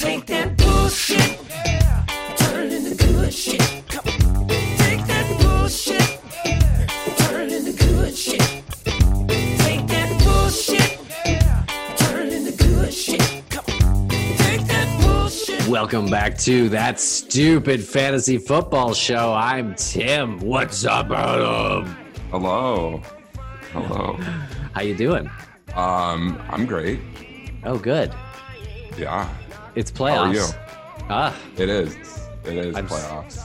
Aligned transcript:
Take 0.00 0.24
that 0.28 0.56
bullshit, 0.56 1.38
turn 2.38 2.68
it 2.68 2.72
into 2.72 2.94
good 3.06 3.34
shit. 3.34 3.60
Come 3.88 4.06
on. 4.06 4.48
Take 4.78 5.06
that 5.06 5.38
bullshit, 5.42 6.18
turn 7.18 7.50
into 7.50 7.72
good 7.72 8.16
shit. 8.16 8.40
Take 9.58 9.86
that 9.88 10.22
bullshit, 10.24 10.98
turn 11.98 12.28
into 12.28 12.52
good 12.56 12.94
shit. 12.94 13.20
Come 13.50 13.64
on. 13.68 14.08
Take 14.38 14.66
that 14.68 15.02
bullshit. 15.02 15.68
Welcome 15.68 16.08
back 16.08 16.38
to 16.38 16.70
that 16.70 16.98
stupid 16.98 17.84
fantasy 17.84 18.38
football 18.38 18.94
show. 18.94 19.34
I'm 19.34 19.74
Tim. 19.74 20.40
What's 20.40 20.86
up, 20.86 21.10
Adam? 21.10 21.94
Hello. 22.30 23.02
Hello. 23.72 24.14
How 24.72 24.80
you 24.80 24.96
doing? 24.96 25.30
Um, 25.74 26.40
I'm 26.48 26.64
great. 26.64 27.00
Oh, 27.64 27.76
good. 27.76 28.10
Yeah, 28.96 29.28
It's 29.74 29.90
playoffs. 29.90 30.16
How 30.16 30.24
are 30.24 30.34
you? 30.34 30.46
Ah, 31.08 31.36
it 31.56 31.68
is. 31.68 31.94
It 32.44 32.56
is 32.56 32.76
I'm 32.76 32.86
playoffs. 32.86 33.44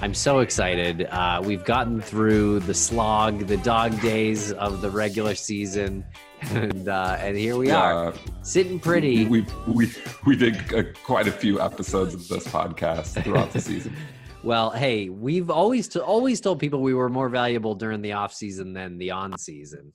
I'm 0.00 0.14
so 0.14 0.40
excited. 0.40 1.06
Uh, 1.10 1.40
we've 1.44 1.64
gotten 1.64 2.00
through 2.00 2.60
the 2.60 2.74
slog, 2.74 3.46
the 3.46 3.56
dog 3.58 3.98
days 4.00 4.52
of 4.52 4.80
the 4.80 4.90
regular 4.90 5.34
season, 5.34 6.04
and 6.50 6.88
uh, 6.88 7.16
and 7.20 7.36
here 7.36 7.56
we 7.56 7.70
are, 7.70 8.12
sitting 8.42 8.78
pretty. 8.78 9.26
we 9.26 9.46
we 9.66 9.90
we 10.26 10.36
did 10.36 10.56
uh, 10.74 10.82
quite 11.04 11.26
a 11.28 11.32
few 11.32 11.60
episodes 11.60 12.12
of 12.14 12.26
this 12.28 12.46
podcast 12.46 13.22
throughout 13.22 13.52
the 13.52 13.60
season. 13.60 13.94
Well, 14.44 14.68
hey, 14.72 15.08
we've 15.08 15.48
always 15.48 15.88
to, 15.88 16.04
always 16.04 16.38
told 16.38 16.58
people 16.60 16.82
we 16.82 16.92
were 16.92 17.08
more 17.08 17.30
valuable 17.30 17.74
during 17.74 18.02
the 18.02 18.12
off 18.12 18.34
season 18.34 18.74
than 18.74 18.98
the 18.98 19.10
on 19.12 19.38
season. 19.38 19.90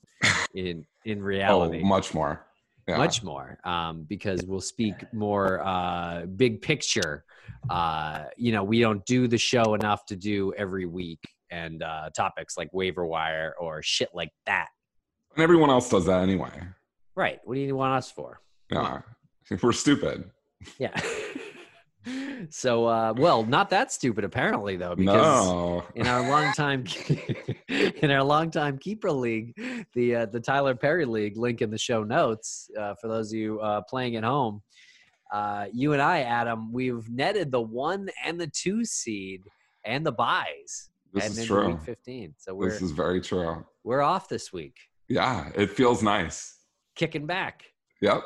In 0.54 0.84
in 1.04 1.18
Oh, 1.18 1.22
reality, 1.22 1.84
much 1.84 2.12
more. 2.14 2.44
Yeah. 2.88 2.96
much 2.96 3.22
more 3.22 3.58
um, 3.64 4.04
because 4.08 4.42
we'll 4.44 4.60
speak 4.60 4.94
more 5.12 5.60
uh, 5.64 6.26
big 6.26 6.62
picture. 6.62 7.24
Uh, 7.68 8.24
you 8.36 8.52
know, 8.52 8.64
we 8.64 8.80
don't 8.80 9.04
do 9.06 9.28
the 9.28 9.38
show 9.38 9.74
enough 9.74 10.06
to 10.06 10.16
do 10.16 10.52
every 10.56 10.86
week 10.86 11.20
and 11.50 11.82
uh, 11.82 12.10
topics 12.16 12.56
like 12.56 12.68
waiver 12.72 13.06
wire 13.06 13.54
or 13.60 13.82
shit 13.82 14.08
like 14.14 14.30
that. 14.46 14.68
And 15.34 15.42
everyone 15.42 15.70
else 15.70 15.88
does 15.88 16.06
that 16.06 16.22
anyway. 16.22 16.50
Right? 17.14 17.40
What 17.44 17.54
do 17.54 17.60
you 17.60 17.76
want 17.76 17.94
us 17.94 18.10
for? 18.10 18.40
Yeah, 18.70 19.02
we're 19.62 19.72
stupid. 19.72 20.30
Yeah. 20.78 20.98
so, 22.50 22.86
uh, 22.86 23.12
well, 23.16 23.44
not 23.44 23.70
that 23.70 23.92
stupid 23.92 24.24
apparently 24.24 24.76
though, 24.76 24.94
because. 24.96 25.46
No. 25.46 25.84
in 25.94 26.06
our 26.06 26.28
long 26.28 26.52
time 26.54 26.84
in 27.68 28.10
our 28.10 28.22
long 28.22 28.50
time 28.50 28.78
keeper 28.78 29.10
league 29.10 29.54
the 29.94 30.14
uh, 30.14 30.26
the 30.26 30.40
tyler 30.40 30.74
perry 30.74 31.04
league 31.04 31.36
link 31.36 31.62
in 31.62 31.70
the 31.70 31.78
show 31.78 32.02
notes 32.04 32.70
uh, 32.78 32.94
for 33.00 33.08
those 33.08 33.32
of 33.32 33.38
you 33.38 33.60
uh, 33.60 33.80
playing 33.82 34.16
at 34.16 34.24
home 34.24 34.62
uh, 35.32 35.66
you 35.72 35.92
and 35.92 36.02
i 36.02 36.20
adam 36.22 36.72
we've 36.72 37.08
netted 37.10 37.50
the 37.50 37.60
one 37.60 38.08
and 38.24 38.40
the 38.40 38.46
two 38.48 38.84
seed 38.84 39.42
and 39.84 40.04
the 40.04 40.12
byes 40.12 40.90
This 41.12 41.24
heading 41.24 41.38
is 41.38 41.46
true. 41.46 41.68
week 41.68 41.82
15 41.82 42.34
so 42.38 42.54
we're 42.54 42.70
This 42.70 42.82
is 42.82 42.90
very 42.92 43.20
true. 43.20 43.64
we're 43.84 44.02
off 44.02 44.28
this 44.28 44.52
week 44.52 44.76
Yeah, 45.08 45.50
it 45.54 45.70
feels 45.70 46.02
nice. 46.02 46.56
kicking 46.94 47.26
back 47.26 47.64
Yep. 48.00 48.22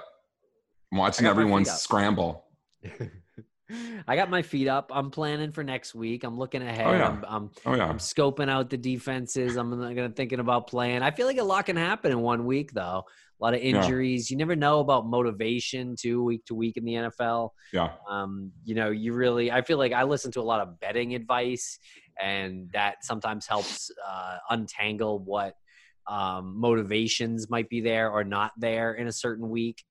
I'm 0.93 0.99
watching 0.99 1.27
I 1.27 1.29
got 1.31 1.37
my 1.37 1.43
everyone 1.43 1.65
scramble. 1.65 2.45
I 4.09 4.17
got 4.17 4.31
my 4.31 4.43
feet 4.43 4.69
up. 4.69 4.91
I'm 4.95 5.11
planning 5.11 5.53
for 5.53 5.65
next 5.65 5.95
week. 5.95 6.25
I'm 6.25 6.39
looking 6.39 6.63
ahead. 6.63 6.87
Oh, 6.87 6.93
yeah. 6.93 7.09
I'm, 7.09 7.25
I'm 7.27 7.51
Oh 7.65 7.75
yeah. 7.75 7.87
I'm 7.89 7.99
scoping 7.99 8.49
out 8.51 8.71
the 8.71 8.77
defenses. 8.77 9.57
I'm 9.57 9.71
gonna 9.71 10.11
thinking 10.11 10.41
about 10.41 10.67
playing. 10.67 11.03
I 11.03 11.11
feel 11.11 11.27
like 11.27 11.39
a 11.39 11.45
lot 11.45 11.67
can 11.67 11.77
happen 11.77 12.13
in 12.13 12.21
one 12.21 12.45
week, 12.45 12.73
though. 12.73 13.05
A 13.41 13.45
lot 13.45 13.55
of 13.55 13.63
Yeah. 13.63 13.81
injuries. 13.83 14.31
You 14.31 14.37
never 14.37 14.55
know 14.55 14.81
about 14.81 15.07
motivation 15.07 15.97
too, 15.99 16.23
week 16.23 16.45
to 16.47 16.55
week 16.55 16.77
in 16.77 16.85
the 16.85 16.93
NFL. 16.95 17.51
Yeah. 17.73 17.91
Um, 18.09 18.53
you 18.65 18.75
know, 18.75 18.91
you 18.91 19.13
really. 19.13 19.51
I 19.51 19.63
feel 19.63 19.79
like 19.79 19.93
I 19.93 20.05
listen 20.05 20.31
to 20.33 20.41
a 20.41 20.43
lot 20.43 20.61
of 20.61 20.79
betting 20.81 21.15
advice, 21.15 21.79
and 22.21 22.71
that 22.73 23.05
sometimes 23.05 23.47
helps 23.47 23.91
uh, 24.07 24.37
untangle 24.51 25.19
what 25.19 25.55
um, 26.07 26.55
motivations 26.61 27.49
might 27.51 27.69
be 27.69 27.81
there 27.81 28.11
or 28.11 28.25
not 28.25 28.53
there 28.59 28.93
in 28.95 29.07
a 29.09 29.13
certain 29.13 29.49
week. 29.49 29.83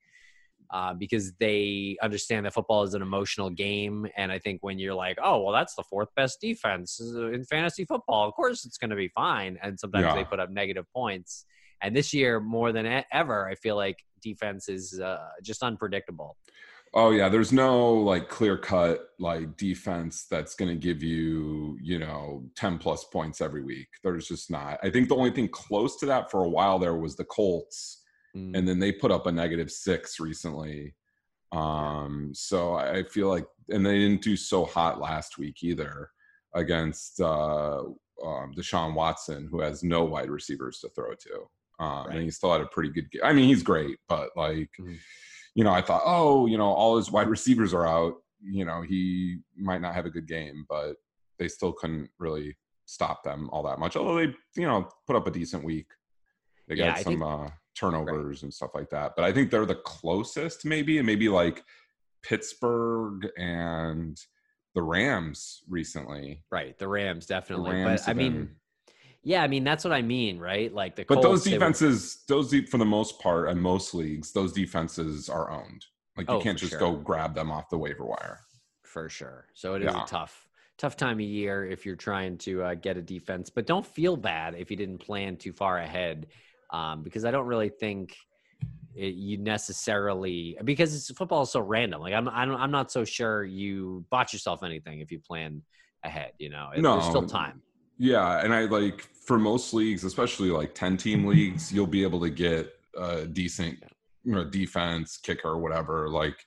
Uh, 0.71 0.93
because 0.93 1.33
they 1.39 1.97
understand 2.01 2.45
that 2.45 2.53
football 2.53 2.83
is 2.83 2.93
an 2.93 3.01
emotional 3.01 3.49
game, 3.49 4.07
and 4.17 4.31
I 4.31 4.39
think 4.39 4.63
when 4.63 4.79
you're 4.79 4.93
like, 4.95 5.17
"Oh, 5.21 5.41
well, 5.41 5.53
that's 5.53 5.75
the 5.75 5.83
fourth 5.83 6.09
best 6.15 6.39
defense 6.41 6.99
in 6.99 7.43
fantasy 7.45 7.85
football. 7.85 8.27
Of 8.27 8.33
course, 8.33 8.65
it's 8.65 8.77
going 8.77 8.89
to 8.91 8.95
be 8.95 9.09
fine." 9.09 9.57
And 9.61 9.79
sometimes 9.79 10.05
Yeah. 10.05 10.15
they 10.15 10.23
put 10.23 10.39
up 10.39 10.49
negative 10.49 10.85
points. 10.93 11.45
And 11.81 11.95
this 11.95 12.13
year, 12.13 12.39
more 12.39 12.71
than 12.71 13.03
ever, 13.11 13.47
I 13.47 13.55
feel 13.55 13.75
like 13.75 13.97
defense 14.21 14.69
is 14.69 14.99
uh, 14.99 15.27
just 15.43 15.63
unpredictable. 15.63 16.37
Oh 16.95 17.09
yeah, 17.09 17.27
there's 17.27 17.51
no 17.51 17.91
like 17.93 18.29
clear 18.29 18.55
cut 18.55 19.09
like 19.19 19.57
defense 19.57 20.27
that's 20.29 20.53
going 20.53 20.69
to 20.69 20.75
give 20.77 21.01
you, 21.01 21.77
you 21.81 21.97
know, 21.97 22.45
10 22.55 22.77
plus 22.77 23.03
points 23.05 23.41
every 23.41 23.63
week. 23.63 23.87
There's 24.03 24.27
just 24.27 24.51
not. 24.51 24.79
I 24.83 24.91
think 24.91 25.09
the 25.09 25.15
only 25.15 25.31
thing 25.31 25.47
close 25.47 25.95
to 25.97 26.05
that 26.05 26.29
for 26.29 26.43
a 26.43 26.49
while 26.49 26.77
there 26.77 26.95
was 26.95 27.15
the 27.15 27.25
Colts 27.25 28.02
Mm. 28.35 28.57
and 28.57 28.67
then 28.67 28.79
they 28.79 28.91
put 28.91 29.11
up 29.11 29.27
a 29.27 29.31
negative 29.31 29.69
6 29.71 30.19
recently. 30.19 30.95
Um 31.51 32.31
so 32.33 32.73
I 32.75 33.03
feel 33.03 33.29
like 33.29 33.45
and 33.69 33.85
they 33.85 33.99
didn't 33.99 34.21
do 34.23 34.35
so 34.35 34.65
hot 34.65 34.99
last 34.99 35.37
week 35.37 35.61
either 35.63 36.09
against 36.55 37.19
uh 37.21 37.79
um 38.23 38.53
Deshaun 38.57 38.93
Watson 38.95 39.47
who 39.51 39.59
has 39.61 39.83
no 39.83 40.03
wide 40.03 40.29
receivers 40.31 40.79
to 40.79 40.89
throw 40.89 41.13
to. 41.13 41.47
Um 41.79 42.07
Right. 42.07 42.15
and 42.15 42.23
he 42.23 42.31
still 42.31 42.51
had 42.51 42.61
a 42.61 42.65
pretty 42.67 42.89
good 42.89 43.09
game. 43.11 43.21
I 43.23 43.33
mean, 43.33 43.45
he's 43.47 43.63
great, 43.63 43.97
but 44.07 44.29
like 44.35 44.71
Mhm. 44.79 44.97
you 45.55 45.63
know, 45.63 45.71
I 45.71 45.81
thought, 45.83 46.01
oh, 46.05 46.47
you 46.47 46.57
know, 46.57 46.65
all 46.65 46.97
his 46.97 47.11
wide 47.11 47.27
receivers 47.29 47.73
are 47.75 47.85
out. 47.87 48.15
You 48.41 48.65
know, 48.65 48.81
he 48.81 49.37
might 49.55 49.81
not 49.81 49.93
have 49.93 50.07
a 50.07 50.09
good 50.09 50.27
game, 50.27 50.65
but 50.67 50.95
they 51.37 51.47
still 51.47 51.71
couldn't 51.73 52.09
really 52.17 52.57
stop 52.85 53.21
them 53.23 53.49
all 53.51 53.61
that 53.63 53.77
much. 53.79 53.95
Although 53.95 54.15
they, 54.17 54.33
you 54.55 54.67
know, 54.67 54.89
put 55.05 55.15
up 55.15 55.27
a 55.27 55.31
decent 55.31 55.63
week. 55.63 55.91
They 56.67 56.75
got 56.75 56.97
I 56.97 57.03
some 57.03 57.13
think- 57.13 57.23
uh, 57.23 57.49
turnovers 57.75 58.43
and 58.43 58.53
stuff 58.53 58.71
like 58.73 58.89
that. 58.91 59.13
But 59.15 59.25
I 59.25 59.31
think 59.31 59.49
they're 59.51 59.65
the 59.65 59.75
closest, 59.75 60.65
maybe, 60.65 60.97
and 60.97 61.05
maybe 61.07 61.29
like 61.29 61.63
Pittsburgh 62.21 63.27
and 63.37 64.19
the 64.75 64.81
Rams 64.81 65.61
recently. 65.69 66.43
right, 66.51 66.77
the 66.79 66.87
Rams 66.87 67.27
The 67.27 67.35
definitely. 67.35 67.71
Rams 67.71 68.01
but 68.05 68.09
I 68.09 68.13
mean, 68.13 68.31
been- 68.33 68.55
yeah, 69.21 69.43
I 69.43 69.47
mean 69.47 69.63
that's 69.63 69.83
what 69.83 69.93
I 69.93 70.01
mean, 70.01 70.39
right? 70.39 70.73
Like 70.73 70.95
the 70.95 71.05
but 71.07 71.21
those 71.21 71.43
they 71.43 71.51
were- 71.51 71.59
defenses, 71.59 72.23
those 72.27 72.49
de- 72.49 72.65
for 72.65 72.77
the 72.79 72.85
most 72.85 73.19
part, 73.19 73.49
in 73.49 73.59
most 73.59 73.93
leagues, 73.93 74.31
those 74.31 74.51
defenses 74.51 75.29
are 75.29 75.51
owned. 75.51 75.85
Like 76.17 76.27
you 76.29 76.35
Oh, 76.35 76.41
can't 76.41 76.57
just 76.57 76.71
sure. 76.71 76.79
go 76.79 76.93
grab 76.95 77.33
them 77.35 77.51
off 77.51 77.69
the 77.69 77.77
waiver 77.77 78.05
wire. 78.05 78.39
for 78.83 79.09
sure. 79.09 79.47
So 79.55 79.73
it 79.73 79.81
is 79.81 79.91
Yeah. 79.91 80.03
a 80.03 80.07
tough, 80.07 80.47
tough 80.77 80.95
time 80.95 81.15
of 81.17 81.21
year 81.25 81.65
if 81.65 81.83
you're 81.83 81.95
trying 81.95 82.37
to 82.39 82.61
uh, 82.61 82.73
get 82.75 82.95
a 82.95 83.01
defense. 83.01 83.49
But 83.49 83.65
don't 83.65 83.83
feel 83.83 84.15
bad 84.15 84.53
if 84.53 84.69
you 84.69 84.77
didn't 84.77 84.99
plan 84.99 85.35
too 85.35 85.51
far 85.51 85.79
ahead, 85.79 86.27
um, 86.73 87.03
because 87.03 87.23
I 87.23 87.31
don't 87.31 87.45
really 87.45 87.69
think 87.69 88.15
it, 88.95 89.13
you 89.13 89.37
necessarily 89.37 90.57
because 90.63 90.93
it's, 90.93 91.17
football 91.17 91.43
is 91.43 91.51
so 91.51 91.61
random. 91.61 92.01
Like 92.01 92.13
I'm, 92.13 92.27
I'm, 92.27 92.51
I'm 92.55 92.71
not 92.71 92.91
so 92.91 93.05
sure 93.05 93.45
you 93.45 94.05
bought 94.09 94.33
yourself 94.33 94.63
anything 94.63 94.99
if 94.99 95.11
you 95.11 95.19
plan 95.19 95.61
ahead. 96.03 96.33
You 96.39 96.49
know, 96.49 96.69
there's 96.75 97.05
still 97.05 97.25
time. 97.25 97.61
Yeah, 97.97 98.43
and 98.43 98.53
I 98.53 98.65
like 98.65 99.07
for 99.25 99.39
most 99.39 99.73
leagues, 99.73 100.03
especially 100.03 100.49
like 100.49 100.75
ten 100.75 100.97
team 100.97 101.25
leagues, 101.25 101.71
you'll 101.71 101.87
be 101.87 102.03
able 102.03 102.19
to 102.21 102.29
get 102.29 102.73
a 102.97 103.25
decent 103.25 103.81
you 104.23 104.33
know, 104.33 104.43
defense, 104.43 105.17
kicker, 105.17 105.57
whatever. 105.57 106.09
Like 106.09 106.45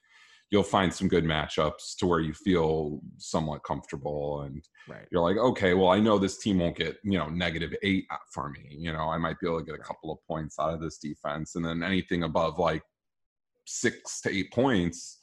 you'll 0.51 0.63
find 0.63 0.93
some 0.93 1.09
good 1.09 1.25
matchups 1.25 1.97
to 1.99 2.07
where 2.07 2.21
you 2.21 2.33
feel 2.33 3.01
somewhat 3.19 3.65
comfortable, 3.65 4.43
and 4.43 4.67
Right. 4.89 5.07
you're 5.11 5.23
like, 5.23 5.37
okay, 5.37 5.75
well, 5.75 5.89
I 5.89 5.99
know 5.99 6.19
this 6.19 6.39
team 6.39 6.59
won't 6.59 6.77
get 6.77 6.99
you 7.03 7.19
know 7.19 7.29
negative 7.29 7.75
eight 7.83 8.07
for 8.33 8.51
me. 8.51 8.69
You 8.71 8.93
know, 8.93 9.09
I 9.09 9.19
might 9.19 9.41
be 9.41 9.47
able 9.47 9.61
to 9.61 9.67
get 9.67 9.75
a 9.75 9.83
couple 9.83 10.13
of 10.13 10.19
points 10.27 10.59
out 10.59 10.75
of 10.75 10.81
this 10.81 10.99
defense, 10.99 11.57
and 11.57 11.65
then 11.65 11.83
anything 11.83 12.23
above 12.23 12.59
like 12.59 12.83
six 13.67 14.21
to 14.23 14.31
eight 14.31 14.53
points, 14.53 15.19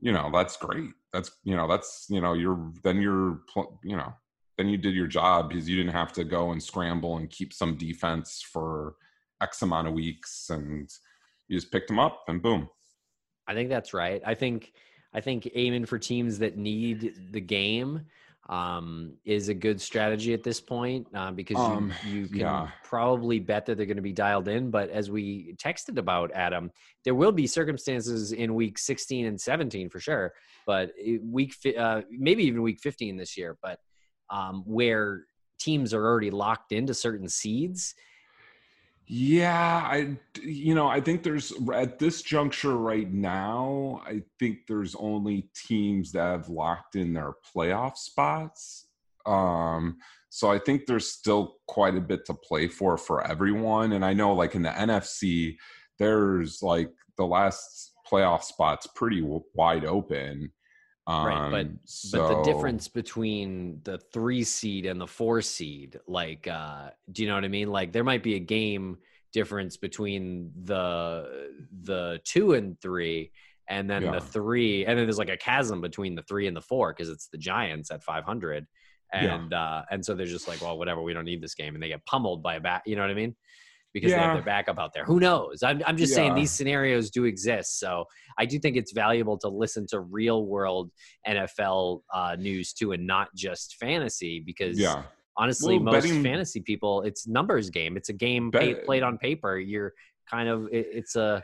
you 0.00 0.12
know, 0.12 0.30
that's 0.32 0.56
great. 0.56 0.90
That's 1.12 1.30
you 1.44 1.56
know, 1.56 1.66
that's 1.68 2.06
you 2.08 2.20
know, 2.20 2.34
you're 2.34 2.72
then 2.82 3.00
you're 3.00 3.40
you 3.82 3.96
know 3.96 4.12
then 4.56 4.68
you 4.68 4.76
did 4.76 4.94
your 4.94 5.08
job 5.08 5.48
because 5.48 5.68
you 5.68 5.76
didn't 5.76 5.92
have 5.92 6.12
to 6.12 6.24
go 6.24 6.52
and 6.52 6.62
scramble 6.62 7.16
and 7.16 7.30
keep 7.30 7.52
some 7.52 7.76
defense 7.76 8.44
for 8.52 8.94
X 9.40 9.62
amount 9.62 9.88
of 9.88 9.94
weeks, 9.94 10.48
and 10.50 10.88
you 11.48 11.58
just 11.58 11.72
picked 11.72 11.88
them 11.88 11.98
up 11.98 12.22
and 12.28 12.42
boom. 12.42 12.68
I 13.46 13.54
think 13.54 13.68
that's 13.68 13.94
right. 13.94 14.22
I 14.24 14.34
think 14.34 14.72
I 15.12 15.20
think 15.20 15.48
aiming 15.54 15.86
for 15.86 15.98
teams 15.98 16.38
that 16.40 16.56
need 16.56 17.14
the 17.30 17.40
game 17.40 18.06
um, 18.48 19.14
is 19.24 19.48
a 19.48 19.54
good 19.54 19.80
strategy 19.80 20.34
at 20.34 20.42
this 20.42 20.60
point 20.60 21.06
uh, 21.14 21.30
because 21.30 21.56
Um, 21.56 21.92
you, 22.04 22.20
you 22.20 22.28
can 22.28 22.38
yeah. 22.40 22.68
probably 22.82 23.38
bet 23.38 23.64
that 23.66 23.76
they're 23.76 23.86
going 23.86 23.96
to 23.96 24.02
be 24.02 24.12
dialed 24.12 24.48
in. 24.48 24.70
But 24.70 24.90
as 24.90 25.10
we 25.10 25.54
texted 25.56 25.98
about 25.98 26.30
Adam, 26.32 26.70
there 27.04 27.14
will 27.14 27.32
be 27.32 27.46
circumstances 27.46 28.32
in 28.32 28.54
week 28.54 28.78
16 28.78 29.26
and 29.26 29.40
17 29.40 29.88
for 29.88 30.00
sure. 30.00 30.32
But 30.66 30.92
week 31.22 31.54
uh, 31.78 32.02
maybe 32.10 32.44
even 32.44 32.62
week 32.62 32.80
15 32.80 33.16
this 33.16 33.36
year, 33.36 33.56
but 33.62 33.78
um, 34.30 34.62
where 34.66 35.24
teams 35.58 35.94
are 35.94 36.04
already 36.04 36.30
locked 36.30 36.72
into 36.72 36.92
certain 36.92 37.28
seeds 37.28 37.94
Yeah, 39.06 39.82
I 39.84 40.16
you 40.42 40.74
know, 40.74 40.88
I 40.88 41.00
think 41.00 41.22
there's 41.22 41.52
at 41.74 41.98
this 41.98 42.22
juncture 42.22 42.76
right 42.76 43.10
now, 43.12 44.02
I 44.06 44.22
think 44.38 44.60
there's 44.66 44.94
only 44.94 45.48
teams 45.54 46.12
that 46.12 46.24
have 46.24 46.48
locked 46.48 46.96
in 46.96 47.12
their 47.12 47.34
playoff 47.54 47.96
spots. 47.98 48.86
Um 49.26 49.98
so 50.30 50.50
I 50.50 50.58
think 50.58 50.86
there's 50.86 51.08
still 51.10 51.56
quite 51.68 51.96
a 51.96 52.00
bit 52.00 52.24
to 52.26 52.34
play 52.34 52.66
for 52.66 52.96
for 52.96 53.26
everyone 53.26 53.92
and 53.92 54.04
I 54.04 54.14
know 54.14 54.32
like 54.34 54.54
in 54.54 54.62
the 54.62 54.70
NFC 54.70 55.56
there's 55.98 56.62
like 56.62 56.90
the 57.18 57.26
last 57.26 57.92
playoff 58.10 58.42
spots 58.42 58.86
pretty 58.94 59.22
wide 59.54 59.84
open. 59.84 60.50
Um, 61.06 61.26
Right, 61.26 61.50
but- 61.50 61.68
so, 61.84 62.18
But 62.18 62.28
the 62.44 62.52
difference 62.52 62.88
between 62.88 63.80
the 63.84 63.98
three 63.98 64.42
seed 64.42 64.86
and 64.86 64.98
the 65.00 65.06
four 65.06 65.42
seed, 65.42 66.00
like, 66.06 66.46
uh, 66.48 66.90
do 67.12 67.22
you 67.22 67.28
know 67.28 67.34
what 67.34 67.44
I 67.44 67.48
mean? 67.48 67.68
Like, 67.70 67.92
there 67.92 68.04
might 68.04 68.22
be 68.22 68.36
a 68.36 68.40
game 68.40 68.98
difference 69.32 69.76
between 69.76 70.52
the 70.64 71.50
the 71.82 72.20
two 72.24 72.54
and 72.54 72.80
three, 72.80 73.32
and 73.68 73.90
then 73.90 74.02
Yeah. 74.04 74.12
the 74.12 74.20
three, 74.20 74.86
and 74.86 74.98
then 74.98 75.06
there's 75.06 75.18
like 75.18 75.28
a 75.28 75.36
chasm 75.36 75.80
between 75.82 76.14
the 76.14 76.22
three 76.22 76.46
and 76.46 76.56
the 76.56 76.60
four 76.62 76.92
because 76.92 77.10
it's 77.10 77.26
the 77.28 77.38
Giants 77.38 77.90
at 77.90 78.02
500, 78.02 78.66
Yeah. 79.12 79.34
and 79.34 79.52
uh, 79.52 79.82
and 79.90 80.04
so 80.06 80.14
they're 80.14 80.24
just 80.26 80.48
like, 80.48 80.62
well, 80.62 80.78
whatever, 80.78 81.02
we 81.02 81.12
don't 81.12 81.24
need 81.26 81.42
this 81.42 81.54
game, 81.54 81.74
and 81.74 81.82
they 81.82 81.88
get 81.88 82.06
pummeled 82.06 82.42
by 82.42 82.54
a 82.54 82.60
bat. 82.60 82.82
You 82.86 82.96
know 82.96 83.02
what 83.02 83.10
I 83.10 83.14
mean? 83.14 83.36
Because 83.94 84.10
they 84.10 84.18
have 84.18 84.34
their 84.34 84.42
backup 84.42 84.78
out 84.78 84.92
there. 84.92 85.04
Who 85.04 85.20
knows? 85.20 85.62
I'm 85.62 85.80
I'm 85.86 85.96
just 85.96 86.14
saying 86.14 86.34
these 86.34 86.50
scenarios 86.50 87.10
do 87.10 87.24
exist. 87.24 87.78
So 87.78 88.04
I 88.36 88.44
do 88.44 88.58
think 88.58 88.76
it's 88.76 88.92
valuable 88.92 89.38
to 89.38 89.48
listen 89.48 89.86
to 89.90 90.00
real 90.00 90.44
world 90.46 90.90
NFL 91.26 92.00
uh, 92.12 92.36
news 92.38 92.72
too, 92.72 92.90
and 92.92 93.06
not 93.06 93.28
just 93.36 93.76
fantasy. 93.76 94.40
Because 94.44 94.78
yeah. 94.78 95.04
honestly, 95.36 95.76
Well, 95.78 95.94
most 95.94 96.02
betting- 96.02 96.24
fantasy 96.24 96.60
people, 96.60 97.02
it's 97.02 97.28
numbers 97.28 97.70
game. 97.70 97.96
It's 97.96 98.08
a 98.08 98.12
game 98.12 98.50
Bet- 98.50 98.84
played 98.84 99.04
on 99.04 99.16
paper. 99.16 99.58
You're 99.58 99.94
kind 100.28 100.48
of 100.48 100.66
it, 100.72 100.88
it's 100.92 101.14
a 101.14 101.42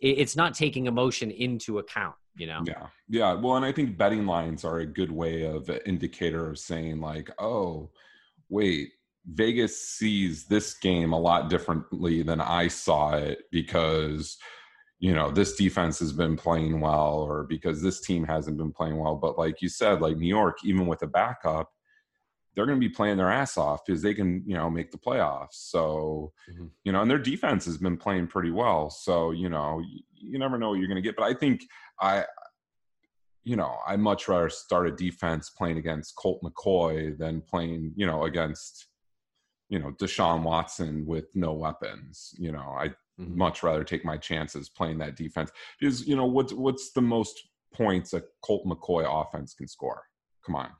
it- 0.00 0.18
it's 0.18 0.36
not 0.36 0.52
taking 0.52 0.84
emotion 0.86 1.30
into 1.30 1.78
account. 1.78 2.14
You 2.36 2.46
know, 2.46 2.62
Yeah. 2.66 2.86
Yeah. 3.08 3.32
Well, 3.34 3.56
and 3.56 3.64
I 3.64 3.72
think 3.72 3.96
betting 3.98 4.26
lines 4.26 4.64
are 4.64 4.78
a 4.80 4.86
good 4.86 5.10
way 5.10 5.44
of 5.46 5.68
indicator 5.86 6.48
of 6.48 6.58
saying, 6.58 7.00
like, 7.00 7.30
oh, 7.38 7.90
wait, 8.50 8.92
Vegas 9.26 9.88
sees 9.88 10.46
this 10.46 10.74
game 10.78 11.12
a 11.12 11.18
lot 11.18 11.50
differently 11.50 12.22
than 12.22 12.40
I 12.40 12.68
saw 12.68 13.14
it 13.14 13.42
because, 13.50 14.38
you 14.98 15.12
know, 15.14 15.30
this 15.30 15.56
defense 15.56 15.98
has 15.98 16.12
been 16.12 16.36
playing 16.36 16.80
well 16.80 17.18
or 17.18 17.44
because 17.44 17.82
this 17.82 18.00
team 18.00 18.24
hasn't 18.24 18.56
been 18.56 18.72
playing 18.72 18.98
well. 18.98 19.16
But 19.16 19.38
like 19.38 19.60
you 19.62 19.68
said, 19.68 20.00
like 20.00 20.16
New 20.16 20.28
York, 20.28 20.58
even 20.64 20.86
with 20.86 21.02
a 21.02 21.06
backup, 21.06 21.70
they're 22.54 22.66
going 22.66 22.80
to 22.80 22.88
be 22.88 22.92
playing 22.92 23.16
their 23.16 23.30
ass 23.30 23.56
off 23.56 23.84
because 23.86 24.02
they 24.02 24.14
can, 24.14 24.42
you 24.46 24.54
know, 24.56 24.68
make 24.68 24.90
the 24.90 24.98
playoffs. 24.98 25.54
So, 25.54 26.32
Mhm. 26.50 26.70
you 26.84 26.92
know, 26.92 27.02
and 27.02 27.10
their 27.10 27.18
defense 27.18 27.64
has 27.66 27.78
been 27.78 27.96
playing 27.96 28.26
pretty 28.26 28.50
well. 28.50 28.90
So, 28.90 29.30
you 29.30 29.48
know, 29.48 29.80
you, 29.80 30.00
you 30.12 30.38
never 30.38 30.58
know 30.58 30.70
what 30.70 30.78
you're 30.78 30.88
going 30.88 30.96
to 30.96 31.02
get. 31.02 31.16
But 31.16 31.24
I 31.24 31.34
think 31.34 31.62
I, 32.00 32.26
you 33.44 33.56
know, 33.56 33.78
I 33.86 33.96
much 33.96 34.28
rather 34.28 34.50
start 34.50 34.88
a 34.88 34.92
defense 34.92 35.50
playing 35.50 35.78
against 35.78 36.16
Colt 36.16 36.40
McCoy 36.42 37.16
than 37.16 37.40
playing, 37.40 37.92
you 37.96 38.06
know, 38.06 38.24
against, 38.24 38.86
you 39.70 39.78
know, 39.78 39.92
Deshaun 39.92 40.42
Watson 40.42 41.06
with 41.06 41.34
no 41.34 41.52
weapons. 41.54 42.34
You 42.38 42.52
know, 42.52 42.76
I 42.78 42.88
Mhm. 43.18 43.36
much 43.36 43.62
rather 43.62 43.84
take 43.84 44.04
my 44.04 44.16
chances 44.16 44.68
playing 44.68 44.98
that 44.98 45.16
defense 45.16 45.50
because 45.78 46.06
you 46.06 46.16
know 46.16 46.24
what's 46.26 46.52
what's 46.52 46.92
the 46.92 47.02
most 47.02 47.48
points 47.72 48.12
a 48.14 48.22
Colt 48.42 48.64
McCoy 48.66 49.04
offense 49.06 49.54
can 49.54 49.68
score? 49.68 50.02
Come 50.44 50.56
on, 50.56 50.70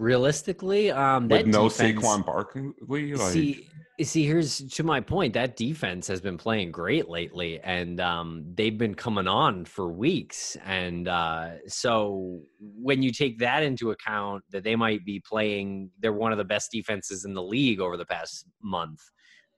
realistically, 0.00 0.90
um, 0.90 1.28
with 1.28 1.46
no 1.46 1.68
defense- 1.68 2.02
Saquon 2.02 2.24
Barkley, 2.24 2.72
like 3.16 3.32
see, 3.32 3.68
see, 4.02 4.24
here's 4.26 4.58
to 4.58 4.82
my 4.82 5.00
point. 5.00 5.34
That 5.34 5.56
defense 5.56 6.08
has 6.08 6.20
been 6.20 6.38
playing 6.38 6.72
great 6.72 7.08
lately, 7.08 7.60
and 7.60 8.00
um, 8.00 8.44
they've 8.54 8.76
been 8.76 8.94
coming 8.94 9.28
on 9.28 9.64
for 9.64 9.92
weeks. 9.92 10.56
And 10.64 11.06
uh, 11.06 11.50
so, 11.68 12.40
when 12.58 13.02
you 13.02 13.12
take 13.12 13.38
that 13.38 13.62
into 13.62 13.90
account, 13.90 14.42
that 14.50 14.64
they 14.64 14.74
might 14.74 15.04
be 15.04 15.20
playing, 15.20 15.90
they're 16.00 16.12
one 16.12 16.32
of 16.32 16.38
the 16.38 16.44
best 16.44 16.70
defenses 16.72 17.24
in 17.24 17.34
the 17.34 17.42
league 17.42 17.80
over 17.80 17.96
the 17.96 18.06
past 18.06 18.46
month. 18.62 19.00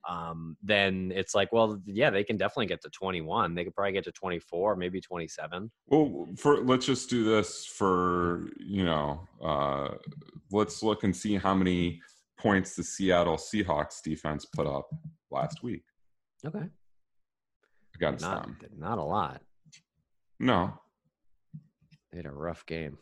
Um, 0.07 0.57
then 0.61 1.11
it's 1.15 1.33
like, 1.33 1.53
well, 1.53 1.81
yeah, 1.85 2.09
they 2.09 2.23
can 2.23 2.35
definitely 2.37 2.65
get 2.65 2.81
to 2.81 2.89
21. 2.89 3.55
They 3.55 3.63
could 3.63 3.73
probably 3.75 3.93
get 3.93 4.03
to 4.05 4.11
24, 4.11 4.75
maybe 4.75 4.99
27. 4.99 5.71
Well, 5.87 6.27
for 6.37 6.61
let's 6.63 6.85
just 6.85 7.09
do 7.09 7.23
this 7.23 7.65
for 7.65 8.49
you 8.59 8.83
know, 8.83 9.27
uh, 9.43 9.89
let's 10.51 10.83
look 10.83 11.03
and 11.03 11.15
see 11.15 11.37
how 11.37 11.53
many 11.53 12.01
points 12.37 12.75
the 12.75 12.83
Seattle 12.83 13.37
Seahawks 13.37 14.01
defense 14.03 14.45
put 14.45 14.67
up 14.67 14.89
last 15.31 15.63
week 15.63 15.83
Okay, 16.45 16.67
against 17.95 18.23
not 18.25 18.43
them. 18.43 18.57
not 18.77 18.97
a 18.97 19.03
lot. 19.03 19.41
No, 20.39 20.73
They 22.11 22.17
had 22.17 22.25
a 22.25 22.31
rough 22.31 22.65
game, 22.65 22.97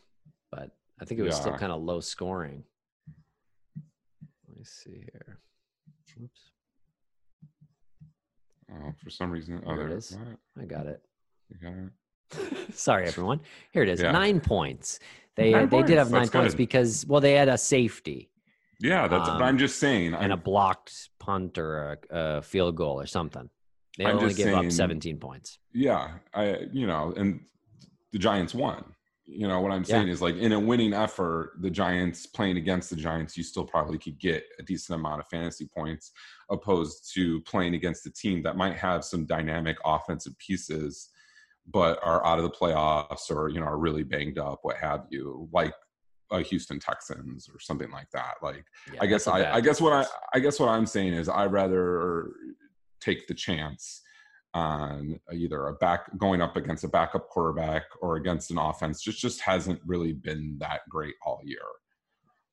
but 0.51 0.69
I 1.01 1.05
think 1.05 1.19
it 1.19 1.23
was 1.23 1.35
still 1.35 1.57
kind 1.57 1.71
of 1.71 1.81
low 1.81 1.99
scoring. 2.01 2.63
Let 4.47 4.57
me 4.57 4.63
see 4.63 5.03
here. 5.11 5.39
Oops, 6.21 6.50
oh, 8.73 8.93
for 9.03 9.09
some 9.09 9.31
reason, 9.31 9.61
oh, 9.65 9.73
it 9.73 9.77
there 9.77 9.89
is. 9.89 10.17
I 10.59 10.65
got 10.65 10.85
it. 10.87 11.01
You 11.49 11.57
got 11.61 11.73
it? 11.77 12.73
Sorry, 12.77 13.07
everyone. 13.07 13.41
Here 13.71 13.83
it 13.83 13.89
is. 13.89 14.01
Yeah. 14.01 14.11
Nine 14.11 14.39
points. 14.39 14.99
They 15.35 15.51
Nine 15.51 15.69
they 15.69 15.81
did 15.83 15.97
have 15.97 16.11
nine 16.11 16.21
that's 16.21 16.31
points 16.31 16.53
good. 16.53 16.57
because 16.57 17.05
well 17.07 17.21
they 17.21 17.33
had 17.33 17.47
a 17.49 17.57
safety 17.57 18.29
Yeah, 18.79 19.07
that's. 19.07 19.29
Um, 19.29 19.37
but 19.37 19.43
I'm 19.43 19.57
just 19.57 19.79
saying. 19.79 20.13
and 20.13 20.31
a 20.31 20.35
I'm, 20.35 20.41
blocked 20.41 21.09
punt 21.19 21.57
or 21.57 21.97
a, 22.11 22.37
a 22.37 22.41
field 22.41 22.75
goal 22.75 22.99
or 22.99 23.05
something. 23.05 23.49
They 23.97 24.05
I'm 24.05 24.17
only 24.17 24.33
gave 24.33 24.53
up 24.53 24.71
17 24.71 25.17
points. 25.17 25.59
yeah, 25.73 26.17
I. 26.33 26.59
You 26.71 26.87
know, 26.87 27.13
and 27.15 27.41
the 28.11 28.19
Giants 28.19 28.53
won. 28.53 28.83
You 29.31 29.47
know 29.47 29.61
what 29.61 29.71
I'm 29.71 29.81
Yeah. 29.81 29.95
saying 29.95 30.09
is 30.09 30.21
like 30.21 30.35
in 30.35 30.51
a 30.51 30.59
winning 30.59 30.93
effort, 30.93 31.53
the 31.61 31.69
Giants 31.69 32.25
playing 32.25 32.57
against 32.57 32.89
the 32.89 32.95
Giants, 32.97 33.37
you 33.37 33.43
still 33.43 33.63
probably 33.65 33.97
could 33.97 34.19
get 34.19 34.43
a 34.59 34.63
decent 34.63 34.99
amount 34.99 35.21
of 35.21 35.27
fantasy 35.27 35.67
points, 35.73 36.11
opposed 36.49 37.11
to 37.13 37.39
playing 37.41 37.73
against 37.73 38.05
a 38.05 38.11
team 38.11 38.43
that 38.43 38.57
might 38.57 38.75
have 38.75 39.05
some 39.05 39.25
dynamic 39.25 39.77
offensive 39.85 40.37
pieces, 40.37 41.09
but 41.65 41.97
are 42.03 42.25
out 42.25 42.39
of 42.39 42.43
the 42.43 42.49
playoffs 42.49 43.31
or 43.31 43.49
you 43.49 43.59
know 43.59 43.65
are 43.65 43.77
really 43.77 44.03
banged 44.03 44.37
up, 44.37 44.59
what 44.63 44.75
have 44.77 45.05
you, 45.09 45.47
like 45.53 45.73
a 46.31 46.41
Houston 46.41 46.79
Texans 46.79 47.49
or 47.53 47.59
something 47.59 47.91
like 47.91 48.09
that. 48.11 48.35
Like 48.41 48.65
Yeah, 48.91 48.99
I 49.01 49.05
guess 49.05 49.27
I, 49.27 49.53
I 49.53 49.61
guess 49.61 49.79
what 49.79 49.93
I. 49.93 50.05
I 50.33 50.39
guess 50.39 50.59
what 50.59 50.69
I'm 50.69 50.85
saying 50.85 51.13
is 51.13 51.29
I 51.29 51.45
rather 51.45 52.33
take 52.99 53.27
the 53.27 53.33
chance 53.33 54.01
on 54.53 55.19
either 55.31 55.67
a 55.67 55.73
back 55.73 56.15
going 56.17 56.41
up 56.41 56.57
against 56.57 56.83
a 56.83 56.87
backup 56.87 57.29
quarterback 57.29 57.83
or 58.01 58.17
against 58.17 58.51
an 58.51 58.57
offense 58.57 59.01
just 59.01 59.19
just 59.19 59.39
hasn't 59.41 59.79
really 59.85 60.13
been 60.13 60.57
that 60.59 60.81
great 60.89 61.15
all 61.25 61.39
year. 61.43 61.61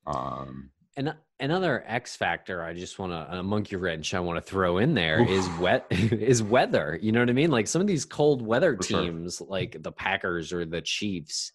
Um, 0.07 0.71
And 0.97 1.13
another 1.39 1.83
X 1.87 2.15
factor 2.15 2.63
I 2.63 2.73
just 2.73 2.99
want 2.99 3.11
to 3.11 3.37
a 3.39 3.43
monkey 3.43 3.75
wrench 3.75 4.13
I 4.13 4.19
want 4.21 4.37
to 4.43 4.49
throw 4.49 4.77
in 4.77 4.93
there 4.93 5.21
is 5.27 5.47
wet 5.59 5.85
is 5.91 6.41
weather. 6.41 6.97
You 7.01 7.11
know 7.11 7.19
what 7.19 7.29
I 7.29 7.33
mean? 7.33 7.51
Like 7.51 7.67
some 7.67 7.81
of 7.81 7.87
these 7.87 8.05
cold 8.05 8.41
weather 8.41 8.75
For 8.77 8.83
sure. 8.83 9.01
teams, 9.01 9.41
like 9.41 9.81
the 9.83 9.91
Packers 9.91 10.51
or 10.53 10.65
the 10.65 10.81
Chiefs, 10.81 11.51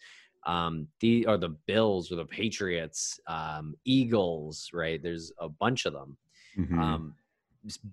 um, 0.47 0.89
the 1.01 1.27
or 1.27 1.39
the 1.39 1.57
Bills 1.67 2.13
or 2.13 2.17
the 2.17 2.27
Patriots, 2.27 3.19
um, 3.27 3.75
Eagles. 3.87 4.71
Right? 4.75 5.03
There's 5.03 5.33
a 5.41 5.49
bunch 5.49 5.87
of 5.87 5.95
them. 5.95 6.19
mhm. 6.59 6.79
Um, 6.79 7.15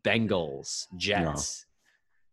Bengals, 0.04 0.88
Jets. 0.98 1.66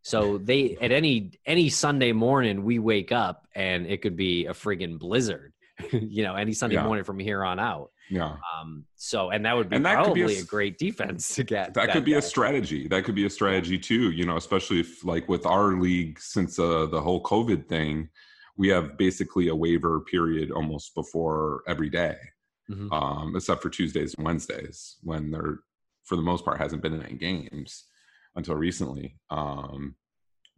So 0.03 0.39
they 0.39 0.77
at 0.81 0.93
any 0.93 1.33
any 1.45 1.69
Sunday 1.69 2.13
morning 2.13 2.65
we 2.65 2.79
wake 2.79 3.13
up 3.13 3.47
and 3.55 3.87
it 3.87 4.01
could 4.03 4.17
be 4.17 4.47
a 4.47 4.53
friggin' 4.53 4.99
blizzard. 4.99 5.53
you 5.93 6.23
know, 6.25 6.35
any 6.35 6.53
Sunday 6.53 6.77
Yeah. 6.77 6.85
morning 6.85 7.05
from 7.05 7.19
here 7.21 7.45
on 7.45 7.59
out. 7.61 7.91
yeah, 8.11 8.37
Um, 8.61 8.85
so 8.97 9.31
and 9.31 9.45
that 9.45 9.57
would 9.57 9.69
be 9.69 9.77
And 9.77 9.85
that 9.87 10.03
could 10.05 10.15
be 10.15 10.23
a 10.23 10.25
probably 10.25 10.39
a, 10.41 10.45
great 10.45 10.79
defense 10.79 11.35
to 11.37 11.45
get. 11.45 11.75
that 11.75 11.93
could 11.93 12.05
be 12.05 12.15
a 12.15 12.23
strategy. 12.23 12.89
That 12.89 13.05
could 13.05 13.15
be 13.15 13.27
a 13.27 13.31
strategy 13.31 13.79
too. 13.79 14.11
You 14.11 14.25
know, 14.27 14.37
especially 14.37 14.81
if 14.81 15.05
like 15.05 15.29
with 15.29 15.47
our 15.47 15.79
league 15.79 16.19
since 16.19 16.59
uh, 16.59 16.87
the 16.87 17.01
whole 17.01 17.23
COVID 17.23 17.69
thing, 17.69 18.09
we 18.57 18.69
have 18.69 18.97
basically 18.99 19.49
a 19.49 19.55
waiver 19.55 20.01
period 20.01 20.51
almost 20.51 20.95
before 20.95 21.63
every 21.69 21.91
day. 21.91 22.17
Mhm. 22.71 22.93
um, 22.93 23.35
except 23.37 23.63
for 23.63 23.71
Tuesdays 23.71 24.13
and 24.15 24.27
Wednesdays 24.27 24.97
when 25.03 25.31
there, 25.31 25.61
for 26.05 26.17
the 26.17 26.23
most 26.23 26.45
part, 26.45 26.59
hasn't 26.59 26.83
been 26.83 27.01
any 27.03 27.15
games 27.15 27.85
until 28.39 28.55
recently. 28.55 29.17
Um, 29.31 29.97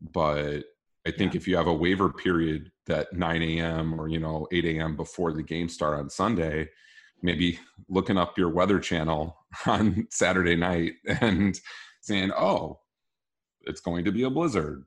but 0.00 0.64
I 1.06 1.10
think 1.10 1.34
Yeah. 1.34 1.38
if 1.38 1.48
you 1.48 1.56
have 1.56 1.66
a 1.66 1.72
waiver 1.74 2.10
period 2.12 2.70
that 2.86 3.12
9 3.12 3.42
a.m. 3.42 3.98
or 3.98 4.08
you 4.08 4.20
know 4.20 4.46
8 4.52 4.64
a.m. 4.66 4.96
before 4.96 5.32
the 5.32 5.42
game 5.42 5.68
start 5.68 5.98
on 5.98 6.10
Sunday, 6.10 6.68
maybe 7.22 7.58
looking 7.88 8.18
up 8.18 8.38
your 8.38 8.50
weather 8.50 8.78
channel 8.78 9.36
on 9.66 10.06
Saturday 10.10 10.54
night 10.56 10.92
and 11.20 11.58
saying, 12.02 12.30
"Oh, 12.36 12.78
it's 13.62 13.80
going 13.80 14.04
to 14.04 14.12
be 14.12 14.22
a 14.24 14.30
blizzard. 14.30 14.84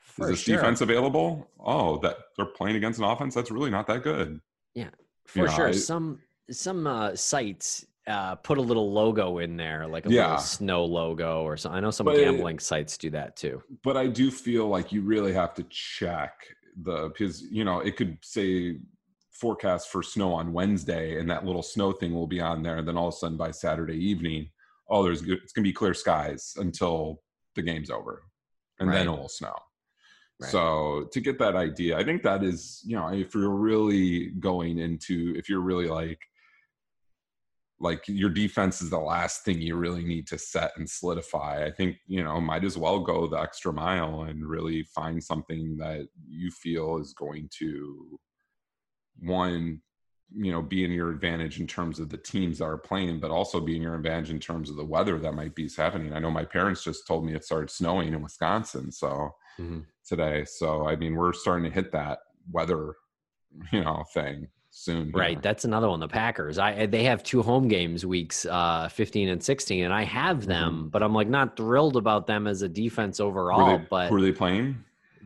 For 0.00 0.24
Is 0.24 0.30
this 0.30 0.40
sure. 0.40 0.56
defense 0.56 0.80
available? 0.80 1.48
Oh, 1.58 1.98
that 1.98 2.16
they're 2.36 2.46
playing 2.46 2.76
against 2.76 2.98
an 2.98 3.04
offense 3.06 3.34
that's 3.34 3.50
really 3.50 3.70
not 3.70 3.86
that 3.86 4.02
good." 4.02 4.40
Yeah, 4.74 4.90
for 5.26 5.46
Yeah, 5.46 5.52
sure. 5.54 5.68
I- 5.68 5.72
some 5.72 6.20
some 6.50 6.86
uh, 6.86 7.14
sites 7.16 7.86
uh, 8.06 8.34
put 8.36 8.58
a 8.58 8.60
little 8.60 8.92
logo 8.92 9.38
in 9.38 9.56
there, 9.56 9.86
like 9.86 10.04
a 10.06 10.10
Yeah. 10.10 10.24
little 10.32 10.38
snow 10.42 10.84
logo 10.84 11.42
or 11.42 11.56
something. 11.56 11.78
I 11.78 11.80
know 11.80 11.90
some 11.90 12.04
But- 12.06 12.16
gambling 12.16 12.58
sites 12.58 12.98
do 12.98 13.10
that 13.10 13.36
too. 13.36 13.62
but 13.82 13.96
I 13.96 14.06
do 14.08 14.30
feel 14.30 14.68
like 14.68 14.92
you 14.92 15.00
really 15.02 15.32
have 15.32 15.54
to 15.54 15.62
check 15.70 16.32
the 16.82 17.08
because 17.08 17.42
you 17.50 17.64
know 17.64 17.78
it 17.78 17.96
could 17.96 18.18
say 18.22 18.78
forecast 19.30 19.90
for 19.90 20.02
snow 20.02 20.32
on 20.32 20.52
Wednesday 20.52 21.18
and 21.20 21.30
that 21.30 21.44
little 21.46 21.62
snow 21.62 21.92
thing 21.92 22.12
will 22.12 22.26
be 22.26 22.40
on 22.40 22.62
there 22.64 22.76
and 22.78 22.86
then 22.86 22.96
all 22.96 23.08
of 23.08 23.14
a 23.14 23.16
sudden 23.16 23.36
by 23.38 23.50
Saturday 23.52 23.96
evening 23.96 24.50
oh 24.90 25.02
there's 25.04 25.22
it's 25.22 25.52
gonna 25.52 25.62
be 25.62 25.72
clear 25.72 25.94
skies 25.94 26.54
until 26.58 27.22
the 27.54 27.62
game's 27.62 27.90
over 27.90 28.24
and 28.80 28.92
then 28.92 29.06
it 29.06 29.10
will 29.10 29.28
snow 29.28 29.54
Right. 30.40 30.50
so 30.50 31.08
to 31.12 31.20
get 31.20 31.38
that 31.38 31.54
idea 31.54 31.96
I 31.96 32.02
think 32.02 32.22
that 32.24 32.42
is 32.42 32.82
you 32.84 32.96
know 32.96 33.08
if 33.12 33.34
you're 33.36 33.50
really 33.50 34.30
going 34.30 34.78
into 34.78 35.32
if 35.36 35.48
you're 35.48 35.60
really 35.60 35.86
like 35.86 36.18
like 37.80 38.04
your 38.06 38.30
defense 38.30 38.80
is 38.80 38.90
the 38.90 38.98
last 38.98 39.44
thing 39.44 39.60
you 39.60 39.76
really 39.76 40.04
need 40.04 40.26
to 40.28 40.38
set 40.38 40.72
and 40.76 40.88
solidify. 40.88 41.64
I 41.64 41.70
think, 41.70 41.96
you 42.06 42.22
know, 42.22 42.40
might 42.40 42.64
as 42.64 42.78
well 42.78 43.00
go 43.00 43.26
the 43.26 43.38
extra 43.38 43.72
mile 43.72 44.22
and 44.22 44.46
really 44.46 44.84
find 44.84 45.22
something 45.22 45.76
that 45.78 46.08
you 46.26 46.50
feel 46.50 46.98
is 46.98 47.12
going 47.14 47.50
to 47.58 48.18
one, 49.18 49.82
you 50.34 50.52
know, 50.52 50.62
be 50.62 50.84
in 50.84 50.92
your 50.92 51.10
advantage 51.10 51.60
in 51.60 51.66
terms 51.66 51.98
of 51.98 52.08
the 52.08 52.16
teams 52.16 52.58
that 52.58 52.64
are 52.64 52.78
playing, 52.78 53.20
but 53.20 53.30
also 53.30 53.60
be 53.60 53.76
in 53.76 53.82
your 53.82 53.96
advantage 53.96 54.30
in 54.30 54.40
terms 54.40 54.70
of 54.70 54.76
the 54.76 54.84
weather 54.84 55.18
that 55.18 55.34
might 55.34 55.54
be 55.54 55.68
happening. 55.76 56.12
I 56.12 56.20
know 56.20 56.30
my 56.30 56.44
parents 56.44 56.84
just 56.84 57.06
told 57.06 57.24
me 57.26 57.34
it 57.34 57.44
started 57.44 57.70
snowing 57.70 58.12
in 58.14 58.22
Wisconsin. 58.22 58.90
So 58.92 59.30
Mhm. 59.58 59.84
today. 60.06 60.44
So 60.44 60.86
I 60.86 60.96
mean 60.96 61.16
we're 61.16 61.32
starting 61.32 61.64
to 61.64 61.74
hit 61.74 61.92
that 61.92 62.20
weather, 62.50 62.94
you 63.72 63.82
know, 63.82 64.04
thing 64.12 64.48
soon. 64.74 65.04
here. 65.06 65.12
Right. 65.14 65.40
That's 65.42 65.64
another 65.64 65.88
one. 65.88 66.00
The 66.00 66.08
Packers. 66.08 66.58
I 66.58 66.86
they 66.86 67.04
have 67.04 67.22
two 67.22 67.42
home 67.42 67.68
games 67.68 68.04
weeks 68.04 68.44
uh 68.44 68.88
15 68.88 69.28
and 69.28 69.42
16 69.42 69.84
and 69.84 69.94
I 69.94 70.02
have 70.04 70.46
them, 70.46 70.88
but 70.90 71.02
I'm 71.02 71.14
like 71.14 71.28
not 71.28 71.56
thrilled 71.56 71.96
about 71.96 72.26
them 72.26 72.46
as 72.46 72.62
a 72.62 72.68
defense 72.68 73.20
overall, 73.20 73.78
they, 73.78 73.86
but 73.88 74.08
who 74.10 74.16
are 74.16 74.20
they 74.20 74.32
playing? 74.32 74.76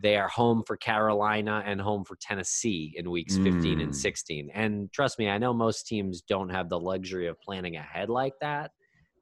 they 0.00 0.16
are 0.16 0.28
home 0.28 0.62
for 0.64 0.76
Carolina 0.76 1.60
and 1.66 1.80
home 1.80 2.04
for 2.04 2.16
Tennessee 2.20 2.94
in 2.96 3.10
weeks 3.10 3.36
15 3.36 3.80
and 3.80 3.90
Mm. 3.90 3.94
16. 3.94 4.48
And 4.54 4.92
trust 4.92 5.18
me, 5.18 5.28
I 5.28 5.38
know 5.38 5.52
most 5.52 5.88
teams 5.88 6.20
don't 6.22 6.50
have 6.50 6.68
the 6.68 6.78
luxury 6.78 7.26
of 7.26 7.40
planning 7.40 7.74
ahead 7.76 8.08
like 8.08 8.34
that. 8.40 8.70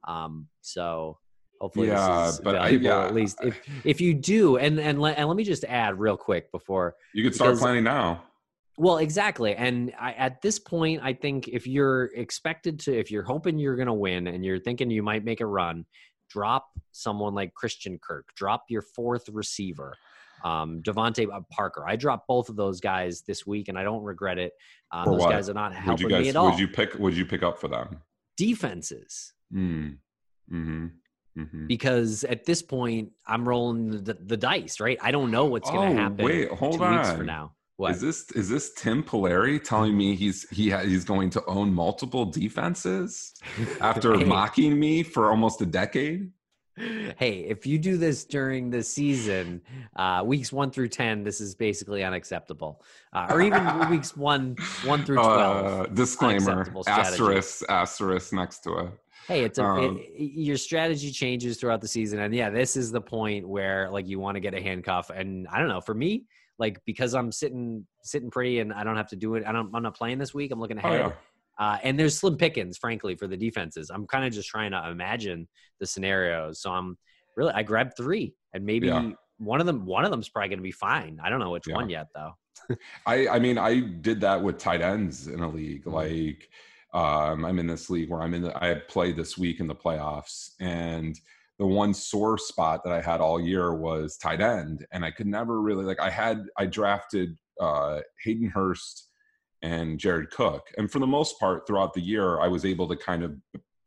Um, 0.07 0.47
so 0.61 1.17
hopefully 1.59 1.87
Yeah, 1.87 2.25
this 2.27 2.35
is 2.35 2.41
but 2.41 2.55
I- 2.55 2.69
yeah, 2.69 3.05
at 3.05 3.15
least 3.15 3.39
if, 3.43 3.59
if 3.83 3.99
you 4.01 4.13
do. 4.13 4.57
And 4.57 4.79
and 4.79 5.01
let, 5.01 5.17
and 5.17 5.27
let 5.27 5.35
me 5.35 5.43
just 5.43 5.63
add 5.63 5.97
real 5.99 6.15
quick 6.17 6.51
before 6.51 6.95
You 7.13 7.23
could 7.23 7.33
start 7.33 7.57
planning 7.57 7.83
now. 7.83 8.23
Well, 8.77 8.97
exactly. 8.99 9.55
And 9.55 9.91
I, 9.99 10.13
at 10.13 10.41
this 10.41 10.59
point, 10.59 11.01
I 11.03 11.13
think 11.13 11.47
if 11.47 11.65
you're 11.65 12.05
expected 12.15 12.79
to, 12.81 12.97
if 12.97 13.09
you're 13.09 13.23
hoping 13.23 13.57
you're 13.57 13.75
going 13.75 13.87
to 13.87 13.93
win 13.93 14.27
and 14.27 14.45
you're 14.45 14.59
thinking 14.59 14.91
you 14.91 15.01
might 15.01 15.25
make 15.25 15.41
a 15.41 15.45
run, 15.47 15.85
drop 16.29 16.67
someone 16.91 17.33
like 17.33 17.53
Christian 17.55 17.97
Kirk, 18.01 18.27
drop 18.35 18.65
your 18.69 18.83
fourth 18.83 19.29
receiver, 19.29 19.95
um, 20.45 20.81
DeVante 20.83 21.27
Parker. 21.51 21.85
I 21.87 21.95
dropped 21.95 22.27
both 22.27 22.49
of 22.49 22.55
those 22.55 22.79
guys 22.79 23.23
this 23.27 23.47
week 23.47 23.67
and 23.67 23.79
I 23.79 23.83
don't 23.83 24.03
regret 24.03 24.37
it. 24.37 24.51
Uh, 24.91 25.05
For 25.05 25.11
those 25.13 25.21
what? 25.21 25.31
guys 25.31 25.49
are 25.49 25.53
not 25.55 25.73
helping 25.73 26.11
you 26.11 26.19
me 26.19 26.29
at 26.29 26.35
all. 26.35 26.51
would 26.51 26.59
you 26.59 26.67
pick 26.67 26.93
would 26.99 27.17
you 27.17 27.25
pick 27.25 27.41
up 27.41 27.59
for 27.59 27.67
them? 27.69 27.97
Defenses. 28.37 29.33
Mm. 29.53 29.97
Mm-hmm. 30.53 30.85
Mm-hmm. 31.39 31.67
Because 31.67 32.23
at 32.23 32.45
this 32.45 32.61
point, 32.61 33.09
I'm 33.27 33.47
rolling 33.47 34.03
the, 34.03 34.13
the 34.13 34.37
dice, 34.37 34.79
right? 34.79 34.97
I 35.01 35.11
don't 35.11 35.29
know 35.31 35.45
what's 35.45 35.69
going 35.69 35.89
Oh, 35.91 35.95
to 35.95 36.01
happen 36.01 36.25
wait, 36.25 36.49
hold 36.51 36.79
two 36.79 36.87
weeks 36.87 37.09
on. 37.09 37.17
from 37.17 37.25
now. 37.25 37.53
What? 37.77 37.91
Is 37.91 38.01
this 38.01 38.31
is 38.31 38.49
this 38.49 38.73
Tim 38.73 39.03
Polari 39.03 39.63
telling 39.63 39.95
me 39.95 40.15
he's 40.15 40.49
he 40.49 40.71
ha, 40.71 40.79
he's 40.79 41.05
going 41.05 41.29
to 41.31 41.45
own 41.45 41.71
multiple 41.73 42.25
defenses 42.25 43.35
after 43.81 44.17
Hey. 44.17 44.23
mocking 44.25 44.79
me 44.79 45.03
for 45.03 45.29
almost 45.29 45.61
a 45.61 45.65
decade? 45.65 46.31
hey, 47.17 47.39
if 47.47 47.65
you 47.65 47.79
do 47.79 47.97
this 47.97 48.23
during 48.25 48.69
the 48.69 48.83
season, 48.83 49.61
uh, 49.95 50.21
weeks 50.25 50.51
one 50.53 50.69
through 50.71 50.87
ten, 50.89 51.23
this 51.23 51.39
is 51.41 51.53
basically 51.55 52.03
unacceptable. 52.03 52.83
Uh, 53.13 53.27
or 53.29 53.41
even 53.41 53.89
weeks 53.91 54.17
one 54.17 54.55
one 54.83 55.03
through 55.05 55.15
twelve. 55.17 55.65
Uh, 55.65 55.85
disclaimer: 55.93 56.65
asterisk 56.87 57.63
asterisk 57.69 58.33
next 58.33 58.59
to 58.63 58.77
it. 58.79 58.89
hey, 59.27 59.43
it's 59.43 59.59
a 59.59 59.65
um, 59.65 59.99
it- 59.99 60.31
your 60.49 60.57
strategy 60.57 61.11
changes 61.11 61.57
throughout 61.57 61.81
the 61.81 61.87
season, 61.87 62.19
and 62.19 62.33
yeah, 62.33 62.49
this 62.49 62.75
is 62.75 62.91
the 62.91 63.01
point 63.01 63.47
where 63.47 63.87
like 63.91 64.07
you 64.07 64.19
want 64.19 64.33
to 64.35 64.39
get 64.39 64.55
a 64.55 64.61
handcuff. 64.61 65.09
And 65.11 65.47
I 65.49 65.59
don't 65.59 65.69
know, 65.69 65.81
for 65.81 65.93
me, 65.95 66.25
like 66.59 66.79
because 66.85 67.13
I'm 67.13 67.31
sitting 67.31 67.85
sitting 68.03 68.29
pretty, 68.29 68.59
and 68.59 68.73
I 68.73 68.83
don't 68.83 68.97
have 68.97 69.09
to 69.09 69.15
do 69.15 69.35
it. 69.35 69.43
I 69.45 69.51
don't. 69.51 69.73
I'm 69.73 69.83
not 69.83 69.95
playing 69.95 70.17
this 70.17 70.33
week. 70.33 70.51
I'm 70.51 70.59
looking 70.59 70.79
Oh 70.83 70.87
ahead. 70.87 70.99
yeah. 71.01 71.11
Uh, 71.59 71.77
and 71.83 71.99
there's 71.99 72.17
slim 72.17 72.37
pickings, 72.37 72.77
frankly, 72.77 73.15
for 73.15 73.25
the 73.27 73.35
defenses. 73.37 73.89
I'm 73.89 74.05
kind 74.05 74.25
of 74.25 74.31
just 74.31 74.47
trying 74.47 74.71
to 74.71 74.89
imagine 74.89 75.47
the 75.79 75.87
scenarios. 75.87 76.61
So 76.61 76.69
I'm 76.71 76.97
really, 77.35 77.51
I 77.53 77.63
grabbed 77.63 77.93
three, 77.97 78.35
and 78.53 78.63
maybe 78.63 78.87
Yeah. 78.87 79.11
one 79.39 79.59
of 79.59 79.65
them, 79.65 79.85
one 79.85 80.05
of 80.05 80.11
them's 80.11 80.29
probably 80.29 80.49
going 80.49 80.59
to 80.59 80.63
be 80.63 80.71
fine. 80.71 81.19
I 81.23 81.29
don't 81.29 81.39
know 81.39 81.49
which 81.49 81.67
Yeah. 81.67 81.75
one 81.75 81.89
yet, 81.89 82.07
though. 82.13 82.31
I 83.05 83.27
I 83.27 83.39
mean 83.39 83.57
I 83.57 83.79
did 83.79 84.21
that 84.21 84.41
with 84.41 84.57
tight 84.57 84.81
ends 84.81 85.27
in 85.27 85.39
a 85.39 85.49
league. 85.49 85.85
Mhm. 85.85 85.93
Like 85.93 86.49
um, 86.93 87.43
I'm 87.45 87.59
in 87.59 87.67
this 87.67 87.89
league 87.89 88.09
where 88.09 88.21
I'm 88.21 88.33
in. 88.33 88.43
The, 88.43 88.63
I 88.63 88.75
played 88.75 89.15
this 89.17 89.37
week 89.37 89.59
in 89.59 89.67
the 89.67 89.75
playoffs, 89.75 90.51
and 90.59 91.19
the 91.59 91.65
one 91.65 91.93
sore 91.93 92.37
spot 92.37 92.83
that 92.83 92.93
I 92.93 93.01
had 93.01 93.19
all 93.19 93.41
year 93.41 93.73
was 93.73 94.17
tight 94.17 94.41
end, 94.41 94.85
and 94.91 95.03
I 95.03 95.11
could 95.11 95.27
never 95.27 95.61
really 95.61 95.85
like. 95.85 95.99
I 95.99 96.09
had 96.09 96.45
I 96.57 96.65
drafted 96.67 97.35
uh, 97.59 98.01
Hayden 98.23 98.49
Hurst 98.49 99.09
and 99.63 99.99
Jared 99.99 100.29
Cook, 100.29 100.67
and 100.77 100.91
for 100.91 100.99
the 100.99 101.07
most 101.07 101.39
part 101.39 101.65
throughout 101.65 101.93
the 101.93 102.01
year, 102.01 102.39
I 102.39 102.47
was 102.47 102.63
able 102.63 102.87
to 102.87 102.95
kind 102.95 103.23
of 103.23 103.35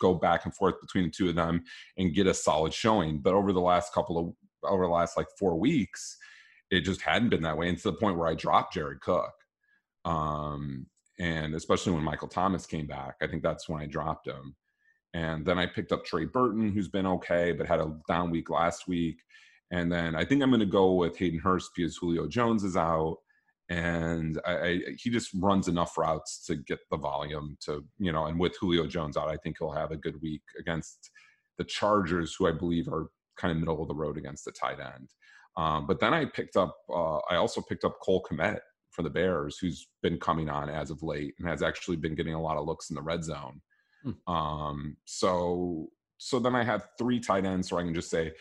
go 0.00 0.14
back 0.14 0.44
and 0.44 0.54
forth 0.54 0.80
between 0.80 1.04
the 1.04 1.10
two 1.10 1.28
of 1.28 1.36
them 1.36 1.62
and 1.96 2.14
get 2.14 2.26
a 2.26 2.34
solid 2.34 2.72
showing. 2.72 3.20
But 3.20 3.34
over 3.34 3.52
the 3.52 3.60
last 3.60 3.92
couple 3.92 4.18
of 4.18 4.68
over 4.68 4.84
the 4.84 4.92
last 4.92 5.16
like 5.16 5.28
four 5.38 5.56
weeks, 5.56 6.16
it 6.70 6.80
just 6.80 7.02
hadn't 7.02 7.28
been 7.30 7.42
that 7.42 7.56
way, 7.56 7.68
and 7.68 7.78
to 7.78 7.90
the 7.90 7.96
point 7.96 8.18
where 8.18 8.28
I 8.28 8.34
dropped 8.34 8.74
Jared 8.74 9.00
Cook. 9.00 9.32
Um, 10.04 10.86
and 11.20 11.54
especially 11.54 11.92
when 11.92 12.02
Michael 12.02 12.28
Thomas 12.28 12.64
came 12.66 12.86
back, 12.86 13.16
I 13.20 13.26
think 13.26 13.42
that's 13.42 13.68
when 13.68 13.80
I 13.80 13.86
dropped 13.86 14.26
him. 14.26 14.56
And 15.14 15.44
then 15.44 15.58
I 15.58 15.66
picked 15.66 15.92
up 15.92 16.04
Trey 16.04 16.24
Burton, 16.24 16.70
who's 16.70 16.88
been 16.88 17.06
okay, 17.06 17.52
but 17.52 17.66
had 17.66 17.80
a 17.80 17.96
down 18.08 18.30
week 18.30 18.50
last 18.50 18.86
week. 18.86 19.18
And 19.72 19.90
then 19.90 20.14
I 20.14 20.24
think 20.24 20.42
I'm 20.42 20.50
going 20.50 20.60
to 20.60 20.66
go 20.66 20.94
with 20.94 21.16
Hayden 21.16 21.40
Hurst 21.40 21.70
because 21.74 21.96
Julio 21.96 22.26
Jones 22.26 22.64
is 22.64 22.76
out, 22.76 23.18
and 23.68 24.40
I, 24.44 24.52
I, 24.52 24.80
he 24.98 25.10
just 25.10 25.30
runs 25.34 25.68
enough 25.68 25.96
routes 25.96 26.44
to 26.46 26.56
get 26.56 26.80
the 26.90 26.96
volume 26.96 27.56
to 27.66 27.84
you 27.98 28.10
know. 28.10 28.26
And 28.26 28.38
with 28.38 28.56
Julio 28.60 28.86
Jones 28.86 29.16
out, 29.16 29.28
I 29.28 29.36
think 29.36 29.56
he'll 29.58 29.70
have 29.70 29.92
a 29.92 29.96
good 29.96 30.20
week 30.20 30.42
against 30.58 31.10
the 31.56 31.64
Chargers, 31.64 32.34
who 32.34 32.48
I 32.48 32.52
believe 32.52 32.88
are 32.88 33.10
kind 33.36 33.52
of 33.52 33.58
middle 33.58 33.80
of 33.80 33.88
the 33.88 33.94
road 33.94 34.18
against 34.18 34.44
the 34.44 34.52
tight 34.52 34.78
end. 34.80 35.08
Um, 35.56 35.86
but 35.86 36.00
then 36.00 36.14
I 36.14 36.24
picked 36.24 36.56
up, 36.56 36.76
uh, 36.88 37.18
I 37.30 37.36
also 37.36 37.60
picked 37.60 37.84
up 37.84 37.98
Cole 38.02 38.24
Kmet 38.30 38.60
for 38.90 39.02
the 39.02 39.10
Bears, 39.10 39.58
who's 39.58 39.88
been 40.02 40.18
coming 40.18 40.48
on 40.48 40.68
as 40.68 40.90
of 40.90 41.02
late 41.02 41.34
and 41.38 41.48
has 41.48 41.62
actually 41.62 41.96
been 41.96 42.14
getting 42.14 42.34
a 42.34 42.40
lot 42.40 42.56
of 42.56 42.66
looks 42.66 42.90
in 42.90 42.96
the 42.96 43.02
red 43.02 43.24
zone. 43.24 43.60
Hmm. 44.02 44.32
Um, 44.32 44.96
so, 45.04 45.88
so 46.18 46.38
then 46.38 46.54
I 46.54 46.64
have 46.64 46.88
three 46.98 47.20
tight 47.20 47.44
ends, 47.44 47.68
so 47.68 47.78
I 47.78 47.82
can 47.82 47.94
just 47.94 48.10
say, 48.10 48.32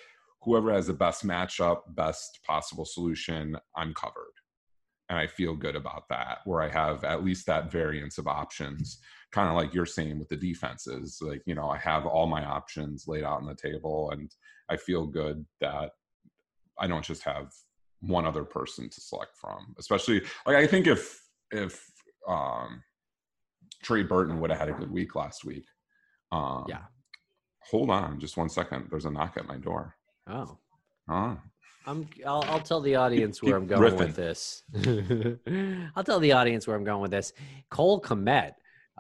whoever 0.41 0.73
has 0.73 0.87
the 0.87 0.93
best 0.93 1.25
matchup, 1.25 1.81
best 1.89 2.39
possible 2.45 2.85
solution, 2.85 3.57
I'm 3.75 3.93
covered. 3.93 4.33
And 5.09 5.17
I 5.17 5.27
feel 5.27 5.55
good 5.55 5.75
about 5.75 6.07
that, 6.09 6.39
where 6.45 6.61
I 6.61 6.69
have 6.69 7.03
at 7.03 7.23
least 7.23 7.47
that 7.47 7.71
variance 7.71 8.19
of 8.19 8.27
options, 8.27 8.99
kind 9.31 9.49
of 9.49 9.55
like 9.55 9.73
you're 9.73 9.85
saying 9.85 10.19
with 10.19 10.29
the 10.29 10.35
defenses. 10.35 11.17
Like, 11.21 11.41
you 11.45 11.55
know, 11.55 11.69
I 11.69 11.77
have 11.77 12.05
all 12.05 12.27
my 12.27 12.45
options 12.45 13.07
laid 13.07 13.23
out 13.23 13.41
on 13.41 13.47
the 13.47 13.55
table, 13.55 14.11
and 14.11 14.31
I 14.69 14.77
feel 14.77 15.07
good 15.07 15.45
that 15.61 15.91
I 16.79 16.87
don't 16.87 17.03
just 17.03 17.23
have 17.23 17.51
one 18.01 18.25
other 18.25 18.43
person 18.43 18.89
to 18.89 19.01
select 19.01 19.35
from. 19.35 19.75
Especially 19.77 20.21
like 20.45 20.55
I 20.55 20.67
think 20.67 20.87
if 20.87 21.21
if 21.51 21.83
um 22.27 22.81
Trey 23.81 24.03
Burton 24.03 24.39
would 24.39 24.49
have 24.49 24.59
had 24.59 24.69
a 24.69 24.73
good 24.73 24.91
week 24.91 25.15
last 25.15 25.45
week. 25.45 25.65
Um 26.31 26.65
Yeah. 26.67 26.83
Hold 27.71 27.89
on 27.89 28.19
just 28.19 28.37
one 28.37 28.49
second. 28.49 28.87
There's 28.89 29.05
a 29.05 29.11
knock 29.11 29.37
at 29.37 29.47
my 29.47 29.57
door. 29.57 29.95
Oh, 30.27 30.57
Huh. 31.07 31.35
I'm. 31.85 32.07
I'll, 32.25 32.43
I'll 32.47 32.59
tell 32.59 32.81
the 32.81 32.95
audience 32.95 33.41
where 33.41 33.55
I'm 33.55 33.65
going 33.65 33.81
riffing. 33.81 33.97
with 33.99 34.15
this. 34.15 34.63
I'll 35.95 36.03
tell 36.03 36.19
the 36.19 36.33
audience 36.33 36.67
where 36.67 36.75
I'm 36.75 36.83
going 36.83 37.01
with 37.01 37.11
this. 37.11 37.33
Cole 37.71 38.01
Kmet. 38.01 38.51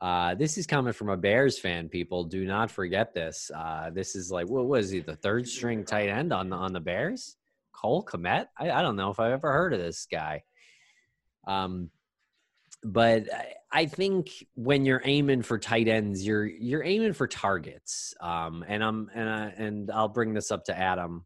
Uh, 0.01 0.33
this 0.35 0.57
is 0.57 0.65
coming 0.65 0.93
from 0.93 1.09
a 1.09 1.17
Bears 1.17 1.59
fan. 1.59 1.89
People 1.89 2.23
do 2.23 2.45
not 2.45 2.71
forget 2.71 3.13
this. 3.13 3.51
Uh, 3.53 3.89
this 3.91 4.15
is 4.15 4.31
like 4.31 4.47
what 4.47 4.65
was 4.67 4.89
he? 4.89 5.01
The 5.01 5.15
third 5.17 5.47
string 5.47 5.83
tight 5.83 6.09
end 6.09 6.31
on 6.33 6.49
the 6.49 6.55
on 6.55 6.73
the 6.73 6.79
Bears. 6.79 7.35
Cole 7.73 8.03
Kmet. 8.03 8.47
I, 8.57 8.71
I 8.71 8.81
don't 8.81 8.95
know 8.95 9.11
if 9.11 9.19
I've 9.19 9.33
ever 9.33 9.51
heard 9.51 9.73
of 9.73 9.79
this 9.79 10.07
guy. 10.11 10.43
Um, 11.47 11.89
but 12.83 13.27
I, 13.71 13.85
think 13.85 14.45
when 14.55 14.85
you're 14.85 15.01
aiming 15.03 15.41
for 15.41 15.57
tight 15.57 15.87
ends, 15.87 16.25
you're 16.25 16.45
you're 16.45 16.83
aiming 16.83 17.13
for 17.13 17.27
targets. 17.27 18.13
Um, 18.21 18.63
and 18.67 18.83
I'm 18.83 19.09
and 19.13 19.29
I, 19.29 19.53
and 19.57 19.91
I'll 19.91 20.07
bring 20.07 20.33
this 20.33 20.51
up 20.51 20.63
to 20.65 20.77
Adam 20.77 21.25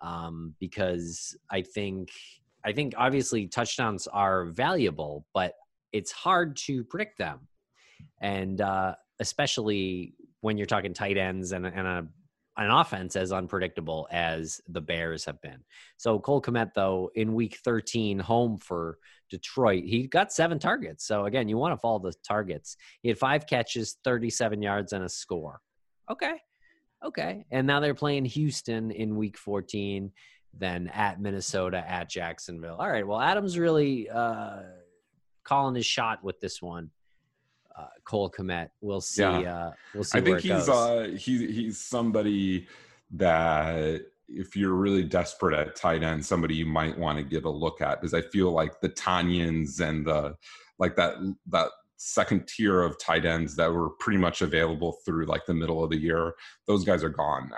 um, 0.00 0.54
because 0.60 1.36
I 1.50 1.62
think 1.62 2.10
I 2.64 2.72
think 2.72 2.94
obviously 2.96 3.46
touchdowns 3.46 4.06
are 4.06 4.46
valuable, 4.46 5.26
but 5.32 5.54
it's 5.92 6.12
hard 6.12 6.56
to 6.56 6.84
predict 6.84 7.18
them, 7.18 7.40
and 8.20 8.60
uh, 8.60 8.94
especially 9.20 10.14
when 10.40 10.58
you're 10.58 10.66
talking 10.66 10.92
tight 10.92 11.16
ends 11.16 11.52
and, 11.52 11.66
and 11.66 11.86
a 11.86 12.06
an 12.56 12.70
offense 12.70 13.16
as 13.16 13.32
unpredictable 13.32 14.06
as 14.10 14.60
the 14.68 14.80
Bears 14.80 15.24
have 15.24 15.40
been. 15.40 15.60
So 15.96 16.18
Cole 16.18 16.42
Kmet, 16.42 16.74
though, 16.74 17.10
in 17.14 17.34
week 17.34 17.58
13, 17.64 18.18
home 18.18 18.58
for 18.58 18.98
Detroit, 19.30 19.84
he 19.84 20.06
got 20.06 20.32
seven 20.32 20.58
targets. 20.58 21.06
So 21.06 21.24
again, 21.24 21.48
you 21.48 21.56
want 21.56 21.72
to 21.72 21.80
follow 21.80 21.98
the 21.98 22.14
targets. 22.26 22.76
He 23.00 23.08
had 23.08 23.18
five 23.18 23.46
catches, 23.46 23.96
37 24.04 24.60
yards, 24.60 24.92
and 24.92 25.04
a 25.04 25.08
score. 25.08 25.60
Okay. 26.10 26.34
Okay. 27.04 27.46
And 27.50 27.66
now 27.66 27.80
they're 27.80 27.94
playing 27.94 28.26
Houston 28.26 28.90
in 28.90 29.16
week 29.16 29.38
14, 29.38 30.12
then 30.52 30.88
at 30.88 31.20
Minnesota, 31.20 31.82
at 31.88 32.10
Jacksonville. 32.10 32.76
All 32.78 32.90
right. 32.90 33.06
Well, 33.06 33.20
Adams 33.20 33.58
really 33.58 34.10
uh, 34.10 34.60
calling 35.42 35.74
his 35.74 35.86
shot 35.86 36.22
with 36.22 36.38
this 36.40 36.60
one. 36.60 36.90
Uh, 37.78 37.86
Cole 38.04 38.30
Kmet. 38.30 38.68
We'll 38.80 39.00
see. 39.00 39.22
Yeah. 39.22 39.66
Uh, 39.66 39.72
we'll 39.94 40.04
see. 40.04 40.18
I 40.18 40.20
think 40.20 40.40
he's 40.40 40.68
uh 40.68 41.14
he's 41.16 41.40
he's 41.40 41.80
somebody 41.80 42.66
that 43.12 44.02
if 44.28 44.56
you're 44.56 44.74
really 44.74 45.02
desperate 45.02 45.58
at 45.58 45.76
tight 45.76 46.02
end, 46.02 46.24
somebody 46.24 46.54
you 46.54 46.66
might 46.66 46.98
want 46.98 47.18
to 47.18 47.24
give 47.24 47.44
a 47.44 47.50
look 47.50 47.80
at 47.80 48.00
because 48.00 48.14
I 48.14 48.22
feel 48.22 48.50
like 48.50 48.80
the 48.80 48.88
Tonyans 48.88 49.80
and 49.80 50.06
the 50.06 50.36
like 50.78 50.96
that 50.96 51.14
that 51.48 51.68
second 51.96 52.48
tier 52.48 52.82
of 52.82 52.98
tight 52.98 53.24
ends 53.24 53.54
that 53.54 53.72
were 53.72 53.90
pretty 54.00 54.18
much 54.18 54.42
available 54.42 54.96
through 55.04 55.26
like 55.26 55.46
the 55.46 55.54
middle 55.54 55.84
of 55.84 55.90
the 55.90 55.96
year, 55.96 56.34
those 56.66 56.84
guys 56.84 57.04
are 57.04 57.08
gone 57.08 57.48
now. 57.48 57.56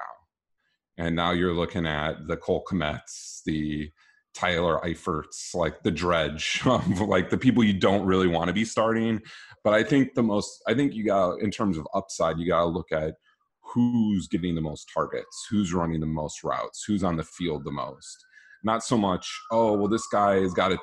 And 1.04 1.16
now 1.16 1.30
you're 1.32 1.54
looking 1.54 1.86
at 1.86 2.28
the 2.28 2.36
Cole 2.36 2.62
Kmets, 2.70 3.42
the 3.44 3.90
Tyler 4.34 4.80
Eiferts, 4.84 5.54
like 5.54 5.82
the 5.82 5.90
dredge, 5.90 6.60
of 6.66 7.00
like 7.00 7.30
the 7.30 7.38
people 7.38 7.64
you 7.64 7.72
don't 7.72 8.04
really 8.04 8.28
want 8.28 8.48
to 8.48 8.52
be 8.52 8.64
starting. 8.64 9.22
But 9.62 9.74
I 9.74 9.82
think 9.82 10.14
the 10.14 10.22
most, 10.22 10.62
I 10.66 10.74
think 10.74 10.94
you 10.94 11.04
got, 11.04 11.40
in 11.40 11.50
terms 11.50 11.78
of 11.78 11.86
upside, 11.94 12.38
you 12.38 12.48
got 12.48 12.60
to 12.60 12.66
look 12.66 12.92
at 12.92 13.14
who's 13.60 14.28
getting 14.28 14.54
the 14.54 14.60
most 14.60 14.90
targets, 14.92 15.46
who's 15.50 15.72
running 15.72 16.00
the 16.00 16.06
most 16.06 16.44
routes, 16.44 16.84
who's 16.86 17.02
on 17.02 17.16
the 17.16 17.24
field 17.24 17.64
the 17.64 17.72
most. 17.72 18.24
Not 18.62 18.84
so 18.84 18.96
much, 18.96 19.28
oh, 19.50 19.72
well, 19.72 19.88
this 19.88 20.06
guy 20.06 20.40
has 20.40 20.52
got 20.52 20.72
a 20.72 20.76
t- 20.76 20.82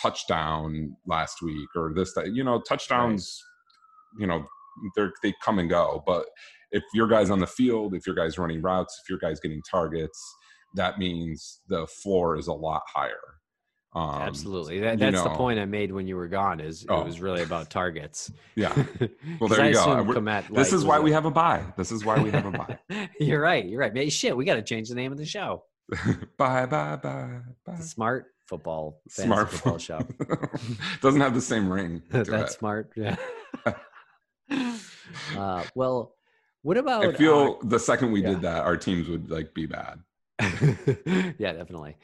touchdown 0.00 0.96
last 1.06 1.42
week 1.42 1.68
or 1.76 1.92
this, 1.94 2.14
that, 2.14 2.34
you 2.34 2.42
know, 2.42 2.60
touchdowns, 2.60 3.42
you 4.18 4.26
know, 4.26 4.44
they're, 4.96 5.12
they 5.22 5.34
come 5.42 5.58
and 5.58 5.68
go. 5.68 6.02
But 6.06 6.26
if 6.72 6.82
your 6.94 7.06
guy's 7.06 7.30
on 7.30 7.38
the 7.38 7.46
field, 7.46 7.94
if 7.94 8.06
your 8.06 8.16
guy's 8.16 8.38
running 8.38 8.62
routes, 8.62 8.98
if 9.02 9.08
your 9.08 9.18
guy's 9.18 9.40
getting 9.40 9.62
targets, 9.70 10.36
that 10.74 10.98
means 10.98 11.60
the 11.68 11.86
floor 11.86 12.36
is 12.36 12.46
a 12.46 12.52
lot 12.52 12.82
higher. 12.86 13.16
Um, 13.94 14.22
Absolutely. 14.22 14.80
That, 14.80 14.92
you 14.92 15.10
that's 15.10 15.22
the 15.22 15.30
point 15.30 15.58
I 15.58 15.66
made 15.66 15.92
when 15.92 16.06
you 16.06 16.16
were 16.16 16.28
gone. 16.28 16.60
Is 16.60 16.86
Oh. 16.88 17.02
it 17.02 17.04
was 17.04 17.20
really 17.20 17.42
about 17.42 17.68
targets. 17.68 18.32
yeah. 18.56 18.72
Well, 19.38 19.48
there 19.50 19.60
I 19.60 19.68
you 19.68 19.74
go. 19.74 19.80
assumed 19.80 20.08
We're- 20.08 20.42
This 20.50 20.72
like, 20.72 20.78
is 20.78 20.84
why 20.84 20.98
we 20.98 21.12
have 21.12 21.26
a 21.26 21.30
bye. 21.30 21.62
This 21.76 21.92
is 21.92 22.04
why 22.04 22.18
we 22.22 22.30
have 22.30 22.46
a 22.46 22.50
bye. 22.50 23.08
You're 23.20 23.42
right. 23.42 23.64
You're 23.66 23.80
right. 23.80 23.92
Man, 23.92 24.08
shit, 24.08 24.34
we 24.36 24.46
got 24.46 24.54
to 24.54 24.62
change 24.62 24.88
the 24.88 24.94
name 24.94 25.12
of 25.12 25.18
the 25.18 25.26
show. 25.26 25.64
bye, 26.38 26.64
bye, 26.64 26.96
bye, 26.96 27.40
bye. 27.66 27.76
Smart 27.80 28.26
Football 28.46 29.02
Smart 29.08 29.50
Football 29.50 29.78
Show. 29.78 30.00
Doesn't 31.02 31.20
have 31.20 31.34
the 31.34 31.40
same 31.42 31.70
ring. 31.70 32.02
That's 32.10 32.28
it. 32.30 32.50
smart. 32.50 32.92
Yeah. 32.96 33.16
uh, 35.36 35.64
well, 35.74 36.14
what 36.62 36.76
about? 36.78 37.04
I 37.04 37.12
feel 37.12 37.58
the 37.62 37.78
second 37.78 38.12
we 38.12 38.22
yeah. 38.22 38.30
did 38.30 38.42
that, 38.42 38.62
our 38.62 38.76
teams 38.76 39.08
would 39.08 39.30
like 39.30 39.52
be 39.52 39.66
bad. 39.66 39.98
yeah, 41.38 41.52
definitely. 41.52 41.96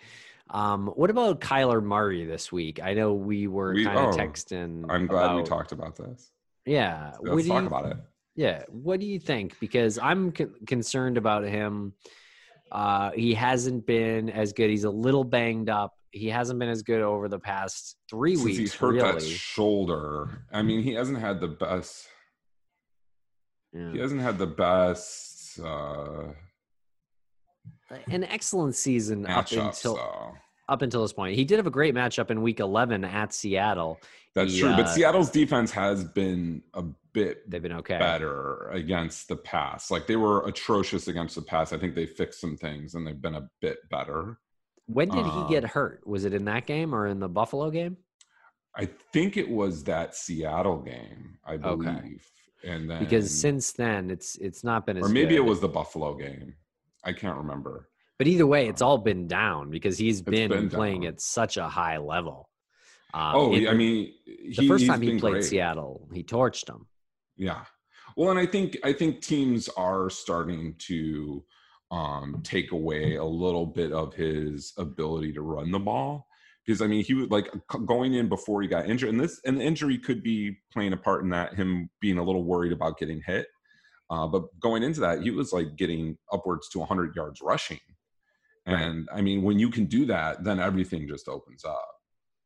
Um, 0.50 0.86
what 0.88 1.10
about 1.10 1.40
Kyler 1.40 1.82
Murray 1.82 2.24
this 2.24 2.50
week? 2.50 2.80
I 2.82 2.94
know 2.94 3.12
we 3.14 3.46
were 3.48 3.74
We- 3.74 3.84
kind 3.84 3.98
of 3.98 4.14
oh, 4.14 4.16
texting. 4.16 4.86
I'm 4.88 5.06
glad 5.06 5.36
we 5.36 5.42
talked 5.42 5.72
about 5.72 5.96
this. 5.96 6.30
Yeah. 6.64 7.12
what 7.20 7.34
Let's 7.34 7.48
talk 7.48 7.62
you- 7.62 7.66
about 7.66 7.86
it. 7.86 7.96
Yeah. 8.34 8.62
What 8.68 9.00
do 9.00 9.06
you 9.06 9.18
think? 9.18 9.58
Because 9.58 9.98
I'm 9.98 10.32
con- 10.32 10.54
concerned 10.66 11.16
about 11.18 11.44
him. 11.44 11.92
Uh, 12.70 13.10
he 13.10 13.34
hasn't 13.34 13.84
been 13.86 14.30
as 14.30 14.52
good. 14.52 14.70
He's 14.70 14.84
a 14.84 14.90
little 14.90 15.24
banged 15.24 15.68
up. 15.68 15.92
He 16.12 16.28
hasn't 16.28 16.58
been 16.58 16.68
as 16.68 16.82
good 16.82 17.02
over 17.02 17.28
the 17.28 17.38
past 17.38 17.96
three 18.08 18.36
Since 18.36 18.44
weeks. 18.44 18.58
he's 18.58 18.74
hurt 18.74 18.98
that 19.00 19.22
shoulder, 19.22 20.46
I 20.52 20.62
mean, 20.62 20.82
he 20.82 20.94
hasn't 20.94 21.18
had 21.18 21.40
the 21.40 21.48
best. 21.48 22.06
Yeah. 23.74 23.92
He 23.92 23.98
hasn't 23.98 24.20
had 24.22 24.38
the 24.38 24.46
best 24.46 25.60
uh, 25.60 26.28
An 28.10 28.24
excellent 28.24 28.74
season 28.74 29.26
up 29.26 29.50
until 29.52 29.94
though. 29.96 30.34
up 30.68 30.82
until 30.82 31.02
this 31.02 31.12
point. 31.12 31.34
He 31.36 31.44
did 31.44 31.56
have 31.58 31.66
a 31.66 31.70
great 31.70 31.94
matchup 31.94 32.30
in 32.30 32.42
Week 32.42 32.60
11 32.60 33.04
at 33.04 33.32
Seattle. 33.32 33.98
That's 34.34 34.52
He, 34.52 34.60
true, 34.60 34.70
but 34.76 34.86
uh, 34.86 34.94
Seattle's 34.94 35.30
defense 35.30 35.70
has 35.70 36.04
been 36.04 36.62
a 36.74 36.82
bit 37.12 37.50
They've 37.50 37.62
been 37.62 37.72
okay. 37.72 37.98
better 37.98 38.68
against 38.70 39.28
the 39.28 39.36
pass. 39.36 39.90
Like 39.90 40.06
they 40.06 40.16
were 40.16 40.46
atrocious 40.46 41.08
against 41.08 41.34
the 41.34 41.42
pass. 41.42 41.72
I 41.72 41.78
think 41.78 41.94
they 41.94 42.06
fixed 42.06 42.40
some 42.40 42.56
things 42.56 42.94
and 42.94 43.06
they've 43.06 43.20
been 43.20 43.34
a 43.36 43.48
bit 43.60 43.78
better. 43.90 44.38
When 44.86 45.08
did 45.08 45.26
he 45.26 45.44
get 45.48 45.64
Um, 45.64 45.70
hurt? 45.70 46.06
Was 46.06 46.24
it 46.24 46.34
in 46.34 46.44
that 46.46 46.66
game 46.66 46.94
or 46.94 47.06
in 47.06 47.20
the 47.20 47.28
Buffalo 47.28 47.70
game? 47.70 47.96
I 48.76 48.86
think 49.12 49.36
it 49.36 49.48
was 49.48 49.84
that 49.84 50.14
Seattle 50.14 50.78
game, 50.82 51.38
I 51.44 51.54
Okay. 51.54 51.64
believe. 52.00 52.30
And 52.64 52.88
then 52.90 53.00
Because 53.00 53.30
since 53.40 53.72
then, 53.72 54.10
it's 54.10 54.36
it's 54.36 54.62
not 54.62 54.84
been 54.86 54.98
as. 54.98 55.04
or 55.04 55.08
maybe 55.08 55.34
it 55.36 55.44
was 55.44 55.60
the 55.60 55.68
Buffalo 55.68 56.14
game. 56.14 56.54
I 57.04 57.12
can't 57.12 57.36
remember. 57.36 57.88
But 58.18 58.26
either 58.26 58.46
way, 58.46 58.68
it's 58.68 58.82
all 58.82 58.98
been 58.98 59.28
down 59.28 59.70
because 59.70 59.96
he's 59.96 60.20
been, 60.20 60.50
been 60.50 60.68
playing 60.68 61.02
down. 61.02 61.12
at 61.12 61.20
such 61.20 61.56
a 61.56 61.68
high 61.68 61.98
level. 61.98 62.48
Um, 63.14 63.32
oh, 63.34 63.54
in 63.54 63.68
I 63.68 63.74
mean, 63.74 64.12
the 64.26 64.68
first 64.68 64.86
time 64.86 65.00
he 65.00 65.18
played 65.18 65.32
great. 65.34 65.44
Seattle, 65.44 66.08
he 66.12 66.22
torched 66.22 66.66
them. 66.66 66.86
Yeah. 67.36 67.64
Well, 68.16 68.30
and 68.30 68.38
I 68.38 68.46
think 68.46 68.76
I 68.84 68.92
think 68.92 69.22
teams 69.22 69.68
are 69.76 70.10
starting 70.10 70.74
to 70.80 71.44
um 71.90 72.40
take 72.42 72.72
away 72.72 73.14
a 73.14 73.24
little 73.24 73.64
bit 73.64 73.92
of 73.92 74.12
his 74.12 74.74
ability 74.76 75.32
to 75.32 75.40
run 75.40 75.70
the 75.70 75.78
ball 75.78 76.26
because 76.66 76.82
I 76.82 76.86
mean 76.86 77.02
he 77.02 77.14
was 77.14 77.30
like 77.30 77.48
going 77.86 78.12
in 78.12 78.28
before 78.28 78.60
he 78.60 78.68
got 78.68 78.90
injured 78.90 79.08
and 79.08 79.20
this 79.20 79.40
and 79.46 79.58
the 79.58 79.64
injury 79.64 79.96
could 79.96 80.22
be 80.22 80.58
playing 80.70 80.92
a 80.92 80.98
part 80.98 81.22
in 81.22 81.30
that 81.30 81.54
him 81.54 81.88
being 82.00 82.18
a 82.18 82.22
little 82.22 82.44
worried 82.44 82.72
about 82.72 82.98
getting 82.98 83.22
hit. 83.24 83.46
Uh, 84.10 84.26
but 84.26 84.44
going 84.60 84.82
into 84.82 85.00
that, 85.00 85.22
he 85.22 85.30
was 85.30 85.52
like 85.52 85.76
getting 85.76 86.16
upwards 86.32 86.68
to 86.70 86.78
100 86.78 87.14
yards 87.14 87.40
rushing. 87.42 87.80
Right. 88.66 88.80
And 88.82 89.08
I 89.12 89.20
mean, 89.22 89.42
when 89.42 89.58
you 89.58 89.70
can 89.70 89.86
do 89.86 90.06
that, 90.06 90.44
then 90.44 90.60
everything 90.60 91.06
just 91.08 91.28
opens 91.28 91.64
up. 91.64 91.84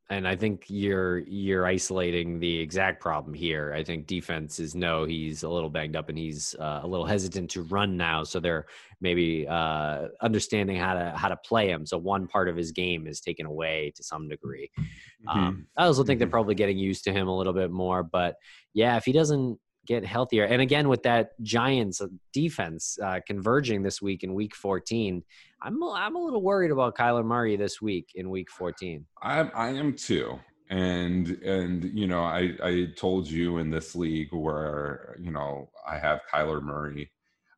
And 0.09 0.27
I 0.27 0.35
think 0.35 0.65
you're 0.67 1.19
you're 1.19 1.65
isolating 1.65 2.37
the 2.37 2.59
exact 2.59 3.01
problem 3.01 3.33
here. 3.33 3.73
I 3.73 3.83
think 3.83 4.05
defenses 4.05 4.75
know 4.75 5.05
he's 5.05 5.43
a 5.43 5.49
little 5.49 5.69
banged 5.69 5.95
up 5.95 6.09
and 6.09 6.17
he's 6.17 6.55
uh, 6.59 6.81
a 6.83 6.87
little 6.87 7.05
hesitant 7.05 7.49
to 7.51 7.63
run 7.63 7.95
now, 7.95 8.23
so 8.23 8.39
they're 8.41 8.65
maybe 8.99 9.47
uh, 9.47 10.09
understanding 10.21 10.75
how 10.75 10.93
to 10.93 11.13
how 11.15 11.29
to 11.29 11.37
play 11.37 11.69
him. 11.69 11.85
So 11.85 11.97
one 11.97 12.27
part 12.27 12.49
of 12.49 12.57
his 12.57 12.73
game 12.73 13.07
is 13.07 13.21
taken 13.21 13.45
away 13.45 13.93
to 13.95 14.03
some 14.03 14.27
degree. 14.27 14.69
Mm-hmm. 14.77 15.39
Um, 15.39 15.67
I 15.77 15.85
also 15.85 16.03
think 16.03 16.19
they're 16.19 16.27
Mhm. 16.27 16.31
probably 16.31 16.55
getting 16.55 16.77
used 16.77 17.05
to 17.05 17.13
him 17.13 17.29
a 17.29 17.35
little 17.35 17.53
bit 17.53 17.71
more. 17.71 18.03
But 18.03 18.35
yeah, 18.73 18.97
if 18.97 19.05
he 19.05 19.13
doesn't 19.13 19.57
get 19.85 20.05
healthier, 20.05 20.45
and 20.45 20.61
again 20.61 20.87
with 20.89 21.03
that 21.03 21.31
Giants 21.41 22.01
uh, 22.01 22.07
defense 22.31 22.97
uh, 23.03 23.19
converging 23.27 23.83
this 23.83 24.01
week 24.01 24.23
in 24.23 24.33
Week 24.33 24.55
14, 24.55 25.23
I'm 25.61 25.81
a- 25.81 25.91
I'm 25.91 26.15
a 26.15 26.23
little 26.23 26.41
worried 26.41 26.71
about 26.71 26.95
Kyler 26.97 27.25
Murray 27.25 27.55
this 27.55 27.81
week 27.81 28.09
in 28.15 28.29
Week 28.29 28.49
14. 28.49 29.05
I 29.21 29.39
I 29.41 29.69
am 29.69 29.93
too. 29.95 30.39
And 30.69 31.27
and 31.43 31.83
you 31.83 32.07
know, 32.07 32.23
I 32.23 32.53
I 32.63 32.87
told 32.97 33.29
you 33.29 33.57
in 33.57 33.69
this 33.69 33.95
league 33.95 34.33
where 34.33 35.17
you 35.19 35.31
know 35.31 35.69
I 35.87 35.97
have 35.97 36.21
Kyler 36.33 36.61
Murray. 36.61 37.11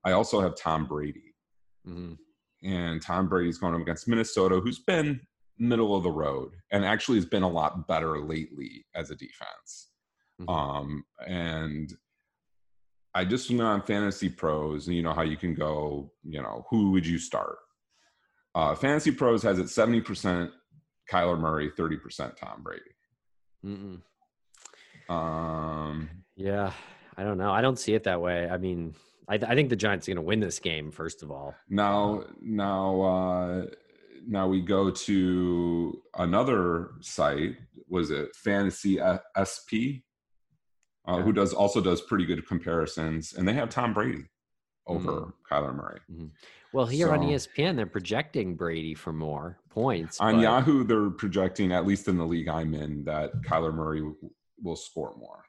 I 0.04 0.12
also 0.12 0.42
have 0.42 0.56
Tom 0.56 0.86
Brady. 0.88 1.36
Mhm. 1.88 2.18
And 2.64 3.02
Tom 3.02 3.30
Brady's 3.30 3.60
going 3.60 3.76
up 3.76 3.82
against 3.82 4.08
Minnesota, 4.08 4.60
who's 4.60 4.80
been 4.80 5.22
middle 5.60 5.96
of 5.96 6.04
the 6.04 6.12
road 6.12 6.52
and 6.72 6.84
actually 6.84 7.16
has 7.18 7.26
been 7.26 7.44
a 7.44 7.48
lot 7.50 7.88
better 7.88 8.20
lately 8.20 8.86
as 8.96 9.12
a 9.12 9.16
defense. 9.16 9.92
Mhm. 10.42 10.50
Um, 10.50 11.06
and 11.28 11.94
I 13.16 13.24
just 13.24 13.50
went 13.50 13.62
on 13.62 13.82
Fantasy 13.82 14.28
Pros, 14.28 14.88
and 14.88 14.96
you 14.96 15.02
know 15.02 15.14
how 15.14 15.22
you 15.22 15.38
can 15.38 15.56
go, 15.56 16.12
you 16.24 16.42
know, 16.42 16.66
who 16.70 16.92
would 16.92 17.08
you 17.08 17.18
start? 17.18 17.56
Uh, 18.54 18.76
Fantasy 18.76 19.12
Pros 19.12 19.42
has 19.42 19.58
it 19.58 19.68
70% 19.68 20.52
Kyler 21.10 21.40
Murray, 21.40 21.72
30% 21.72 22.36
Tom 22.36 22.62
Brady. 22.62 22.82
Mm-mm. 23.66 24.02
Um, 25.14 26.10
Yeah, 26.36 26.74
I 27.16 27.24
don't 27.24 27.38
know. 27.38 27.52
I 27.52 27.62
don't 27.62 27.80
see 27.80 27.94
it 27.94 28.04
that 28.04 28.22
way. 28.22 28.50
I 28.50 28.58
mean, 28.58 28.96
I, 29.30 29.36
I 29.36 29.56
think 29.56 29.70
the 29.70 29.78
Giants 29.78 30.08
are 30.08 30.12
going 30.12 30.24
to 30.24 30.28
win 30.28 30.42
this 30.42 30.60
game. 30.60 30.92
First 30.92 31.24
of 31.24 31.32
all, 31.32 31.56
now, 31.70 32.26
now, 32.42 33.02
uh, 33.02 33.66
now 34.28 34.48
we 34.48 34.62
go 34.62 34.92
to 34.92 36.02
another 36.18 36.92
site. 37.00 37.56
Was 37.88 38.12
it 38.12 38.36
Fantasy 38.36 39.00
SP? 39.40 40.04
Uh, 41.08 41.22
Who 41.22 41.32
does 41.32 41.54
also 41.54 41.80
does 41.82 42.02
pretty 42.02 42.26
good 42.26 42.48
comparisons, 42.48 43.34
and 43.34 43.48
they 43.48 43.54
have 43.54 43.70
Tom 43.70 43.94
Brady 43.94 44.26
over 44.88 45.12
Mm. 45.12 45.34
Kyler 45.50 45.76
Murray. 45.76 46.00
well, 46.74 46.86
here 46.88 47.12
on 47.12 47.22
E 47.24 47.34
ESPN, 47.34 47.76
they're 47.76 47.86
projecting 47.86 48.56
Brady 48.56 48.94
for 48.96 49.14
more 49.14 49.60
points. 49.70 50.20
On 50.20 50.36
but- 50.36 50.42
Yahoo, 50.42 50.84
they're 50.84 51.10
projecting, 51.12 51.72
at 51.72 51.86
least 51.86 52.08
in 52.08 52.18
the 52.18 52.26
league 52.26 52.48
I'm 52.48 52.74
in, 52.74 53.04
that 53.06 53.34
Kyler 53.44 53.74
Murray 53.74 54.00
w- 54.00 54.18
will 54.62 54.76
score 54.76 55.16
more. 55.18 55.44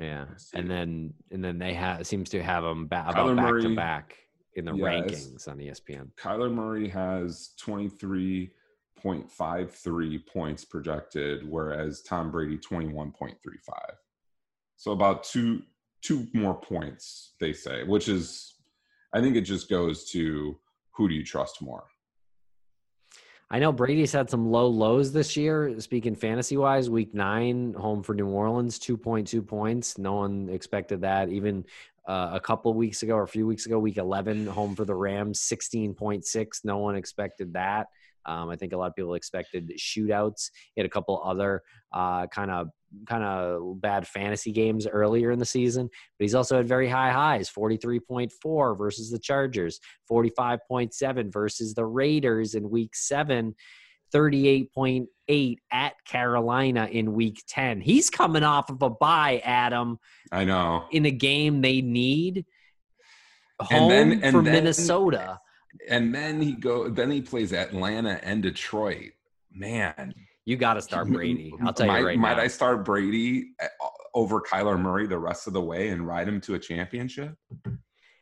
Yeah, 0.00 0.26
and 0.54 0.70
then 0.70 1.14
and 1.32 1.44
then 1.44 1.58
they 1.58 1.74
have 1.74 2.06
seems 2.06 2.30
to 2.30 2.40
have 2.42 2.62
them 2.62 2.86
ba- 2.86 3.06
about 3.08 3.36
back 3.36 3.60
to 3.62 3.74
back 3.74 4.16
in 4.54 4.64
the 4.64 4.74
Yeah, 4.74 4.98
it's- 4.98 5.26
rankings 5.28 5.48
on 5.48 5.58
ESPN. 5.60 6.12
Kyler 6.16 6.52
Murray 6.52 6.88
has 6.88 7.54
23.53 7.60 10.18
points 10.26 10.64
projected, 10.64 11.48
whereas 11.48 12.02
Tom 12.02 12.30
Brady 12.30 12.58
21.35. 12.58 13.96
So 14.78 14.92
about 14.92 15.24
two 15.24 15.62
two 16.00 16.28
more 16.32 16.54
points, 16.54 17.34
they 17.40 17.52
say, 17.52 17.84
which 17.84 18.08
is 18.08 18.54
I 19.12 19.20
think 19.20 19.36
it 19.36 19.42
just 19.42 19.68
goes 19.68 20.08
to 20.12 20.56
who 20.92 21.08
do 21.08 21.14
you 21.14 21.24
trust 21.24 21.60
more? 21.60 21.84
I 23.50 23.58
know 23.58 23.72
Brady's 23.72 24.12
had 24.12 24.28
some 24.30 24.50
low 24.50 24.68
lows 24.68 25.12
this 25.12 25.36
year. 25.36 25.80
Speaking 25.80 26.14
fantasy 26.14 26.56
wise, 26.56 26.90
week 26.90 27.14
nine, 27.14 27.74
home 27.74 28.02
for 28.02 28.14
New 28.14 28.28
Orleans, 28.28 28.78
2.2 28.78 29.46
points. 29.46 29.96
No 29.96 30.16
one 30.16 30.48
expected 30.50 31.00
that. 31.00 31.30
Even 31.30 31.64
uh, 32.06 32.30
a 32.34 32.40
couple 32.40 32.72
weeks 32.74 33.02
ago 33.02 33.14
or 33.14 33.22
a 33.22 33.28
few 33.28 33.46
weeks 33.46 33.64
ago, 33.64 33.78
week 33.78 33.96
11, 33.96 34.46
home 34.46 34.76
for 34.76 34.84
the 34.84 34.94
Rams, 34.94 35.40
16.6. 35.40 36.64
No 36.64 36.78
one 36.78 36.94
expected 36.94 37.54
that. 37.54 37.88
Um, 38.28 38.50
I 38.50 38.56
think 38.56 38.72
a 38.72 38.76
lot 38.76 38.88
of 38.90 38.94
people 38.94 39.14
expected 39.14 39.72
shootouts. 39.78 40.50
He 40.74 40.80
had 40.80 40.86
a 40.86 40.90
couple 40.90 41.20
other 41.24 41.62
kind 41.92 42.50
of 42.50 42.68
kind 43.06 43.24
of 43.24 43.80
bad 43.80 44.06
fantasy 44.06 44.52
games 44.52 44.86
earlier 44.86 45.30
in 45.30 45.38
the 45.38 45.44
season, 45.44 45.88
but 46.18 46.24
he's 46.24 46.34
also 46.34 46.56
had 46.58 46.66
very 46.68 46.88
high 46.88 47.10
highs 47.10 47.50
43.4 47.50 48.78
versus 48.78 49.10
the 49.10 49.18
Chargers, 49.18 49.78
45.7 50.10 51.32
versus 51.32 51.74
the 51.74 51.84
Raiders 51.84 52.54
in 52.54 52.70
week 52.70 52.94
seven, 52.94 53.54
38.8 54.14 55.56
at 55.70 55.92
Carolina 56.06 56.88
in 56.90 57.12
week 57.12 57.42
10. 57.48 57.80
He's 57.80 58.10
coming 58.10 58.42
off 58.42 58.70
of 58.70 58.80
a 58.82 58.90
bye, 58.90 59.40
Adam, 59.44 59.98
I 60.32 60.44
know. 60.44 60.84
in 60.90 61.04
a 61.06 61.10
game 61.10 61.60
they 61.60 61.80
need. 61.82 62.44
And 63.70 63.78
Home 63.80 63.88
then- 63.90 64.12
and 64.22 64.32
for 64.32 64.42
then- 64.42 64.52
Minnesota. 64.54 65.40
And 65.88 66.14
then 66.14 66.40
he 66.40 66.52
go 66.52 66.88
then 66.88 67.10
he 67.10 67.20
plays 67.22 67.52
Atlanta 67.52 68.20
and 68.22 68.42
Detroit. 68.42 69.12
Man, 69.52 70.14
You 70.44 70.56
got 70.56 70.74
to 70.74 70.82
start 70.82 71.08
Brady. 71.08 71.52
I'll 71.62 71.72
tell 71.72 71.86
might, 71.86 72.00
you 72.00 72.06
right 72.06 72.18
might 72.18 72.36
now. 72.36 72.42
I 72.42 72.48
start 72.48 72.84
Brady 72.84 73.50
uh, 73.62 73.66
over 74.14 74.40
Kyler 74.40 74.80
Murray 74.80 75.06
the 75.06 75.18
rest 75.18 75.46
of 75.46 75.52
the 75.52 75.60
way 75.60 75.88
and 75.88 76.06
ride 76.06 76.28
him 76.28 76.40
to 76.42 76.54
a 76.54 76.58
championship? 76.58 77.34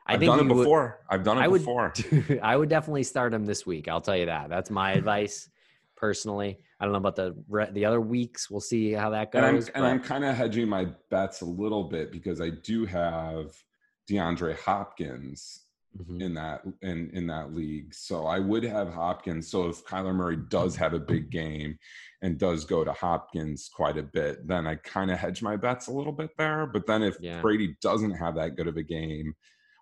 I 0.08 0.14
I've 0.14 0.20
think 0.20 0.30
done 0.30 0.38
it 0.40 0.42
you 0.44 0.54
would- 0.54 0.62
before. 0.62 1.00
I've 1.10 1.24
done 1.24 1.38
it 1.38 1.42
I 1.42 1.48
would- 1.48 1.58
before. 1.58 1.92
I 2.42 2.56
would 2.56 2.68
definitely 2.68 3.02
start 3.02 3.34
him 3.34 3.44
this 3.44 3.66
week. 3.66 3.88
I'll 3.88 4.00
tell 4.00 4.16
you 4.16 4.26
that. 4.26 4.48
That's 4.48 4.70
my 4.70 4.92
advice 4.92 5.48
personally. 5.96 6.58
I 6.78 6.84
don't 6.84 6.92
know 6.92 6.98
about 6.98 7.16
the 7.16 7.34
the 7.72 7.84
other 7.84 8.00
weeks. 8.00 8.50
We'll 8.50 8.60
see 8.60 8.92
how 8.92 9.10
that 9.10 9.30
and 9.34 9.44
I'm 9.44 9.54
goes. 9.56 9.68
and 9.70 9.84
I'm 9.84 10.00
kind 10.00 10.24
of 10.24 10.36
hedging 10.36 10.68
my 10.68 10.86
bets 11.10 11.40
a 11.40 11.46
little 11.46 11.84
bit 11.84 12.12
because 12.12 12.40
I 12.40 12.50
do 12.50 12.84
have 12.86 13.52
DeAndre 14.08 14.56
Hopkins 14.60 15.62
Mhm. 15.96 16.20
in 16.22 16.34
that 16.34 16.62
in 16.82 17.10
in 17.10 17.26
that 17.28 17.54
league. 17.54 17.94
So 17.94 18.26
I 18.26 18.38
would 18.38 18.62
have 18.64 18.92
Hopkins. 18.92 19.48
So 19.50 19.68
if 19.68 19.84
Kyler 19.84 20.14
Murray 20.14 20.36
does 20.36 20.76
have 20.76 20.92
a 20.94 20.98
big 21.00 21.30
game 21.30 21.78
and 22.22 22.38
does 22.38 22.64
go 22.64 22.84
to 22.84 22.92
Hopkins 22.92 23.68
quite 23.72 23.96
a 23.98 24.02
bit, 24.02 24.46
then 24.46 24.66
I 24.66 24.74
kind 24.76 25.10
of 25.10 25.18
hedge 25.18 25.42
my 25.42 25.56
bets 25.56 25.86
a 25.88 25.92
little 25.92 26.12
bit 26.12 26.30
there. 26.38 26.66
But 26.66 26.86
then 26.86 27.02
if 27.02 27.16
Yeah. 27.20 27.40
Brady 27.40 27.76
doesn't 27.82 28.12
have 28.12 28.34
that 28.36 28.56
good 28.56 28.66
of 28.68 28.76
a 28.76 28.82
game, 28.82 29.34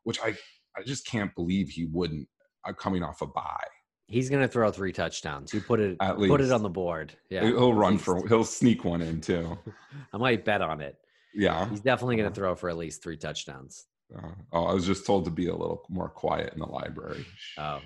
which 0.05 0.21
I 0.23 0.37
I 0.77 0.83
just 0.83 1.07
can't 1.07 1.35
believe 1.35 1.69
he 1.69 1.87
wouldn't 1.87 2.29
uh, 2.67 2.73
coming 2.73 3.03
off 3.03 3.23
a 3.23 3.27
bye. 3.27 3.67
He's 4.07 4.29
gonna 4.29 4.49
throw 4.49 4.71
three 4.71 4.93
touchdowns. 4.93 5.53
You 5.55 5.61
put 5.61 5.81
it 5.81 5.97
At 6.01 6.17
put 6.17 6.41
it 6.41 6.51
on 6.53 6.63
the 6.63 6.69
board. 6.71 7.15
Yeah, 7.31 7.45
he'll 7.45 7.75
run 7.75 7.99
for 7.99 8.27
he'll 8.29 8.45
sneak 8.45 8.85
one 8.85 9.01
in 9.03 9.21
too. 9.21 9.57
I 10.13 10.17
might 10.19 10.45
bet 10.45 10.61
on 10.61 10.81
it. 10.81 10.97
Yeah. 11.35 11.69
He's 11.71 11.81
definitely 11.81 12.17
gonna 12.17 12.29
Uh-huh. 12.29 12.35
throw 12.35 12.55
for 12.55 12.69
at 12.69 12.77
least 12.77 13.03
three 13.03 13.17
touchdowns. 13.17 13.87
Uh, 14.17 14.33
oh, 14.53 14.65
I 14.65 14.75
was 14.75 14.87
just 14.87 15.07
told 15.07 15.25
to 15.25 15.31
be 15.31 15.49
a 15.49 15.55
little 15.55 15.83
more 15.89 16.09
quiet 16.09 16.53
in 16.53 16.61
the 16.61 16.67
library. 16.67 17.25
Oh, 17.59 17.81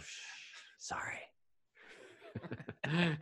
sorry. 0.78 1.18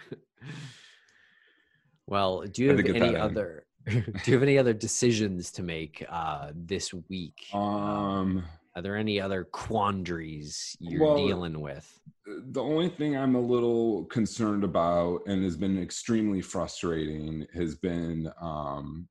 well, 2.06 2.42
do 2.42 2.62
you 2.62 2.70
have 2.70 2.78
any 2.80 3.16
other? 3.16 3.64
do 3.86 4.02
you 4.26 4.32
have 4.32 4.42
any 4.42 4.58
other 4.58 4.72
decisions 4.72 5.52
to 5.52 5.62
make 5.62 6.04
uh, 6.08 6.50
this 6.54 6.92
week? 7.08 7.46
Um, 7.52 8.44
Are 8.74 8.82
there 8.82 8.96
any 8.96 9.20
other 9.20 9.44
quandaries 9.44 10.76
you're 10.80 11.02
Well, 11.02 11.16
dealing 11.16 11.60
with? 11.60 12.00
the 12.26 12.62
only 12.62 12.88
thing 12.88 13.16
I'm 13.16 13.36
a 13.36 13.40
little 13.40 14.04
concerned 14.06 14.64
about 14.64 15.20
and 15.26 15.44
has 15.44 15.56
been 15.56 15.80
extremely 15.80 16.40
frustrating 16.40 17.46
has 17.54 17.76
been 17.76 18.30
um, 18.40 19.08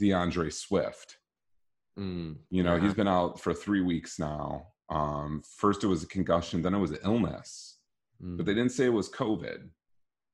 D'Andre 0.00 0.50
Swift. 0.50 1.18
Mm, 1.98 2.36
You 2.50 2.62
know, 2.62 2.76
yeah. 2.76 2.82
he's 2.82 2.94
been 2.94 3.08
out 3.08 3.40
for 3.40 3.52
three 3.52 3.80
weeks 3.82 4.18
now. 4.18 4.68
Um, 4.88 5.42
first, 5.56 5.84
it 5.84 5.88
was 5.88 6.02
a 6.02 6.06
concussion, 6.08 6.62
then 6.62 6.74
it 6.74 6.78
was 6.78 6.90
an 6.92 6.98
illness, 7.04 7.78
mm, 8.22 8.36
but 8.36 8.46
they 8.46 8.54
didn't 8.54 8.72
say 8.72 8.86
it 8.86 8.92
was 8.92 9.08
COVID, 9.10 9.68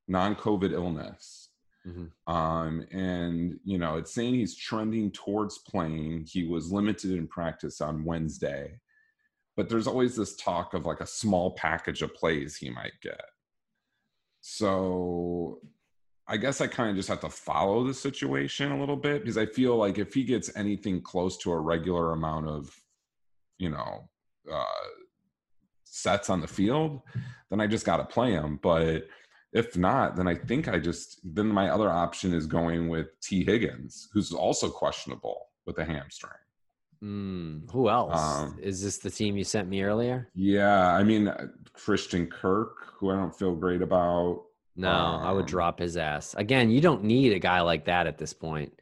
non 0.09 0.35
COVID 0.37 0.73
illness. 0.73 1.51
mhm. 1.87 2.11
Um, 2.27 2.85
and, 2.91 3.61
you 3.65 3.79
know, 3.79 3.97
it's 3.97 4.13
saying 4.13 4.35
he's 4.35 4.57
trending 4.57 5.11
towards 5.13 5.59
playing. 5.59 6.27
He 6.29 6.45
was 6.45 6.73
limited 6.73 7.13
in 7.13 7.29
practice 7.29 7.81
on 7.81 8.05
Wednesday, 8.05 8.81
but 9.57 9.69
there's 9.69 9.87
always 9.87 10.17
this 10.17 10.37
talk 10.37 10.75
of 10.75 10.85
like 10.87 11.01
a 11.01 11.07
small 11.07 11.53
package 11.53 12.03
of 12.03 12.13
plays 12.15 12.57
he 12.57 12.71
might 12.71 12.99
get. 13.03 13.21
So 14.41 15.61
I 16.29 16.37
guess 16.37 16.61
I 16.61 16.67
kind 16.67 16.91
of 16.91 16.97
just 16.97 17.09
have 17.09 17.21
to 17.21 17.31
follow 17.31 17.85
the 17.85 17.95
situation 17.95 18.73
a 18.73 18.81
little 18.81 18.97
bit 18.97 19.23
because 19.23 19.39
I 19.39 19.47
feel 19.47 19.77
like 19.77 19.99
if 19.99 20.13
he 20.13 20.25
gets 20.25 20.55
anything 20.57 21.01
close 21.01 21.37
to 21.39 21.53
a 21.53 21.61
regular 21.61 22.13
amount 22.13 22.49
of, 22.49 22.75
you 23.59 23.71
know, 23.71 24.09
uh, 24.53 24.65
sets 25.85 26.29
on 26.29 26.41
the 26.41 26.49
field, 26.49 27.01
then 27.51 27.61
I 27.61 27.67
just 27.67 27.87
got 27.87 27.99
to 27.99 28.05
play 28.05 28.33
him. 28.33 28.59
But 28.61 29.07
if 29.53 29.77
not, 29.77 30.17
then 30.17 30.27
I 30.27 30.35
think 30.35 30.69
I 30.69 30.79
just 30.79 31.21
then 31.25 31.47
my 31.47 31.71
other 31.71 31.91
option 31.91 32.35
is 32.35 32.47
going 32.47 32.89
with 32.89 33.19
Tee 33.21 33.45
Higgins, 33.45 34.09
who's 34.13 34.33
also 34.33 34.69
questionable 34.69 35.47
with 35.65 35.79
a 35.79 35.85
hamstring. 35.85 36.33
Mm, 37.03 37.71
who 37.71 37.89
else? 37.89 38.19
Um, 38.19 38.59
Is 38.61 38.83
this 38.83 38.99
the 38.99 39.11
team 39.11 39.37
you 39.37 39.45
sent 39.45 39.69
me 39.69 39.83
earlier? 39.83 40.29
Yeah, 40.35 40.93
I 40.93 41.05
mean 41.05 41.29
uh, 41.29 41.49
Christian 41.73 42.27
Kirk, 42.27 42.95
who 42.99 43.11
I 43.11 43.17
don't 43.17 43.37
feel 43.37 43.55
great 43.55 43.83
about. 43.83 44.46
No, 44.77 44.91
I 44.91 45.33
would 45.33 45.43
um, 45.43 45.47
drop 45.47 45.79
his 45.79 45.97
ass. 45.97 46.35
Again, 46.37 46.71
you 46.71 46.81
don't 46.81 47.05
need 47.05 47.33
a 47.33 47.39
guy 47.39 47.61
like 47.63 47.85
that 47.87 48.07
at 48.07 48.19
this 48.19 48.33
point. 48.33 48.73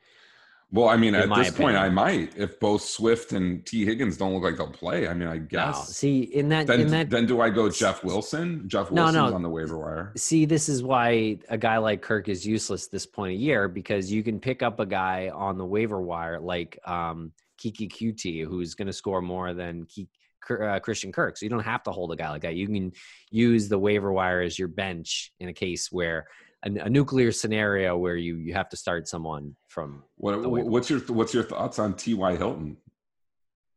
Well, 0.72 0.88
I 0.88 0.96
mean, 0.96 1.14
at 1.14 1.33
this 1.33 1.52
point, 1.52 1.76
I 1.76 1.88
might 1.88 2.37
if 2.37 2.59
both 2.59 2.83
Swift 2.83 3.30
and 3.30 3.64
Tee 3.64 3.85
Higgins 3.85 4.16
don't 4.16 4.35
look 4.35 4.42
like 4.42 4.57
they'll 4.57 4.66
play. 4.72 5.07
I 5.07 5.14
mean, 5.14 5.28
I 5.28 5.38
No, 5.38 5.44
guess. 5.48 5.90
see 5.96 6.22
in 6.22 6.48
that 6.48 6.66
then, 6.66 6.80
in 6.80 6.88
that 6.88 7.11
then 7.11 7.26
do 7.26 7.40
I 7.40 7.48
go 7.50 7.70
Jeff 7.70 8.02
Wilson? 8.02 8.64
Jeff 8.68 8.90
No, 8.90 9.04
Wilson's 9.04 9.30
no. 9.30 9.35
on 9.37 9.42
the 9.42 9.48
waiver 9.50 9.78
wire. 9.78 10.12
see 10.16 10.46
this 10.46 10.68
is 10.68 10.83
why 10.83 11.38
a 11.48 11.57
guy 11.57 11.78
like 11.78 12.02
Kirk 12.02 12.28
is 12.28 12.44
useless 12.44 12.88
this 12.88 13.07
point 13.07 13.35
of 13.37 13.40
year 13.40 13.68
because 13.68 14.11
you 14.11 14.24
can 14.24 14.40
pick 14.40 14.62
up 14.64 14.80
a 14.80 14.87
guy 14.87 15.30
on 15.33 15.59
the 15.59 15.64
waiver 15.66 16.00
wire 16.02 16.40
like 16.40 16.76
um, 16.88 17.30
Keke 17.62 17.88
Coutee 17.92 18.44
who's 18.44 18.74
going 18.74 18.88
to 18.88 18.92
score 18.92 19.22
more 19.22 19.54
than 19.54 19.85
Ki- 19.85 20.09
Kir- 20.12 20.23
uh, 20.50 20.80
Christian 20.80 21.12
Kirk. 21.12 21.37
So 21.37 21.44
you 21.44 21.50
don't 21.50 21.61
have 21.61 21.83
to 21.85 21.92
hold 21.92 22.12
a 22.12 22.16
guy 22.16 22.30
like 22.30 22.42
that. 22.42 22.57
You 22.57 22.66
can 22.66 22.92
use 23.30 23.68
the 23.68 23.78
waiver 23.78 24.12
wire 24.12 24.40
as 24.40 24.59
your 24.59 24.68
bench 24.68 25.33
in 25.40 25.48
a 25.48 25.52
case 25.52 25.90
where 25.90 26.26
a, 26.64 26.70
a 26.85 26.90
nuclear 26.90 27.33
scenario 27.33 27.96
where 27.96 28.16
you 28.16 28.37
you 28.37 28.54
have 28.54 28.68
to 28.70 28.76
start 28.76 29.09
someone 29.09 29.57
from. 29.68 30.02
What, 30.16 30.40
what's 30.46 30.90
your 30.90 31.00
what's 31.00 31.35
your 31.35 31.44
thoughts 31.44 31.78
on 31.78 31.94
T. 31.94 32.14
Y. 32.14 32.37
Hilton? 32.37 32.76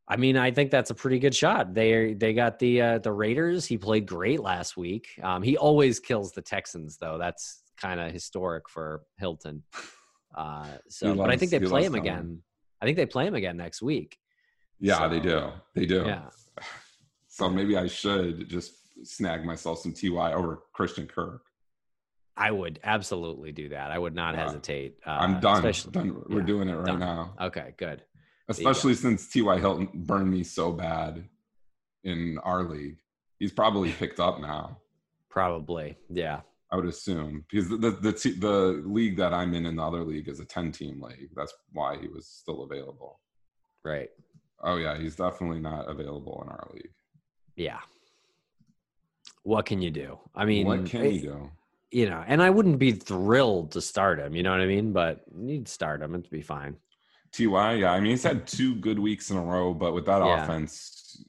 I 0.10 0.16
mean, 0.16 0.38
I 0.38 0.52
think 0.52 0.72
that's 0.72 0.90
a 0.90 0.96
pretty 0.96 1.20
good 1.20 1.36
shot. 1.36 1.74
They 1.74 2.14
they 2.14 2.34
got 2.34 2.60
the 2.60 2.82
uh, 2.82 2.98
the 3.00 3.12
Raiders. 3.12 3.66
He 3.66 3.78
played 3.78 4.06
great 4.06 4.40
last 4.40 4.78
week. 4.78 5.10
Um, 5.22 5.44
he 5.44 5.58
always 5.58 6.00
kills 6.00 6.32
the 6.32 6.42
Texans, 6.42 6.98
though. 6.98 7.18
That's 7.18 7.62
kind 7.80 8.00
of 8.00 8.12
historic 8.12 8.70
for 8.70 9.04
Hilton. 9.18 9.64
Uh, 10.36 10.68
so, 10.88 11.16
but 11.16 11.32
I 11.32 11.38
think 11.38 11.50
they 11.50 11.60
play 11.60 11.84
him 11.84 11.96
again. 11.96 12.44
I 12.80 12.86
think 12.86 12.96
they 12.96 13.08
play 13.08 13.26
him 13.26 13.34
again 13.34 13.58
next 13.58 13.82
week. 13.82 14.20
Yeah, 14.80 15.08
they 15.08 15.20
do. 15.20 15.50
They 15.74 15.86
do. 15.86 16.04
Yeah, 16.06 16.30
So 17.28 17.50
maybe 17.50 17.78
I 17.78 17.88
should 17.88 18.48
just 18.50 18.74
snag 19.04 19.44
myself 19.46 19.80
some 19.80 19.94
Ty 19.94 20.34
over 20.34 20.64
Christian 20.74 21.08
Kirk. 21.08 21.42
I 22.36 22.52
would 22.52 22.80
absolutely 22.84 23.52
do 23.52 23.70
that. 23.70 23.92
I 23.92 23.98
would 23.98 24.14
not 24.14 24.36
Yeah. 24.36 24.44
hesitate. 24.46 25.00
Uh, 25.06 25.12
I'm 25.12 25.40
done. 25.40 25.64
Done. 25.92 26.22
We're 26.30 26.40
yeah, 26.42 26.46
doing 26.46 26.70
it 26.70 26.76
right 26.76 26.86
done. 26.86 27.00
now. 27.00 27.36
okay, 27.42 27.74
good. 27.78 28.04
Especially 28.48 28.94
since 28.94 29.28
Ty 29.32 29.58
Hilton 29.60 29.90
burned 29.94 30.30
me 30.30 30.44
so 30.44 30.72
bad 30.72 31.28
in 32.04 32.38
our 32.44 32.64
league. 32.64 32.98
He's 33.40 33.52
probably 33.52 33.92
picked 34.00 34.20
up 34.20 34.40
now. 34.40 34.78
Probably, 35.30 35.98
yeah. 36.10 36.42
I 36.72 36.76
would 36.76 36.86
assume 36.86 37.46
because 37.50 37.70
the 37.70 37.78
the 37.78 37.92
the, 37.92 38.14
te- 38.14 38.40
the 38.40 38.84
league 38.86 39.18
that 39.18 39.34
I'm 39.34 39.54
in 39.54 39.66
in 39.66 39.76
the 39.78 39.84
other 39.84 40.04
league 40.04 40.28
is 40.28 40.40
a 40.40 40.46
10 40.46 40.72
team 40.72 41.02
league. 41.02 41.30
That's 41.36 41.54
why 41.72 41.98
he 41.98 42.08
was 42.08 42.28
still 42.28 42.64
available. 42.64 43.20
Right. 43.86 44.10
Oh 44.64 44.78
yeah, 44.78 44.98
he's 44.98 45.16
definitely 45.16 45.60
not 45.60 45.90
available 45.90 46.42
in 46.46 46.50
our 46.50 46.68
league. 46.74 46.92
Yeah. 47.56 47.80
What 49.44 49.66
can 49.66 49.82
you 49.82 49.92
do? 49.92 50.20
I 50.36 50.46
mean, 50.46 50.68
what 50.68 50.86
can 50.86 51.06
it- 51.06 51.12
he 51.12 51.20
do? 51.20 51.52
you 51.90 52.10
know, 52.10 52.22
and 52.28 52.42
I 52.42 52.50
wouldn't 52.50 52.80
be 52.80 52.92
thrilled 52.92 53.72
to 53.72 53.82
start 53.82 54.20
him. 54.20 54.36
You 54.36 54.44
know 54.44 54.52
what 54.52 54.60
I 54.60 54.66
mean? 54.66 54.92
But 54.92 55.22
you'd 55.38 55.68
start 55.70 56.02
him; 56.02 56.14
it'd 56.16 56.30
be 56.30 56.42
fine. 56.42 56.76
Ty, 57.32 57.74
yeah, 57.76 57.92
I 57.94 58.00
mean 58.00 58.12
he's 58.12 58.24
had 58.24 58.46
two 58.48 58.76
good 58.76 59.00
weeks 59.00 59.32
in 59.32 59.38
a 59.38 59.42
row, 59.44 59.74
but 59.74 59.94
with 59.94 60.06
that 60.06 60.24
Yeah. 60.26 60.44
offense, 60.44 61.24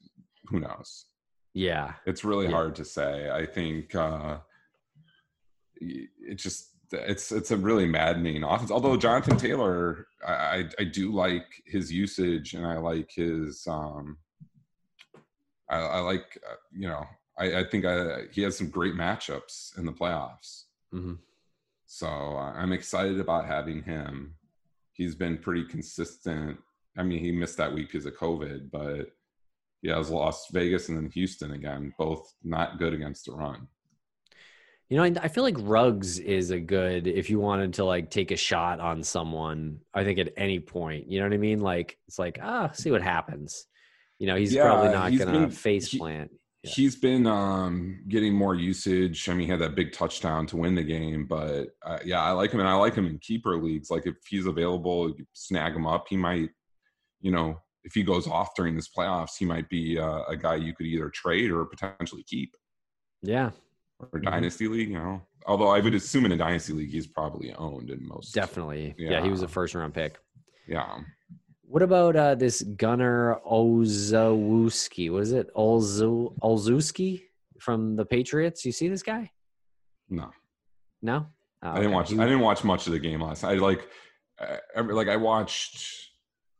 who 0.47 0.61
knows? 0.61 1.07
Yeah. 1.55 1.95
It's 2.07 2.25
really 2.25 2.47
Yeah. 2.47 2.53
hard 2.53 2.75
to 2.77 2.85
say. 2.85 3.31
I 3.31 3.45
think 3.47 3.95
uh, 3.95 4.39
it 5.81 6.37
just 6.37 6.68
it's 6.93 7.33
it's 7.33 7.51
a 7.51 7.57
really 7.57 7.87
maddening 7.87 8.43
offense. 8.43 8.71
Although 8.71 8.97
Jonathan 8.97 9.37
Taylor, 9.37 10.07
I 10.27 10.33
I, 10.33 10.65
I 10.81 10.85
do 10.85 11.13
like 11.13 11.47
his 11.67 11.93
usage 11.93 12.55
and 12.55 12.67
I 12.67 12.79
like 12.79 13.11
his 13.11 13.67
um, 13.67 14.19
I, 15.69 15.79
I 15.79 15.99
like 16.01 16.39
uh, 16.49 16.57
you 16.73 16.89
know 16.89 17.05
I, 17.39 17.61
I 17.61 17.65
think 17.65 17.85
I, 17.85 18.23
he 18.33 18.43
has 18.43 18.57
some 18.57 18.71
great 18.71 18.95
matchups 18.95 19.79
in 19.79 19.87
the 19.87 19.93
playoffs. 19.93 20.65
hmm 20.93 21.15
So 21.87 22.07
uh, 22.07 22.53
I'm 22.55 22.73
excited 22.73 23.21
about 23.21 23.47
having 23.47 23.83
him. 23.83 24.35
He's 24.93 25.15
been 25.15 25.39
pretty 25.39 25.65
consistent. 25.65 26.59
I 26.97 27.05
mean, 27.05 27.21
he 27.21 27.31
missed 27.31 27.57
that 27.59 27.73
week 27.73 27.93
because 27.93 28.07
of 28.07 28.17
COVID, 28.17 28.71
but 28.73 29.13
he 29.81 29.89
has 29.89 30.11
Las 30.11 30.49
Vegas 30.53 30.89
and 30.89 30.99
then 30.99 31.11
Houston 31.11 31.53
again, 31.53 31.95
both 31.97 32.35
not 32.43 32.79
good 32.79 32.93
against 32.93 33.27
the 33.27 33.33
run. 33.33 33.69
You 34.89 34.97
know, 34.97 35.05
I, 35.05 35.13
I 35.23 35.29
feel 35.29 35.45
like 35.45 35.57
Ruggs 35.59 36.19
is 36.19 36.51
a 36.51 36.59
good 36.59 37.07
if 37.07 37.29
you 37.29 37.39
wanted 37.39 37.75
to 37.75 37.85
like 37.85 38.11
take 38.11 38.31
a 38.31 38.37
shot 38.37 38.81
on 38.81 39.03
someone. 39.03 39.81
I 39.93 40.03
think 40.05 40.19
at 40.19 40.33
any 40.37 40.61
point, 40.61 41.11
you 41.11 41.19
know 41.21 41.27
what 41.27 41.35
I 41.35 41.39
mean. 41.39 41.61
Like 41.61 41.99
it's 42.09 42.19
like 42.19 42.39
ah, 42.43 42.71
see 42.73 42.91
what 42.91 43.03
happens. 43.03 43.67
You 44.19 44.27
know, 44.29 44.37
he's 44.37 44.53
Yeah, 44.55 44.65
probably 44.65 44.93
not 44.93 45.11
he's 45.11 45.25
gonna 45.25 45.41
been- 45.41 45.51
face 45.51 45.89
he- 45.91 45.99
plant. 45.99 46.31
Yeah. 46.65 46.73
He's 46.75 46.97
been 46.97 47.25
um, 47.29 48.01
getting 48.09 48.35
more 48.35 48.53
usage. 48.57 49.29
I 49.29 49.33
mean, 49.33 49.47
he 49.47 49.51
had 49.51 49.61
that 49.61 49.77
big 49.77 49.93
touchdown 49.93 50.45
to 50.49 50.57
win 50.57 50.75
the 50.75 50.83
game, 50.83 51.25
but 51.29 51.69
uh, 51.87 52.01
yeah, 52.05 52.21
I 52.21 52.33
like 52.33 52.51
him, 52.51 52.59
and 52.59 52.69
I 52.69 52.75
like 52.75 52.97
him 52.97 53.07
in 53.07 53.19
keeper 53.21 53.57
leagues. 53.57 53.91
Like 53.93 54.07
if 54.07 54.17
he's 54.29 54.47
available, 54.47 55.15
snag 55.35 55.77
him 55.77 55.87
up. 55.87 56.07
He 56.11 56.17
might, 56.17 56.49
you 57.21 57.31
know, 57.31 57.61
if 57.85 57.95
he 57.95 58.03
goes 58.03 58.27
off 58.27 58.57
during 58.57 58.75
this 58.75 58.89
playoffs, 58.89 59.37
he 59.39 59.45
might 59.45 59.69
be 59.69 60.01
uh, 60.01 60.23
a 60.25 60.37
guy 60.37 60.57
you 60.57 60.75
could 60.75 60.87
either 60.87 61.11
trade 61.11 61.53
or 61.53 61.65
potentially 61.65 62.25
keep. 62.25 62.53
Yeah, 63.23 63.51
or 64.01 64.09
Mhm. 64.21 64.25
dynasty 64.25 64.69
league, 64.69 64.91
you 64.91 64.99
know. 64.99 65.23
Although 65.47 65.69
I 65.69 65.81
would 65.81 65.95
assume 65.95 66.27
in 66.27 66.33
a 66.33 66.37
dynasty 66.37 66.73
league 66.73 66.91
he's 66.91 67.07
probably 67.07 67.53
owned 67.55 67.91
in 67.91 68.07
most. 68.07 68.35
definitely. 68.35 68.95
Yeah, 68.99 69.23
he 69.23 69.31
was 69.31 69.43
a 69.43 69.49
first 69.49 69.75
round 69.75 69.95
pick. 69.95 70.19
Yeah, 70.67 71.01
What 71.63 71.83
about 71.83 72.17
uh, 72.17 72.35
this 72.35 72.63
Gunnar 72.63 73.41
Olszewski? 73.47 75.11
What 75.13 75.23
is 75.23 75.33
it? 75.33 75.53
Olzu 75.55 77.23
from 77.61 77.97
the 77.97 78.05
Patriots. 78.05 78.65
You 78.65 78.73
see 78.73 78.89
this 78.89 79.03
guy? 79.03 79.31
no, 80.09 80.31
No, 81.03 81.27
Oh, 81.63 81.71
I 81.71 81.75
didn't 81.75 81.87
okay. 81.89 81.95
watch. 81.95 82.13
I 82.13 82.25
didn't 82.25 82.41
watch 82.41 82.65
much 82.65 82.87
of 82.87 82.93
the 82.93 82.99
game 82.99 83.21
last. 83.21 83.43
night. 83.43 83.57
I 83.57 83.61
like, 83.61 83.87
uh, 84.39 84.57
every, 84.75 84.95
like 84.95 85.09
I 85.09 85.17
watched. 85.17 86.07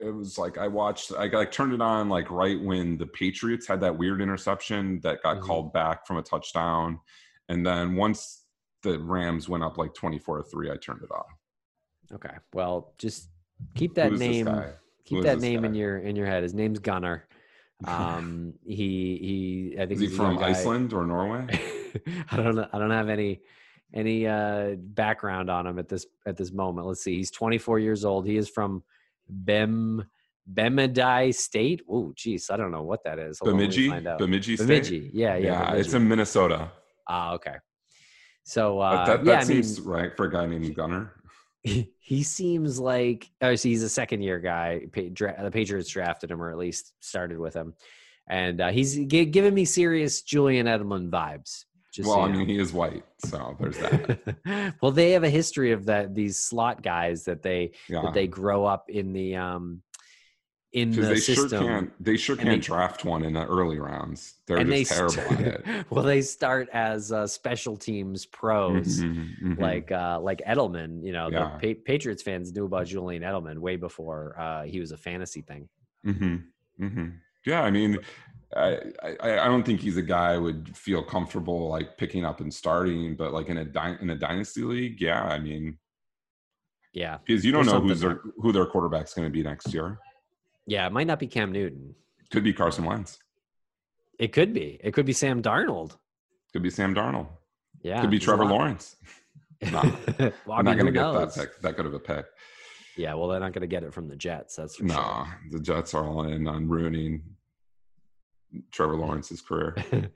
It 0.01 0.11
was 0.11 0.37
like 0.39 0.59
I 0.59 0.69
watched. 0.69 1.13
I 1.13 1.27
like 1.29 1.51
turned 1.53 1.73
it 1.73 1.81
on 1.81 2.09
like 2.09 2.31
right 2.31 2.61
when 2.61 2.99
the 2.99 3.07
Patriots 3.07 3.67
had 3.67 3.81
that 3.81 3.97
weird 3.97 4.21
interception 4.21 5.01
that 5.01 5.23
got 5.23 5.39
Mhm. 5.39 5.43
called 5.43 5.73
back 5.73 6.07
from 6.07 6.19
a 6.19 6.23
touchdown, 6.23 7.01
and 7.49 7.65
then 7.65 7.95
once 7.95 8.45
the 8.83 8.99
Rams 8.99 9.49
went 9.49 9.65
up 9.65 9.79
like 9.79 9.95
twenty 9.95 10.19
four 10.19 10.39
to 10.39 10.45
three, 10.45 10.71
I 10.71 10.77
turned 10.77 11.03
it 11.03 11.11
off. 11.11 11.27
Okay. 12.13 12.35
Well, 12.53 12.95
just 12.99 13.29
keep 13.75 13.95
that 13.95 14.13
name. 14.13 14.49
Keep 15.05 15.23
that 15.25 15.41
name 15.41 15.65
in 15.65 15.75
your 15.75 15.99
in 15.99 16.17
your 16.17 16.27
head. 16.27 16.43
His 16.43 16.55
name's 16.55 16.79
Gunnar. 16.79 17.25
Um, 17.85 18.55
he 18.67 19.71
he. 19.71 19.77
I 19.77 19.87
think 19.87 20.03
Is 20.03 20.11
he 20.11 20.17
from. 20.17 20.37
Iceland 20.39 20.93
or 20.93 21.07
Norway? 21.07 21.47
I 22.33 22.37
don't 22.37 22.57
know. 22.57 22.67
I 22.73 22.79
don't 22.81 22.91
have 22.91 23.09
any 23.09 23.41
any 23.95 24.27
uh 24.27 24.75
background 24.79 25.49
on 25.49 25.65
him 25.65 25.79
at 25.79 25.89
this 25.89 26.05
at 26.27 26.37
this 26.37 26.51
moment. 26.51 26.89
Let's 26.89 27.05
see. 27.05 27.15
He's 27.15 27.31
24 27.31 27.79
years 27.79 28.05
old. 28.05 28.27
He 28.27 28.37
is 28.37 28.49
from 28.49 28.83
Bem 29.29 30.05
Bemidji 30.49 31.33
State. 31.33 31.83
Oh, 31.89 32.13
geez, 32.17 32.51
I 32.51 32.57
don't 32.57 32.73
know 32.73 32.83
what 32.83 33.05
that 33.05 33.19
is. 33.19 33.39
Hold 33.39 33.53
on, 33.53 33.59
Bemidji, 33.59 33.89
find 33.91 34.07
out. 34.09 34.19
Bemidji, 34.19 34.57
State? 34.57 34.67
Bemidji. 34.67 35.11
Yeah, 35.13 35.37
yeah. 35.37 35.73
Yeah, 35.73 35.79
it's 35.79 35.93
in 35.93 36.09
Minnesota. 36.09 36.73
Ah, 37.09 37.35
okay. 37.35 37.57
So 38.45 38.81
uh, 38.81 39.07
that, 39.07 39.25
that 39.25 39.27
yeah, 39.27 39.41
I 39.41 39.45
seems 39.45 39.79
mean, 39.81 39.89
right 39.89 40.17
for 40.17 40.27
a 40.27 40.31
guy 40.31 40.47
named 40.47 40.75
Gunnar. 40.75 41.15
he, 41.63 41.91
he 42.01 42.23
seems 42.23 42.79
like 42.79 43.31
oh, 43.43 43.55
so 43.55 43.69
he's 43.69 43.83
a 43.83 43.89
second 43.89 44.23
year 44.23 44.39
guy. 44.39 44.87
The 44.93 45.51
Patriots 45.53 45.91
drafted 45.91 46.31
him, 46.31 46.43
or 46.43 46.51
at 46.51 46.59
least 46.59 46.95
started 47.01 47.39
with 47.39 47.55
him, 47.55 47.75
and 48.29 48.61
uh, 48.61 48.69
he's 48.71 48.97
gi- 48.97 49.27
giving 49.27 49.55
me 49.55 49.65
serious 49.65 50.23
Julian 50.23 50.67
Edelman 50.67 51.11
vibes. 51.11 51.65
Just 51.93 52.09
so 52.09 52.17
well, 52.17 52.25
I 52.25 52.27
you 52.29 52.33
know. 52.33 52.39
mean, 52.41 52.49
he 52.49 52.59
is 52.59 52.73
white, 52.73 53.05
so 53.25 53.57
there's 53.59 53.79
that. 53.79 54.75
well, 54.83 54.93
they 54.93 55.11
have 55.13 55.25
a 55.25 55.31
history 55.31 55.73
of 55.73 55.87
that. 55.87 56.15
These 56.15 56.39
slot 56.39 56.83
guys 56.83 57.25
that 57.25 57.43
they 57.43 57.73
Yeah, 57.89 58.03
that 58.03 58.15
they 58.15 58.27
grow 58.27 58.65
up 58.65 58.89
in 58.89 59.13
the 59.13 59.37
um 59.37 59.83
in 60.73 60.91
the 60.91 61.01
they 61.03 61.17
system. 61.17 61.49
sure 61.49 61.59
can't. 61.61 61.93
They 62.05 62.17
sure 62.17 62.37
can't 62.37 62.49
they- 62.49 62.59
draft 62.59 63.05
one 63.05 63.23
in 63.25 63.33
the 63.33 63.47
early 63.47 63.79
rounds. 63.79 64.35
They're 64.47 64.59
and 64.59 64.71
they 64.71 64.85
just 64.85 64.93
terrible 64.93 65.13
start, 65.13 65.41
at 65.41 65.67
it. 65.67 65.87
well, 65.91 66.05
they 66.05 66.21
start 66.21 66.69
as 66.73 67.11
uh, 67.11 67.27
special 67.27 67.77
teams 67.77 68.27
pros. 68.27 69.01
Mhm, 69.01 69.41
mhm. 69.43 69.59
Like 69.59 69.91
uh, 69.91 70.21
like 70.21 70.43
Edelman, 70.47 71.03
you 71.05 71.13
know, 71.13 71.31
Yeah. 71.31 71.57
the 71.61 71.75
pa- 71.75 71.81
Patriots 71.85 72.23
fans 72.23 72.53
knew 72.55 72.67
about 72.67 72.87
Julian 72.87 73.23
Edelman 73.23 73.59
way 73.59 73.77
before 73.77 74.39
uh, 74.39 74.65
he 74.65 74.79
was 74.81 74.93
a 74.93 74.97
fantasy 74.99 75.41
thing. 75.41 75.69
Mhm, 76.07 76.45
mhm. 76.79 77.15
yeah, 77.47 77.63
I 77.63 77.71
mean, 77.71 77.99
I, 78.55 78.79
I 79.03 79.39
I 79.41 79.45
don't 79.47 79.63
think 79.65 79.81
he's 79.81 79.97
a 79.97 80.03
guy 80.03 80.35
I 80.35 80.39
would 80.39 80.77
feel 80.77 81.03
comfortable 81.03 81.69
like 81.69 81.97
picking 81.97 82.25
up 82.27 82.41
and 82.41 82.53
starting, 82.53 83.17
but 83.17 83.33
like 83.33 83.49
in 83.49 83.57
a 83.59 83.65
dy- 83.65 83.97
in 84.03 84.11
a 84.11 84.17
dynasty 84.17 84.63
league, 84.63 85.01
yeah, 85.01 85.23
I 85.25 85.39
mean, 85.39 85.79
Yeah, 86.93 87.19
because 87.27 87.45
you 87.45 87.53
don't 87.53 87.65
There's 87.67 87.73
know 87.75 87.81
who's 87.89 88.01
their 88.01 88.21
who 88.39 88.53
their 88.53 88.67
quarterback's 88.67 89.15
going 89.15 89.27
to 89.27 89.33
be 89.33 89.43
next 89.43 89.73
year. 89.73 89.99
Yeah, 90.69 90.87
it 90.87 90.93
might 90.93 91.07
not 91.07 91.19
be 91.19 91.27
Cam 91.27 91.51
Newton. 91.51 91.95
Could 92.31 92.45
be 92.45 92.53
Carson 92.53 92.85
Wentz. 92.85 93.19
It 94.19 94.33
could 94.33 94.53
be. 94.53 94.79
It 94.85 94.93
could 94.93 95.07
be 95.07 95.15
Sam 95.15 95.43
Darnold. 95.43 95.97
Could 96.53 96.63
be 96.63 96.71
Sam 96.71 96.95
Darnold. 96.95 97.29
Yeah, 97.83 98.01
Could 98.01 98.11
be 98.11 98.19
Trevor 98.19 98.45
Lawrence. 98.45 98.97
No, 99.61 99.83
well, 100.47 100.57
I'm 100.57 100.65
not 100.65 100.79
going 100.79 100.87
to 100.87 100.93
get 100.93 101.13
that 101.13 101.35
pick, 101.35 101.61
that 101.63 101.77
good 101.77 101.87
of 101.87 101.93
a 101.93 101.99
pick. 101.99 102.27
Yeah, 102.97 103.15
well, 103.15 103.27
they're 103.27 103.41
not 103.41 103.53
going 103.53 103.63
to 103.63 103.67
get 103.67 103.83
it 103.83 103.93
from 103.93 104.07
the 104.07 104.15
Jets. 104.15 104.55
That's 104.55 104.77
for 104.77 104.89
sure. 104.89 104.97
No, 104.97 105.27
the 105.51 105.59
Jets 105.59 105.95
are 105.95 106.05
all 106.07 106.23
in 106.29 106.47
on 106.47 106.69
ruining 106.69 107.25
Trevor 108.71 108.95
Lawrence's 108.95 109.41
career. 109.41 109.75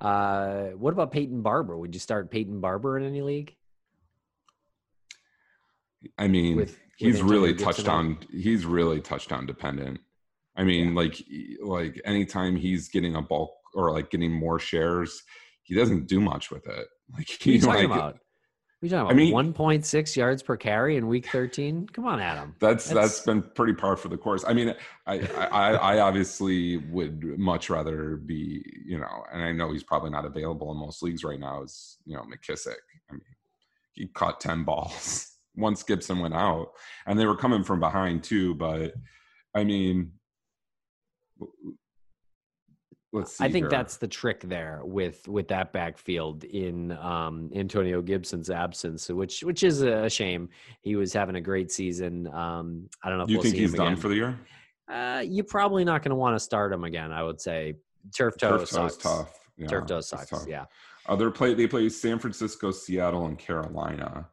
uh, 0.00 0.70
what 0.70 0.92
about 0.92 1.12
Peyton 1.12 1.42
Barber? 1.42 1.78
Would 1.78 1.94
you 1.94 2.00
start 2.00 2.28
Peyton 2.28 2.60
Barber 2.60 2.98
in 2.98 3.04
any 3.04 3.22
league? 3.22 3.54
I 6.18 6.26
mean, 6.26 6.56
with 6.56 6.76
he's 6.96 7.22
really 7.22 7.54
touchdown. 7.54 8.18
He's 8.30 8.66
really 8.66 9.00
touchdown 9.00 9.46
dependent. 9.46 10.00
I 10.56 10.64
mean, 10.64 10.94
like 10.94 11.22
like 11.62 12.00
anytime 12.04 12.56
he's 12.56 12.88
getting 12.88 13.14
a 13.16 13.22
bulk 13.22 13.52
or 13.74 13.92
like 13.92 14.10
getting 14.10 14.32
more 14.32 14.58
shares, 14.58 15.22
he 15.62 15.74
doesn't 15.74 16.06
do 16.06 16.20
much 16.20 16.50
with 16.50 16.66
it. 16.66 16.86
Like 17.16 17.28
he's 17.28 17.40
are 17.40 17.50
you 17.50 17.54
he 17.54 17.60
talking 17.60 17.84
about? 17.84 18.14
What 18.14 18.14
are 18.14 18.86
you 18.86 18.88
talking 18.90 19.10
I 19.10 19.14
mean- 19.14 19.32
One 19.32 19.52
point 19.52 19.86
six 19.86 20.16
yards 20.16 20.42
per 20.42 20.56
carry 20.56 20.96
in 20.96 21.06
week 21.06 21.28
thirteen. 21.28 21.86
Come 21.92 22.04
on, 22.04 22.18
Adam. 22.20 22.56
that's 22.58 22.88
That's- 22.88 23.10
that's 23.18 23.24
been 23.24 23.42
pretty 23.42 23.74
par 23.74 23.96
for 23.96 24.08
the 24.08 24.16
course. 24.16 24.44
I 24.44 24.52
mean, 24.54 24.74
I, 25.06 25.20
I 25.52 25.74
I 25.74 25.98
obviously 26.00 26.78
would 26.78 27.22
much 27.38 27.70
rather 27.70 28.16
be 28.16 28.64
you 28.84 28.98
know, 28.98 29.24
and 29.32 29.40
I 29.40 29.52
know 29.52 29.72
he's 29.72 29.84
probably 29.84 30.10
not 30.10 30.24
available 30.24 30.72
in 30.72 30.78
most 30.78 31.00
leagues 31.02 31.22
right 31.22 31.38
now. 31.38 31.62
Is 31.62 31.98
you 32.06 32.16
know 32.16 32.22
McKissic. 32.22 32.74
I 33.08 33.12
mean, 33.12 33.22
he 33.92 34.08
caught 34.08 34.40
ten 34.40 34.64
balls 34.64 35.30
once 35.56 35.82
Gibson 35.82 36.18
went 36.18 36.34
out, 36.34 36.72
and 37.06 37.18
they 37.18 37.26
were 37.26 37.36
coming 37.36 37.64
from 37.64 37.80
behind 37.80 38.22
too. 38.22 38.54
But 38.54 38.94
I 39.54 39.64
mean, 39.64 40.12
let's 43.12 43.36
see. 43.36 43.44
I 43.44 43.50
think 43.50 43.64
here. 43.64 43.70
that's 43.70 43.96
the 43.96 44.08
trick 44.08 44.40
there 44.42 44.80
with 44.84 45.26
with 45.28 45.48
that 45.48 45.72
backfield 45.72 46.44
in 46.44 46.92
um, 46.92 47.50
Antonio 47.54 48.02
Gibson's 48.02 48.50
absence, 48.50 49.08
which 49.08 49.42
which 49.42 49.62
is 49.62 49.82
a 49.82 50.08
shame. 50.08 50.48
He 50.82 50.96
was 50.96 51.12
having 51.12 51.36
a 51.36 51.40
great 51.40 51.72
season. 51.72 52.26
Um, 52.28 52.88
I 53.02 53.08
don't 53.08 53.18
know 53.18 53.24
if 53.24 53.30
you 53.30 53.36
we'll 53.36 53.44
think 53.44 53.56
he's 53.56 53.74
done 53.74 53.88
again. 53.88 53.96
for 53.96 54.08
the 54.08 54.14
year. 54.14 54.38
Uh, 54.90 55.22
you're 55.26 55.44
probably 55.44 55.84
not 55.84 56.02
going 56.02 56.10
to 56.10 56.16
want 56.16 56.36
to 56.36 56.40
start 56.40 56.72
him 56.72 56.84
again. 56.84 57.10
I 57.10 57.22
would 57.22 57.40
say 57.40 57.74
turf 58.16 58.36
toe 58.38 58.58
Turf 58.58 58.70
toe 58.70 58.86
is 58.86 58.92
sucks. 58.92 58.96
tough. 58.96 59.40
Yeah, 59.56 59.66
turf 59.66 59.86
toe 59.86 60.00
sucks. 60.00 60.30
tough. 60.30 60.46
Yeah. 60.46 60.66
Uh, 61.08 61.16
they 61.16 61.28
play 61.30 61.54
they 61.54 61.66
play 61.66 61.88
San 61.88 62.18
Francisco, 62.18 62.70
Seattle, 62.70 63.26
and 63.26 63.38
Carolina. 63.38 64.28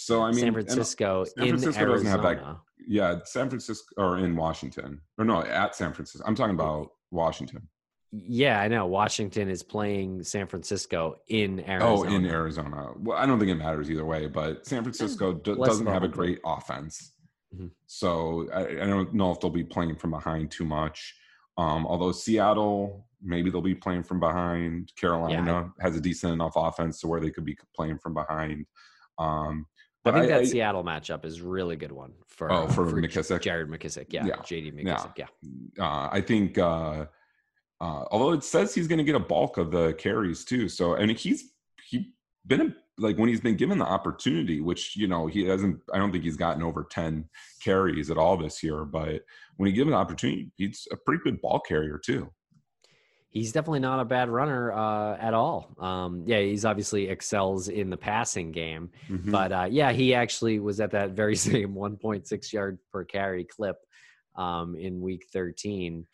So 0.00 0.22
I 0.22 0.30
mean, 0.30 0.38
San 0.38 0.52
Francisco 0.52 1.24
San 1.24 1.44
in 1.44 1.48
Francisco 1.58 1.82
Arizona. 1.82 2.16
doesn't 2.16 2.24
have 2.38 2.38
that- 2.44 2.56
yeah, 2.86 3.18
San 3.24 3.48
Francisco 3.48 3.86
or 4.00 4.18
in 4.18 4.36
Washington 4.36 5.00
or 5.18 5.24
no, 5.24 5.42
at 5.42 5.74
San 5.74 5.92
Francisco. 5.92 6.24
I'm 6.26 6.36
talking 6.36 6.54
about 6.54 6.90
Washington. 7.10 7.68
Yeah, 8.12 8.60
I 8.60 8.68
know. 8.68 8.86
Washington 8.86 9.48
is 9.50 9.64
playing 9.64 10.22
San 10.22 10.46
Francisco 10.46 11.16
in 11.26 11.68
Arizona. 11.68 11.92
Oh, 11.94 12.02
in 12.04 12.24
Arizona. 12.26 12.92
Well, 12.96 13.18
I 13.18 13.26
don't 13.26 13.40
think 13.40 13.50
it 13.50 13.56
matters 13.56 13.90
either 13.90 14.04
way, 14.04 14.28
but 14.28 14.64
San 14.66 14.84
Francisco 14.84 15.34
do- 15.34 15.56
doesn't 15.56 15.86
have 15.86 16.04
a 16.04 16.08
great 16.08 16.38
offense. 16.46 17.14
Mhm. 17.52 17.72
So 17.86 18.48
I, 18.54 18.60
I 18.82 18.86
don't 18.86 19.12
know 19.12 19.32
if 19.32 19.40
they'll 19.40 19.50
be 19.50 19.64
playing 19.64 19.96
from 19.96 20.12
behind 20.12 20.52
too 20.52 20.64
much. 20.64 21.12
Um, 21.58 21.84
although 21.86 22.12
Seattle, 22.12 23.04
maybe 23.20 23.50
they'll 23.50 23.60
be 23.60 23.74
playing 23.74 24.04
from 24.04 24.20
behind. 24.20 24.92
Carolina 24.98 25.72
has 25.80 25.96
a 25.96 26.00
decent 26.00 26.32
enough 26.32 26.52
offense 26.54 27.00
to 27.00 27.08
where 27.08 27.20
they 27.20 27.30
could 27.30 27.44
be 27.44 27.58
playing 27.74 27.98
from 27.98 28.14
behind. 28.14 28.64
Um, 29.18 29.66
I 30.04 30.12
think 30.12 30.24
I- 30.24 30.26
that 30.28 30.40
I- 30.40 30.44
Seattle 30.44 30.84
matchup 30.84 31.24
is 31.24 31.40
really 31.40 31.76
good 31.76 31.92
one 31.92 32.12
for 32.26 32.50
Oh, 32.50 32.66
for 32.68 32.86
J- 32.90 33.06
McKissic? 33.08 33.42
Jared 33.42 33.68
McKissic. 33.68 34.06
Yeah, 34.12 34.26
Yeah. 34.26 34.36
JD 34.36 34.72
Yeah. 34.86 34.94
McKissic. 34.96 35.18
Yeah. 35.18 35.26
uh, 35.84 36.08
I 36.10 36.20
think, 36.20 36.56
uh, 36.58 37.06
uh, 37.80 38.04
although 38.10 38.32
it 38.32 38.42
says 38.44 38.74
he's 38.74 38.88
going 38.88 38.98
to 38.98 39.04
get 39.04 39.14
a 39.14 39.20
bulk 39.20 39.56
of 39.58 39.70
the 39.70 39.92
carries 39.94 40.44
too. 40.44 40.68
So, 40.68 40.94
and 40.94 41.10
he's 41.10 41.52
he 41.84 42.12
been 42.46 42.60
a, 42.60 42.74
like 43.00 43.16
when 43.18 43.28
he's 43.28 43.40
been 43.40 43.56
given 43.56 43.78
the 43.78 43.84
opportunity, 43.86 44.60
which 44.60 44.96
you 44.96 45.06
know 45.06 45.26
he 45.26 45.44
hasn't. 45.44 45.80
I 45.92 45.98
don't 45.98 46.10
think 46.10 46.24
he's 46.24 46.36
gotten 46.36 46.62
over 46.62 46.84
ten 46.90 47.28
carries 47.62 48.10
at 48.10 48.16
all 48.18 48.36
this 48.36 48.62
year. 48.62 48.84
But 48.84 49.22
when 49.56 49.66
he 49.68 49.72
given 49.72 49.92
the 49.92 49.96
opportunity, 49.98 50.50
he's 50.56 50.88
a 50.90 50.96
pretty 50.96 51.22
good 51.22 51.40
ball 51.40 51.60
carrier 51.60 51.98
too. 52.04 52.32
He's 53.30 53.52
definitely 53.52 53.80
not 53.80 54.00
a 54.00 54.04
bad 54.04 54.30
runner 54.30 54.72
uh, 54.72 55.16
at 55.18 55.34
all. 55.34 55.74
Um, 55.78 56.24
yeah, 56.26 56.40
he's 56.40 56.64
obviously 56.64 57.08
excels 57.08 57.68
in 57.68 57.90
the 57.90 57.96
passing 57.96 58.52
game, 58.52 58.90
Mhm. 59.10 59.30
but 59.30 59.52
uh, 59.52 59.68
yeah, 59.70 59.92
he 59.92 60.14
actually 60.14 60.58
was 60.60 60.80
at 60.80 60.92
that 60.92 61.10
very 61.10 61.36
same 61.48 61.74
1.6 61.74 62.52
yard 62.52 62.78
per 62.92 63.04
carry 63.04 63.44
clip 63.44 63.76
um, 64.36 64.76
in 64.76 65.00
week 65.00 65.26
13. 65.32 66.06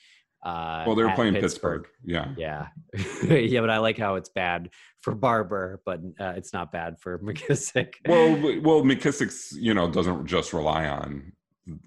Uh, 0.44 0.84
well, 0.86 0.94
they 0.94 1.02
were 1.04 1.12
playing 1.12 1.34
Pittsburgh. 1.34 1.86
Yeah. 2.04 2.34
Yeah, 2.36 2.66
yeah, 3.30 3.60
but 3.60 3.70
I 3.70 3.78
like 3.78 3.96
how 3.96 4.16
it's 4.16 4.28
bad 4.28 4.68
for 5.00 5.14
Barber, 5.14 5.80
but 5.86 6.00
uh, 6.20 6.34
it's 6.36 6.52
not 6.52 6.70
bad 6.70 6.98
for 7.00 7.18
McKissic. 7.20 7.94
Well, 8.06 8.32
well, 8.60 8.82
McKissic's 8.82 9.56
you 9.58 9.72
know 9.72 9.90
doesn't 9.90 10.26
just 10.26 10.52
rely 10.52 10.86
on 10.88 11.32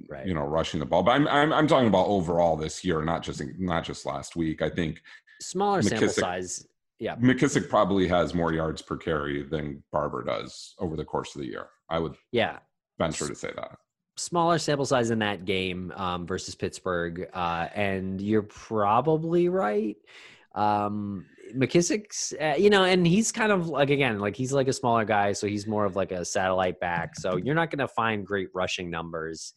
right. 0.07 0.25
you 0.25 0.33
know 0.33 0.43
rushing 0.45 0.79
the 0.79 0.85
ball, 0.85 1.03
but 1.03 1.11
I'm 1.11 1.27
I'm, 1.27 1.53
I'm 1.53 1.67
talking 1.67 1.87
about 1.87 2.07
overall 2.07 2.55
this 2.55 2.83
year, 2.83 3.03
not 3.03 3.23
just 3.23 3.41
not 3.57 3.83
just 3.83 4.05
last 4.05 4.35
week. 4.35 4.61
I 4.61 4.69
think 4.69 5.01
Smaller 5.41 5.81
sample 5.81 6.09
size. 6.09 6.67
Yeah, 6.99 7.15
McKissic 7.17 7.69
probably 7.69 8.07
has 8.07 8.33
more 8.33 8.53
yards 8.53 8.81
per 8.81 8.97
carry 8.97 9.43
than 9.43 9.83
Barber 9.91 10.23
does 10.23 10.73
over 10.79 10.95
the 10.95 11.05
course 11.05 11.35
of 11.35 11.41
the 11.41 11.47
year. 11.47 11.67
I 11.89 11.99
would 11.99 12.15
yeah. 12.31 12.57
venture 12.97 13.27
to 13.27 13.35
say 13.35 13.51
that. 13.55 13.77
smaller 14.15 14.57
sample 14.57 14.85
size 14.85 15.11
in 15.11 15.19
that 15.19 15.45
game 15.45 15.93
um, 15.95 16.25
versus 16.25 16.55
Pittsburgh, 16.55 17.29
uh, 17.33 17.67
and 17.75 18.19
you're 18.19 18.41
probably 18.41 19.47
right. 19.47 19.97
Um, 20.55 21.27
McKissic's, 21.55 22.33
uh, 22.41 22.55
you 22.57 22.69
know, 22.69 22.83
and 22.83 23.05
he's 23.05 23.31
kind 23.31 23.51
of 23.51 23.67
like 23.67 23.89
again, 23.89 24.19
like 24.19 24.35
he's 24.35 24.51
like 24.53 24.67
a 24.67 24.73
smaller 24.73 25.05
guy, 25.05 25.31
so 25.33 25.47
he's 25.47 25.67
more 25.67 25.85
of 25.85 25.95
like 25.95 26.11
a 26.11 26.23
satellite 26.25 26.79
back. 26.79 27.15
So 27.15 27.37
you're 27.37 27.55
not 27.55 27.69
going 27.71 27.79
to 27.79 27.87
find 27.87 28.25
great 28.25 28.49
rushing 28.53 28.89
numbers. 28.89 29.53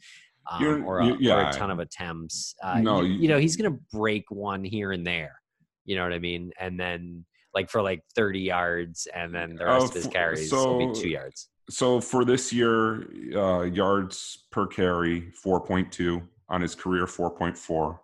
Um, 0.50 0.84
or, 0.84 1.00
a, 1.00 1.06
you- 1.06 1.32
or 1.32 1.42
a 1.42 1.52
ton 1.52 1.70
of 1.70 1.78
attempts. 1.80 2.54
Uh, 2.62 2.80
No, 2.80 3.02
you, 3.02 3.12
you- 3.14 3.28
know 3.28 3.38
he's 3.38 3.56
going 3.56 3.70
to 3.72 3.78
break 3.92 4.30
one 4.30 4.64
here 4.64 4.92
and 4.92 5.06
there. 5.06 5.40
You 5.84 5.96
know 5.96 6.02
what 6.02 6.12
I 6.12 6.18
mean? 6.18 6.50
And 6.58 6.78
then 6.80 7.24
like 7.54 7.68
for 7.70 7.82
like 7.82 8.02
30 8.14 8.40
yards, 8.40 9.06
and 9.14 9.34
then 9.34 9.56
the 9.56 9.68
Uh, 9.68 9.74
rest 9.74 9.86
of 9.88 9.94
his 9.94 10.06
carries 10.06 10.50
will 10.52 10.92
be 10.92 11.00
two 11.00 11.08
yards. 11.08 11.48
So 11.68 12.00
for 12.00 12.24
this 12.24 12.52
year, 12.52 13.06
uh, 13.36 13.62
yards 13.62 14.46
per 14.50 14.66
carry, 14.66 15.30
4.2 15.44 16.22
on 16.48 16.60
his 16.62 16.74
career, 16.74 17.06
4.4. 17.06 17.98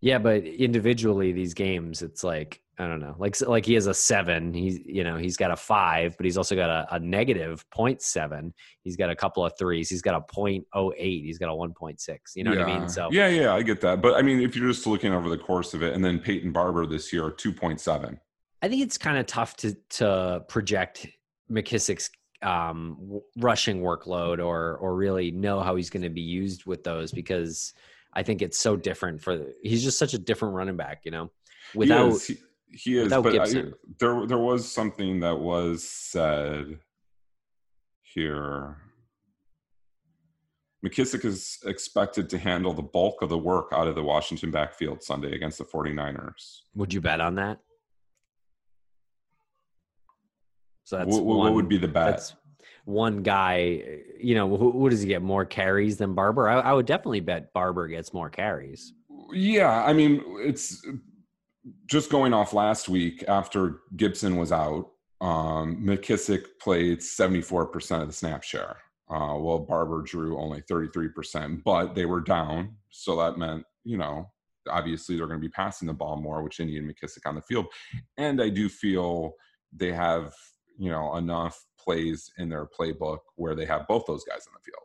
Yeah, 0.00 0.18
but 0.18 0.44
individually, 0.44 1.32
these 1.32 1.54
games, 1.54 2.02
it's 2.02 2.22
like 2.22 2.60
I 2.78 2.86
don't 2.86 3.00
know, 3.00 3.14
like 3.18 3.40
like 3.40 3.64
he 3.64 3.74
has 3.74 3.86
a 3.86 3.94
seven. 3.94 4.52
He's 4.52 4.78
you 4.84 5.02
know 5.02 5.16
he's 5.16 5.36
got 5.36 5.50
a 5.50 5.56
five, 5.56 6.14
but 6.16 6.24
he's 6.24 6.36
also 6.36 6.54
got 6.54 6.68
a, 6.68 6.96
a 6.96 6.98
negative 6.98 7.64
point 7.70 8.02
seven. 8.02 8.52
He's 8.82 8.96
got 8.96 9.08
a 9.08 9.16
couple 9.16 9.44
of 9.44 9.52
threes. 9.58 9.88
He's 9.88 10.02
got 10.02 10.14
a 10.14 10.20
point 10.20 10.66
oh 10.74 10.92
eight. 10.98 11.24
He's 11.24 11.38
got 11.38 11.48
a 11.48 11.54
one 11.54 11.72
point 11.72 12.00
six. 12.00 12.36
You 12.36 12.44
know 12.44 12.50
what 12.50 12.60
I 12.60 12.78
mean? 12.78 12.88
So 12.88 13.08
yeah, 13.10 13.28
yeah, 13.28 13.54
I 13.54 13.62
get 13.62 13.80
that. 13.80 14.02
But 14.02 14.16
I 14.16 14.22
mean, 14.22 14.40
if 14.40 14.54
you're 14.54 14.68
just 14.68 14.86
looking 14.86 15.12
over 15.12 15.30
the 15.30 15.38
course 15.38 15.72
of 15.72 15.82
it, 15.82 15.94
and 15.94 16.04
then 16.04 16.18
Peyton 16.18 16.52
Barber 16.52 16.84
this 16.86 17.12
year, 17.12 17.30
2.7. 17.30 18.18
I 18.62 18.68
think 18.68 18.82
it's 18.82 18.98
kind 18.98 19.16
of 19.16 19.26
tough 19.26 19.56
to 19.58 19.74
to 19.90 20.44
project 20.48 21.06
McKissic's 21.50 22.10
um, 22.42 22.96
w- 23.00 23.22
rushing 23.38 23.80
workload 23.80 24.44
or 24.44 24.76
or 24.76 24.96
really 24.96 25.30
know 25.30 25.60
how 25.60 25.76
he's 25.76 25.88
going 25.88 26.02
to 26.02 26.10
be 26.10 26.20
used 26.20 26.66
with 26.66 26.84
those 26.84 27.10
because 27.10 27.72
I 28.16 28.22
think 28.22 28.40
it's 28.40 28.58
so 28.58 28.76
different 28.76 29.20
for 29.20 29.46
he's 29.62 29.84
just 29.84 29.98
such 29.98 30.14
a 30.14 30.18
different 30.18 30.54
running 30.54 30.76
back. 30.76 31.02
You 31.04 31.10
know, 31.10 31.30
without 31.74 32.06
he 32.06 32.14
is, 32.14 32.26
he, 32.26 32.36
he 32.70 32.98
is 32.98 33.04
without 33.04 33.24
but 33.24 33.38
I, 33.38 33.64
there 34.00 34.26
there 34.26 34.38
was 34.38 34.66
something 34.66 35.20
that 35.20 35.38
was 35.38 35.84
said 35.84 36.78
here. 38.02 38.78
McKissic 40.84 41.24
is 41.24 41.58
expected 41.66 42.30
to 42.30 42.38
handle 42.38 42.72
the 42.72 42.82
bulk 42.82 43.20
of 43.20 43.28
the 43.28 43.36
work 43.36 43.68
out 43.72 43.86
of 43.86 43.94
the 43.94 44.02
Washington 44.02 44.50
backfield 44.50 45.02
Sunday 45.02 45.34
against 45.34 45.58
the 45.58 45.64
49ers. 45.64 46.60
Would 46.74 46.94
you 46.94 47.00
bet 47.00 47.20
on 47.20 47.34
that? 47.34 47.58
So 50.84 50.98
that's 50.98 51.08
What, 51.08 51.24
what 51.24 51.38
one, 51.38 51.54
would 51.54 51.68
be 51.68 51.78
the 51.78 51.88
bet? 51.88 52.32
One 52.86 53.22
guy. 53.22 53.82
You 54.18 54.34
know, 54.34 54.56
who, 54.56 54.72
who 54.72 54.88
does 54.88 55.02
he 55.02 55.08
get 55.08 55.22
more 55.22 55.44
carries 55.44 55.98
than 55.98 56.14
Barber? 56.14 56.48
I, 56.48 56.60
I 56.60 56.72
would 56.72 56.86
definitely 56.86 57.20
bet 57.20 57.52
Barber 57.52 57.86
gets 57.88 58.14
more 58.14 58.30
carries. 58.30 58.94
Yeah, 59.32 59.84
I 59.84 59.92
mean, 59.92 60.22
it's 60.38 60.84
just 61.86 62.10
going 62.10 62.32
off 62.32 62.52
last 62.52 62.88
week 62.88 63.24
after 63.28 63.80
Gibson 63.96 64.36
was 64.36 64.52
out. 64.52 64.90
Um, 65.20 65.84
McKissic 65.84 66.44
played 66.60 67.00
74% 67.00 68.02
of 68.02 68.06
the 68.06 68.12
snap 68.12 68.42
share. 68.42 68.76
Uh, 69.08 69.36
well, 69.38 69.58
Barber 69.58 70.02
drew 70.02 70.38
only 70.38 70.62
33%, 70.62 71.62
but 71.64 71.94
they 71.94 72.06
were 72.06 72.20
down. 72.20 72.76
So 72.90 73.16
that 73.16 73.38
meant, 73.38 73.64
you 73.84 73.96
know, 73.96 74.30
obviously 74.68 75.16
they're 75.16 75.26
going 75.26 75.40
to 75.40 75.46
be 75.46 75.52
passing 75.52 75.86
the 75.86 75.94
ball 75.94 76.16
more, 76.16 76.42
which 76.42 76.60
Indian 76.60 76.86
McKissic 76.86 77.26
on 77.26 77.36
the 77.36 77.42
field. 77.42 77.66
And 78.16 78.42
I 78.42 78.48
do 78.48 78.68
feel 78.68 79.34
they 79.72 79.92
have, 79.92 80.34
you 80.78 80.90
know, 80.90 81.16
enough 81.16 81.64
plays 81.86 82.30
in 82.38 82.48
their 82.48 82.66
playbook 82.66 83.18
where 83.36 83.54
they 83.54 83.64
have 83.66 83.86
both 83.86 84.04
those 84.06 84.24
guys 84.24 84.46
on 84.48 84.54
the 84.54 84.60
field. 84.64 84.82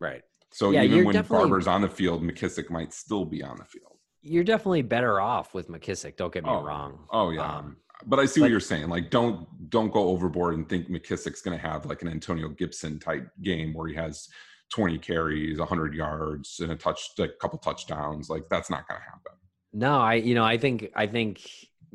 Right. 0.00 0.22
So 0.52 0.70
Yeah, 0.70 0.82
even 0.82 1.04
when 1.04 1.22
Barber's 1.22 1.66
on 1.66 1.82
the 1.82 1.88
field, 1.88 2.22
McKissic 2.22 2.70
might 2.70 2.92
still 2.92 3.24
be 3.24 3.42
on 3.42 3.56
the 3.58 3.64
field. 3.64 3.96
You're 4.22 4.44
definitely 4.44 4.82
better 4.82 5.20
off 5.20 5.52
with 5.54 5.68
McKissic. 5.68 6.16
Don't 6.16 6.32
get 6.32 6.44
me 6.44 6.50
Oh, 6.50 6.62
wrong. 6.62 7.06
Oh 7.10 7.30
yeah. 7.30 7.56
Um, 7.58 7.76
but 8.06 8.18
I 8.18 8.24
see 8.26 8.40
what 8.40 8.50
you're 8.50 8.60
saying. 8.60 8.88
Like, 8.88 9.10
don't 9.10 9.46
don't 9.70 9.92
go 9.92 10.08
overboard 10.08 10.54
and 10.54 10.68
think 10.68 10.88
McKissic's 10.88 11.42
going 11.42 11.58
to 11.58 11.66
have 11.66 11.86
like 11.86 12.02
an 12.02 12.08
Antonio 12.08 12.48
Gibson 12.48 12.98
type 12.98 13.28
game 13.42 13.74
where 13.74 13.88
he 13.88 13.94
has 13.94 14.28
20 14.74 14.98
carries, 14.98 15.58
100 15.58 15.94
yards, 15.94 16.60
and 16.60 16.72
a 16.72 16.76
touch, 16.76 17.10
a 17.18 17.28
couple 17.40 17.58
touchdowns. 17.58 18.28
Like, 18.30 18.44
that's 18.50 18.70
not 18.70 18.88
going 18.88 19.00
to 19.00 19.04
happen. 19.04 19.32
no, 19.72 20.00
I 20.00 20.14
you 20.14 20.34
know 20.34 20.44
I 20.44 20.56
think 20.58 20.90
I 20.96 21.06
think 21.06 21.40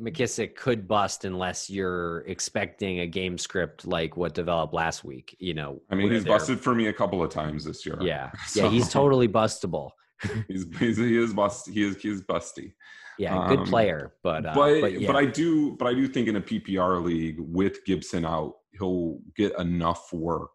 McKissic 0.00 0.54
could 0.54 0.86
bust 0.86 1.24
unless 1.24 1.68
you're 1.68 2.20
expecting 2.26 3.00
a 3.00 3.06
game 3.06 3.36
script 3.36 3.86
like 3.86 4.16
what 4.16 4.34
developed 4.34 4.72
last 4.72 5.04
week. 5.04 5.36
You 5.40 5.54
know, 5.54 5.82
I 5.90 5.94
mean, 5.94 6.10
he's 6.10 6.24
they're- 6.24 6.32
busted 6.34 6.60
for 6.60 6.74
me 6.74 6.86
a 6.86 6.92
couple 6.92 7.22
of 7.22 7.30
times 7.30 7.64
this 7.64 7.84
year. 7.84 7.98
Yeah, 8.00 8.30
So- 8.46 8.62
yeah, 8.64 8.70
he's 8.70 8.88
totally 8.88 9.28
bustable. 9.28 9.90
he's, 10.48 10.66
he's 10.78 10.96
he 10.96 11.16
is 11.16 11.32
bust. 11.32 11.68
He 11.68 11.82
is 11.82 11.96
he's 12.00 12.22
busty. 12.22 12.72
Yeah, 13.18 13.48
good 13.48 13.60
Um, 13.60 13.66
player, 13.66 14.14
but 14.22 14.46
uh, 14.46 14.54
but 14.54 14.80
but, 14.80 15.00
yeah. 15.00 15.06
but 15.08 15.16
I 15.16 15.24
do 15.24 15.76
but 15.76 15.86
I 15.88 15.94
do 15.94 16.06
think 16.06 16.28
in 16.28 16.36
a 16.36 16.40
PPR 16.40 17.02
league 17.04 17.36
with 17.40 17.84
Gibson 17.84 18.24
out, 18.24 18.54
he'll 18.78 19.18
get 19.36 19.58
enough 19.58 20.12
work 20.12 20.50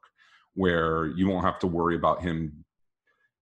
where 0.54 1.08
you 1.08 1.28
won't 1.28 1.44
have 1.46 1.60
to 1.60 1.68
worry 1.68 1.96
about 1.96 2.22
him, 2.22 2.64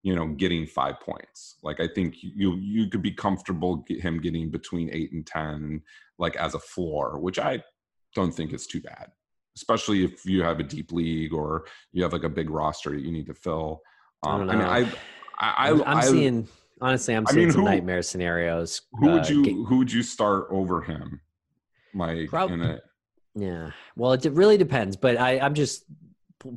you 0.03 0.15
know, 0.15 0.27
getting 0.29 0.65
five 0.65 0.99
points. 0.99 1.57
Like 1.63 1.79
I 1.79 1.87
think 1.87 2.15
you 2.21 2.55
you 2.57 2.89
could 2.89 3.01
be 3.01 3.11
comfortable 3.11 3.77
get 3.87 4.01
him 4.01 4.19
getting 4.19 4.49
between 4.49 4.89
eight 4.91 5.11
and 5.11 5.25
ten, 5.25 5.81
like 6.17 6.35
as 6.35 6.55
a 6.55 6.59
floor, 6.59 7.19
which 7.19 7.37
I 7.39 7.61
don't 8.15 8.31
think 8.33 8.53
is 8.53 8.67
too 8.67 8.81
bad. 8.81 9.07
Especially 9.55 10.03
if 10.03 10.25
you 10.25 10.41
have 10.43 10.59
a 10.59 10.63
deep 10.63 10.91
league 10.91 11.33
or 11.33 11.65
you 11.91 12.01
have 12.03 12.13
like 12.13 12.23
a 12.23 12.29
big 12.29 12.49
roster 12.49 12.91
that 12.91 13.01
you 13.01 13.11
need 13.11 13.27
to 13.27 13.33
fill. 13.33 13.81
I 14.23 14.31
Um, 14.35 14.49
I, 14.49 14.55
mean. 14.55 14.61
I 14.65 14.79
I, 15.39 15.69
I'm, 15.69 15.81
I, 15.83 15.85
I'm 15.85 15.97
I- 15.97 16.01
seeing 16.05 16.47
honestly, 16.81 17.13
I'm 17.15 17.27
I 17.27 17.31
seeing 17.31 17.43
mean, 17.45 17.51
some 17.51 17.61
who- 17.61 17.67
nightmare 17.69 18.01
scenarios. 18.01 18.81
who 18.93 19.11
would 19.11 19.25
uh, 19.25 19.29
you 19.29 19.43
ga- 19.43 19.63
who 19.65 19.77
would 19.77 19.91
you 19.91 20.01
start 20.03 20.47
over 20.49 20.81
him? 20.81 21.21
Like 21.93 22.29
Prob- 22.29 22.51
Yeah. 23.35 23.71
Well, 23.95 24.13
it 24.13 24.25
really 24.31 24.57
depends, 24.57 24.95
but 24.95 25.17
I, 25.17 25.39
I'm 25.39 25.53
just 25.53 25.83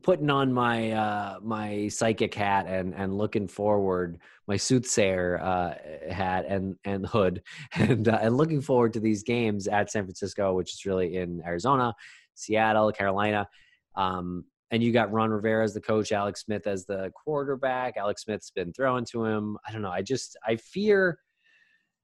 putting 0.03 0.31
on 0.31 0.53
my 0.53 0.91
uh, 0.93 1.39
my 1.43 1.89
psychic 1.89 2.35
hat 2.35 2.67
and 2.67 2.95
and 2.95 3.17
looking 3.17 3.49
forward, 3.49 4.19
my 4.47 4.57
soothsayer 4.57 5.41
uh, 5.41 5.75
hat 6.13 6.47
and 6.49 6.77
and 6.85 7.07
hood, 7.07 7.43
and 7.75 8.09
uh, 8.09 8.19
and 8.21 8.37
looking 8.37 8.61
forward 8.61 8.93
to 8.95 9.01
these 9.01 9.23
games 9.23 9.69
at 9.69 9.91
San 9.91 10.05
Francisco, 10.05 10.55
which 10.55 10.73
is 10.73 10.85
really 10.85 11.17
in 11.17 11.43
Arizona, 11.45 11.95
Seattle, 12.35 12.93
Carolina. 12.93 13.49
Um, 13.97 14.45
and 14.71 14.83
you 14.83 14.93
got 14.93 15.13
Ron 15.13 15.31
Rivera 15.31 15.63
as 15.63 15.75
the 15.75 15.81
coach, 15.81 16.11
Alex 16.11 16.43
Smith 16.43 16.67
as 16.67 16.85
the 16.85 17.13
quarterback. 17.15 17.97
Alex 17.97 18.25
Smith's 18.25 18.51
been 18.51 18.73
throwing 18.73 19.05
to 19.13 19.25
him. 19.25 19.57
I 19.67 19.73
don't 19.73 19.83
know. 19.83 19.91
I 19.91 20.03
just 20.03 20.37
I 20.47 20.57
fear 20.57 21.19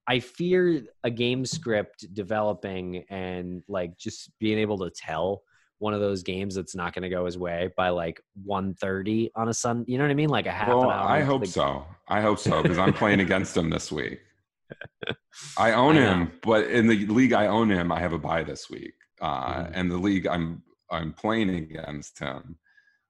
I 0.07 0.20
fear 0.20 0.83
a 1.05 1.11
game 1.11 1.45
script 1.45 2.07
developing 2.12 3.05
and 3.11 3.62
like 3.68 3.97
just 3.99 4.31
being 4.39 4.59
able 4.59 4.78
to 4.78 4.91
tell 4.91 5.43
one 5.81 5.95
of 5.95 6.01
those 6.01 6.22
games 6.22 6.55
that's 6.55 6.74
not 6.74 6.93
going 6.93 7.03
to 7.03 7.09
go 7.09 7.24
his 7.24 7.39
way 7.39 7.70
by 7.74 7.89
like 7.89 8.20
1.30 8.47 9.31
on 9.35 9.49
a 9.49 9.55
sun. 9.55 9.85
You 9.89 9.97
know 9.97 10.05
what 10.05 10.11
I 10.11 10.14
mean? 10.14 10.28
Like 10.28 10.47
a 10.47 10.53
half 10.53 10.68
well, 10.68 10.83
an 10.85 10.91
hour. 10.91 11.09
I 11.09 11.22
hope 11.22 11.47
so. 11.47 11.87
I 12.07 12.20
hope 12.20 12.39
so 12.39 12.62
because 12.62 12.78
I'm 12.78 12.93
playing 12.93 13.20
against 13.20 13.57
him 13.57 13.70
this 13.70 13.91
week. 13.91 14.20
I 15.59 15.72
own 15.72 15.97
I 15.97 16.01
him, 16.03 16.33
but 16.43 16.66
in 16.66 16.87
the 16.87 17.07
league 17.07 17.33
I 17.33 17.47
own 17.47 17.70
him, 17.70 17.91
I 17.91 17.99
have 17.99 18.12
a 18.12 18.18
bye 18.18 18.45
this 18.45 18.68
week, 18.70 18.93
uh, 19.20 19.55
Mhm. 19.55 19.70
and 19.74 19.91
the 19.91 19.97
league 19.97 20.26
I'm 20.26 20.62
I'm 20.91 21.12
playing 21.12 21.51
against 21.51 22.18
him. 22.18 22.59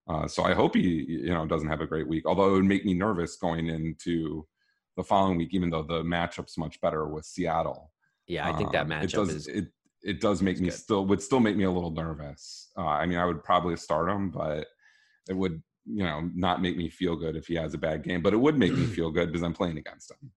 Uh, 0.09 0.29
so 0.29 0.45
I 0.45 0.55
hope 0.55 0.75
he, 0.77 0.83
you 1.09 1.31
know, 1.31 1.47
doesn't 1.47 1.69
have 1.69 1.81
a 1.81 1.87
great 1.87 2.07
week. 2.07 2.25
Although 2.27 2.51
it 2.51 2.53
would 2.53 2.65
make 2.65 2.85
me 2.85 2.95
nervous 2.95 3.37
going 3.37 3.67
into 3.69 4.47
the 4.97 5.03
following 5.03 5.39
week, 5.39 5.55
even 5.55 5.71
though 5.71 5.83
the 5.83 6.03
matchup's 6.03 6.57
much 6.57 6.81
better 6.81 7.09
with 7.09 7.25
Seattle. 7.25 7.91
Yeah, 8.27 8.49
I 8.49 8.53
think 8.57 8.71
that 8.73 8.83
Um, 8.83 8.91
matchup 8.91 9.05
it 9.05 9.11
does, 9.13 9.29
is 9.31 9.47
It 9.49 9.67
it 10.03 10.21
does 10.21 10.43
make 10.43 10.59
me 10.59 10.69
good. 10.69 10.75
still 10.75 11.07
would 11.07 11.23
still 11.23 11.41
make 11.41 11.57
me 11.57 11.65
a 11.65 11.71
little 11.71 11.91
nervous. 11.91 12.71
Uh, 12.77 12.87
I 12.87 13.07
mean, 13.07 13.19
I 13.19 13.25
would 13.25 13.43
probably 13.45 13.77
start 13.77 14.09
him, 14.09 14.31
but 14.31 14.67
it 15.29 15.37
would 15.37 15.63
you 15.87 16.05
know 16.05 16.29
not 16.35 16.63
make 16.63 16.77
me 16.77 16.89
feel 16.89 17.17
good 17.17 17.37
if 17.37 17.47
he 17.47 17.55
has 17.55 17.75
a 17.75 17.79
bad 17.79 18.03
game. 18.03 18.23
But 18.23 18.33
it 18.33 18.39
would 18.39 18.59
make 18.59 18.73
me 18.73 18.85
feel 18.97 19.11
good 19.11 19.27
because 19.29 19.43
I'm 19.43 19.55
playing 19.55 19.79
against 19.79 20.11
him. 20.11 20.31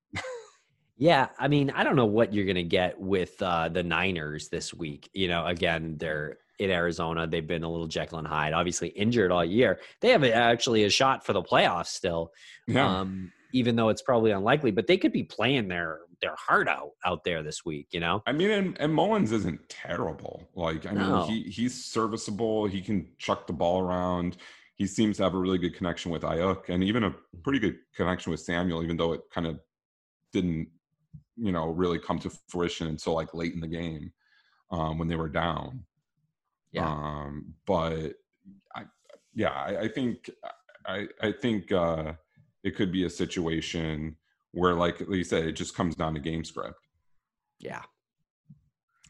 Yeah, 0.96 1.30
I 1.40 1.48
mean, 1.48 1.72
I 1.72 1.84
don't 1.84 1.96
know 1.96 2.06
what 2.06 2.34
you're 2.34 2.46
going 2.46 2.56
to 2.56 2.64
get 2.64 3.00
with 3.00 3.42
uh, 3.42 3.68
the 3.68 3.84
Niners 3.84 4.50
this 4.50 4.74
week. 4.74 5.10
You 5.14 5.28
know, 5.28 5.46
again, 5.46 5.96
they're 5.98 6.38
in 6.60 6.70
Arizona. 6.70 7.26
They've 7.28 7.46
been 7.46 7.64
a 7.64 7.70
little 7.70 7.88
Jekyll 7.88 8.20
and 8.20 8.28
Hyde, 8.28 8.54
obviously 8.54 8.90
injured 8.90 9.32
all 9.32 9.44
year. 9.44 9.80
They 10.02 10.10
have 10.10 10.24
actually 10.24 10.84
a 10.84 10.90
shot 10.90 11.26
for 11.26 11.34
the 11.34 11.42
playoffs 11.42 11.88
still, 11.88 12.32
Yeah, 12.68 13.00
um, 13.00 13.32
even 13.54 13.76
though 13.76 13.90
it's 13.90 14.04
probably 14.04 14.32
unlikely. 14.32 14.72
But 14.72 14.88
they 14.88 14.98
could 14.98 15.12
be 15.12 15.24
playing 15.24 15.68
their 15.68 16.00
their 16.24 16.36
heart 16.36 16.68
out 16.68 16.92
out 17.06 17.24
there 17.24 17.44
this 17.44 17.64
week. 17.66 17.88
You 17.92 18.00
know, 18.00 18.24
I 18.26 18.32
mean, 18.32 18.50
and, 18.50 18.78
and 18.80 18.94
Mullens 18.94 19.32
isn't 19.32 19.68
terrible. 19.70 20.50
Like, 20.56 20.86
I 20.88 20.94
mean, 20.94 21.28
he 21.28 21.44
he's 21.44 21.86
serviceable. 21.86 22.66
He 22.66 22.82
can 22.82 23.10
chuck 23.20 23.46
the 23.46 23.54
ball 23.54 23.82
around. 23.82 24.38
He 24.76 24.88
seems 24.88 25.18
to 25.18 25.24
have 25.24 25.36
a 25.36 25.38
really 25.38 25.60
good 25.60 25.76
connection 25.76 26.12
with 26.12 26.24
Aiyuk, 26.24 26.70
and 26.70 26.84
even 26.84 27.04
a 27.04 27.14
pretty 27.44 27.60
good 27.60 27.78
connection 27.96 28.32
with 28.32 28.40
Samuel, 28.40 28.84
even 28.84 28.98
though 28.98 29.14
it 29.14 29.22
kind 29.32 29.46
of 29.46 29.60
didn't, 30.32 30.68
you 31.38 31.52
know, 31.52 31.68
really 31.68 32.00
come 32.00 32.18
to 32.20 32.32
fruition 32.48 32.88
until 32.88 33.14
like 33.14 33.34
late 33.36 33.54
in 33.54 33.60
the 33.60 33.68
game 33.68 34.12
um, 34.72 34.98
when 34.98 35.08
they 35.08 35.16
were 35.16 35.30
down. 35.30 35.84
Yeah. 36.72 36.90
Um, 36.90 37.54
but 37.68 38.14
I, 38.76 38.86
yeah, 39.36 39.52
I, 39.52 39.82
I 39.82 39.88
think 39.88 40.30
I 40.86 41.08
I 41.22 41.32
think 41.32 41.72
uh, 41.72 42.14
it 42.64 42.76
could 42.76 42.92
be 42.92 43.04
a 43.04 43.10
situation 43.10 44.18
where, 44.54 44.74
like 44.76 45.00
you 45.02 45.24
said, 45.24 45.46
it 45.46 45.54
just 45.54 45.76
comes 45.76 45.96
down 45.96 46.14
to 46.14 46.20
game 46.20 46.44
script. 46.44 46.80
yeah, 47.60 47.82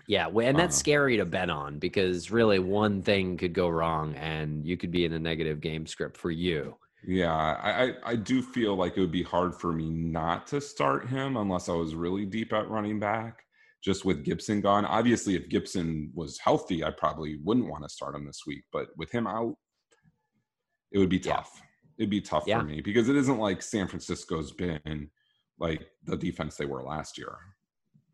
yeah, 0.07 0.27
well, 0.27 0.47
and 0.47 0.57
that's 0.59 0.75
Uh. 0.75 0.79
scary 0.79 1.17
to 1.17 1.25
bet 1.25 1.49
on 1.49 1.79
because 1.79 2.29
really 2.31 2.59
one 2.59 3.01
thing 3.01 3.37
could 3.37 3.53
go 3.53 3.69
wrong, 3.69 4.15
and 4.15 4.65
you 4.65 4.75
could 4.77 4.91
be 4.91 5.05
in 5.05 5.13
a 5.13 5.19
negative 5.19 5.61
game 5.61 5.85
script 5.87 6.17
for 6.17 6.31
you. 6.31 6.75
Yeah, 7.05 7.33
I, 7.33 7.85
I 7.87 7.93
I 8.11 8.15
do 8.15 8.41
feel 8.41 8.75
like 8.75 8.95
it 8.97 9.01
would 9.01 9.11
be 9.11 9.23
hard 9.23 9.55
for 9.55 9.71
me 9.73 9.89
not 9.89 10.47
to 10.47 10.61
start 10.61 11.07
him 11.09 11.35
unless 11.37 11.67
I 11.69 11.73
was 11.73 11.95
really 11.95 12.25
deep 12.25 12.53
at 12.53 12.69
running 12.69 12.99
back. 12.99 13.43
Just 13.83 14.05
with 14.05 14.23
Gibson 14.23 14.61
gone, 14.61 14.85
obviously, 14.85 15.35
if 15.35 15.49
Gibson 15.49 16.11
was 16.13 16.39
healthy, 16.39 16.85
I 16.85 16.91
probably 16.91 17.37
wouldn't 17.43 17.67
want 17.67 17.83
to 17.83 17.89
start 17.89 18.15
him 18.15 18.25
this 18.25 18.43
week. 18.47 18.63
But 18.71 18.87
with 18.95 19.11
him 19.11 19.27
out, 19.27 19.55
it 20.93 20.99
would 20.99 21.09
be 21.09 21.17
Yeah. 21.17 21.33
tough. 21.35 21.61
It'd 21.97 22.09
be 22.09 22.21
tough 22.21 22.45
Yeah. 22.47 22.59
for 22.59 22.65
me 22.65 22.79
because 22.79 23.09
it 23.09 23.17
isn't 23.17 23.37
like 23.37 23.61
San 23.61 23.87
Francisco's 23.89 24.53
been 24.53 25.09
like 25.63 25.87
the 26.03 26.17
defense 26.17 26.57
they 26.57 26.65
were 26.65 26.83
last 26.83 27.17
year. 27.17 27.35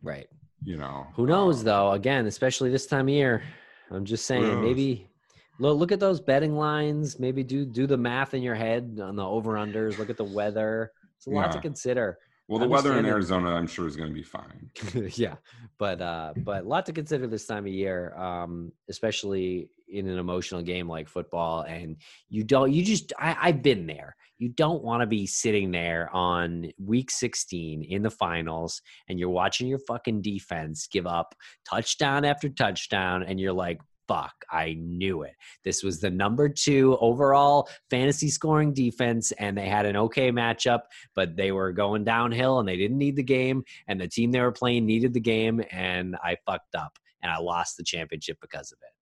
Right. 0.01 0.27
You 0.63 0.77
know, 0.77 1.07
Who 1.15 1.25
knows 1.25 1.59
Um, 1.59 1.65
though? 1.65 1.91
Again, 1.91 2.27
especially 2.27 2.69
this 2.69 2.85
time 2.85 3.07
of 3.07 3.13
year. 3.13 3.43
I'm 3.91 4.05
just 4.05 4.25
saying, 4.25 4.61
maybe 4.61 5.09
look 5.57 5.79
look 5.79 5.91
at 5.91 5.99
those 5.99 6.19
betting 6.21 6.55
lines. 6.55 7.19
Maybe 7.19 7.43
do 7.43 7.65
do 7.65 7.87
the 7.87 7.97
math 7.97 8.33
in 8.33 8.43
your 8.43 8.55
head 8.55 8.99
on 9.01 9.15
the 9.15 9.25
over 9.25 9.53
unders. 9.53 9.97
Look 9.97 10.11
at 10.11 10.17
the 10.17 10.23
weather. 10.23 10.91
It's 11.17 11.25
a 11.27 11.31
lot 11.31 11.51
to 11.53 11.59
consider. 11.59 12.19
Well, 12.47 12.59
the 12.59 12.67
weather 12.67 12.97
in. 12.97 13.05
Arizona, 13.05 13.53
I'm 13.53 13.67
sure, 13.67 13.87
is 13.87 13.95
going 13.95 14.09
to 14.09 14.13
be 14.13 14.23
fine. 14.23 14.71
yeah, 15.15 15.35
but 15.77 16.01
uh, 16.01 16.33
but 16.37 16.63
a 16.65 16.67
lot 16.67 16.85
to 16.85 16.93
consider 16.93 17.25
this 17.27 17.45
time 17.45 17.65
of 17.65 17.71
year, 17.71 18.15
um, 18.17 18.71
especially 18.89 19.69
in 19.87 20.07
an 20.07 20.17
emotional 20.17 20.61
game 20.61 20.87
like 20.87 21.07
football. 21.07 21.61
And 21.61 21.97
you 22.29 22.43
don't, 22.43 22.71
you 22.71 22.83
just, 22.83 23.13
I, 23.19 23.35
I've 23.41 23.61
been 23.61 23.87
there. 23.87 24.15
You 24.39 24.47
don't 24.47 24.81
want 24.83 25.01
to 25.01 25.05
be 25.05 25.27
sitting 25.27 25.71
there 25.71 26.09
on 26.13 26.71
week 26.77 27.11
16 27.11 27.83
in 27.83 28.01
the 28.01 28.09
finals, 28.09 28.81
and 29.09 29.19
you're 29.19 29.29
watching 29.29 29.67
your 29.67 29.79
fucking 29.79 30.21
defense 30.21 30.87
give 30.87 31.05
up 31.05 31.35
touchdown 31.69 32.23
after 32.23 32.49
touchdown, 32.49 33.23
and 33.23 33.39
you're 33.39 33.53
like. 33.53 33.79
Fuck, 34.07 34.43
I 34.49 34.75
knew 34.79 35.21
it. 35.21 35.35
This 35.63 35.83
was 35.83 35.99
the 35.99 36.09
number 36.09 36.49
two 36.49 36.97
overall 36.99 37.69
fantasy 37.91 38.29
scoring 38.29 38.73
defense, 38.73 39.31
and 39.33 39.55
they 39.55 39.67
had 39.67 39.85
an 39.85 39.95
okay 39.95 40.31
matchup, 40.31 40.79
but 41.13 41.35
they 41.35 41.51
were 41.51 41.71
going 41.71 42.05
downhill 42.05 42.57
and 42.57 42.67
they 42.67 42.75
didn't 42.75 42.97
need 42.97 43.17
the 43.17 43.21
game 43.21 43.63
and 43.87 44.01
the 44.01 44.07
team 44.07 44.31
they 44.31 44.41
were 44.41 44.51
playing 44.51 44.87
needed 44.87 45.13
the 45.13 45.19
game 45.19 45.61
and 45.69 46.15
I 46.23 46.37
fucked 46.47 46.73
up 46.73 46.97
and 47.21 47.31
I 47.31 47.37
lost 47.37 47.77
the 47.77 47.83
championship 47.83 48.39
because 48.41 48.71
of 48.71 48.79
it. 48.81 48.98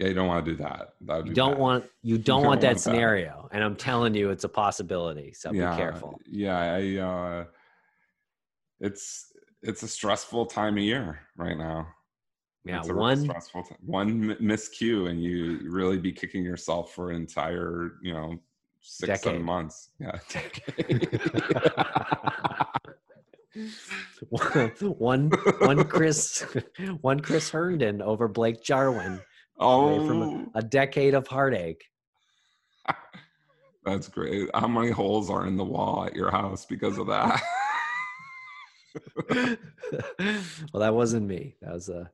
Yeah, 0.00 0.06
you 0.08 0.14
don't 0.14 0.28
want 0.28 0.46
to 0.46 0.50
do 0.52 0.56
that. 0.62 0.94
That 1.02 1.26
You 1.26 1.34
don't 1.34 1.52
bad. 1.52 1.60
want 1.60 1.84
you 2.02 2.16
don't, 2.16 2.38
don't 2.38 2.46
want 2.46 2.60
that 2.62 2.68
want 2.68 2.76
that. 2.78 2.80
scenario 2.80 3.48
and 3.52 3.62
I'm 3.62 3.76
telling 3.76 4.14
you 4.14 4.30
it's 4.30 4.44
a 4.44 4.48
possibility 4.48 5.34
so 5.34 5.52
be 5.52 5.58
careful. 5.58 6.18
Yeah, 6.26 6.58
I 6.58 6.96
uh 6.96 7.44
it's 8.80 9.26
it's 9.62 9.82
a 9.82 9.88
stressful 9.88 10.46
time 10.46 10.78
of 10.78 10.82
year 10.82 11.20
right 11.36 11.58
now. 11.58 11.86
Yeah, 12.64 12.80
one 12.86 13.20
stressful 13.20 13.64
time. 13.64 13.78
one 13.84 14.36
miscue 14.40 15.10
and 15.10 15.22
you 15.22 15.60
really 15.64 15.98
be 15.98 16.12
kicking 16.12 16.42
yourself 16.44 16.94
for 16.94 17.10
an 17.10 17.16
entire, 17.16 17.92
you 18.02 18.14
know, 18.14 18.38
six 18.80 19.06
Decade. 19.06 19.22
seven 19.22 19.42
months. 19.42 19.90
Yeah, 20.00 20.18
one 24.30 25.30
one 25.58 25.84
Chris 25.84 26.46
one 27.02 27.20
Chris 27.20 27.50
Herndon 27.50 28.00
over 28.00 28.28
Blake 28.28 28.62
Jarwin. 28.62 29.20
Oh, 29.60 30.06
from 30.06 30.50
A 30.54 30.62
decade 30.62 31.14
of 31.14 31.26
heartache. 31.26 31.84
that's 33.84 34.08
great. 34.08 34.48
How 34.54 34.66
many 34.68 34.90
holes 34.90 35.30
are 35.30 35.46
in 35.46 35.56
the 35.56 35.64
wall 35.64 36.04
at 36.04 36.14
your 36.14 36.30
house 36.30 36.64
because 36.66 36.98
of 36.98 37.06
that? 37.08 37.42
well, 40.72 40.80
that 40.80 40.94
wasn't 40.94 41.26
me. 41.26 41.56
That 41.62 41.74
was 41.74 41.88
a 41.88 42.10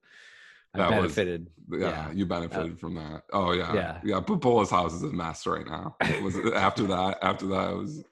I 0.74 0.78
That 0.90 1.00
was- 1.02 1.16
yeah, 1.16 1.38
Yeah. 1.70 2.10
you 2.12 2.26
benefited 2.26 2.78
from 2.78 2.96
that. 2.96 3.22
Oh 3.32 3.52
yeah, 3.52 3.72
Yeah. 3.74 4.00
yeah. 4.04 4.20
Papola's 4.20 4.70
house 4.70 4.92
is 4.94 5.02
a 5.02 5.06
mess 5.08 5.46
right 5.46 5.66
now. 5.66 5.96
It 6.02 6.22
Was 6.22 6.36
after 6.54 6.86
that? 6.88 7.18
After 7.22 7.46
that, 7.46 7.70
it 7.70 7.76
was 7.76 8.04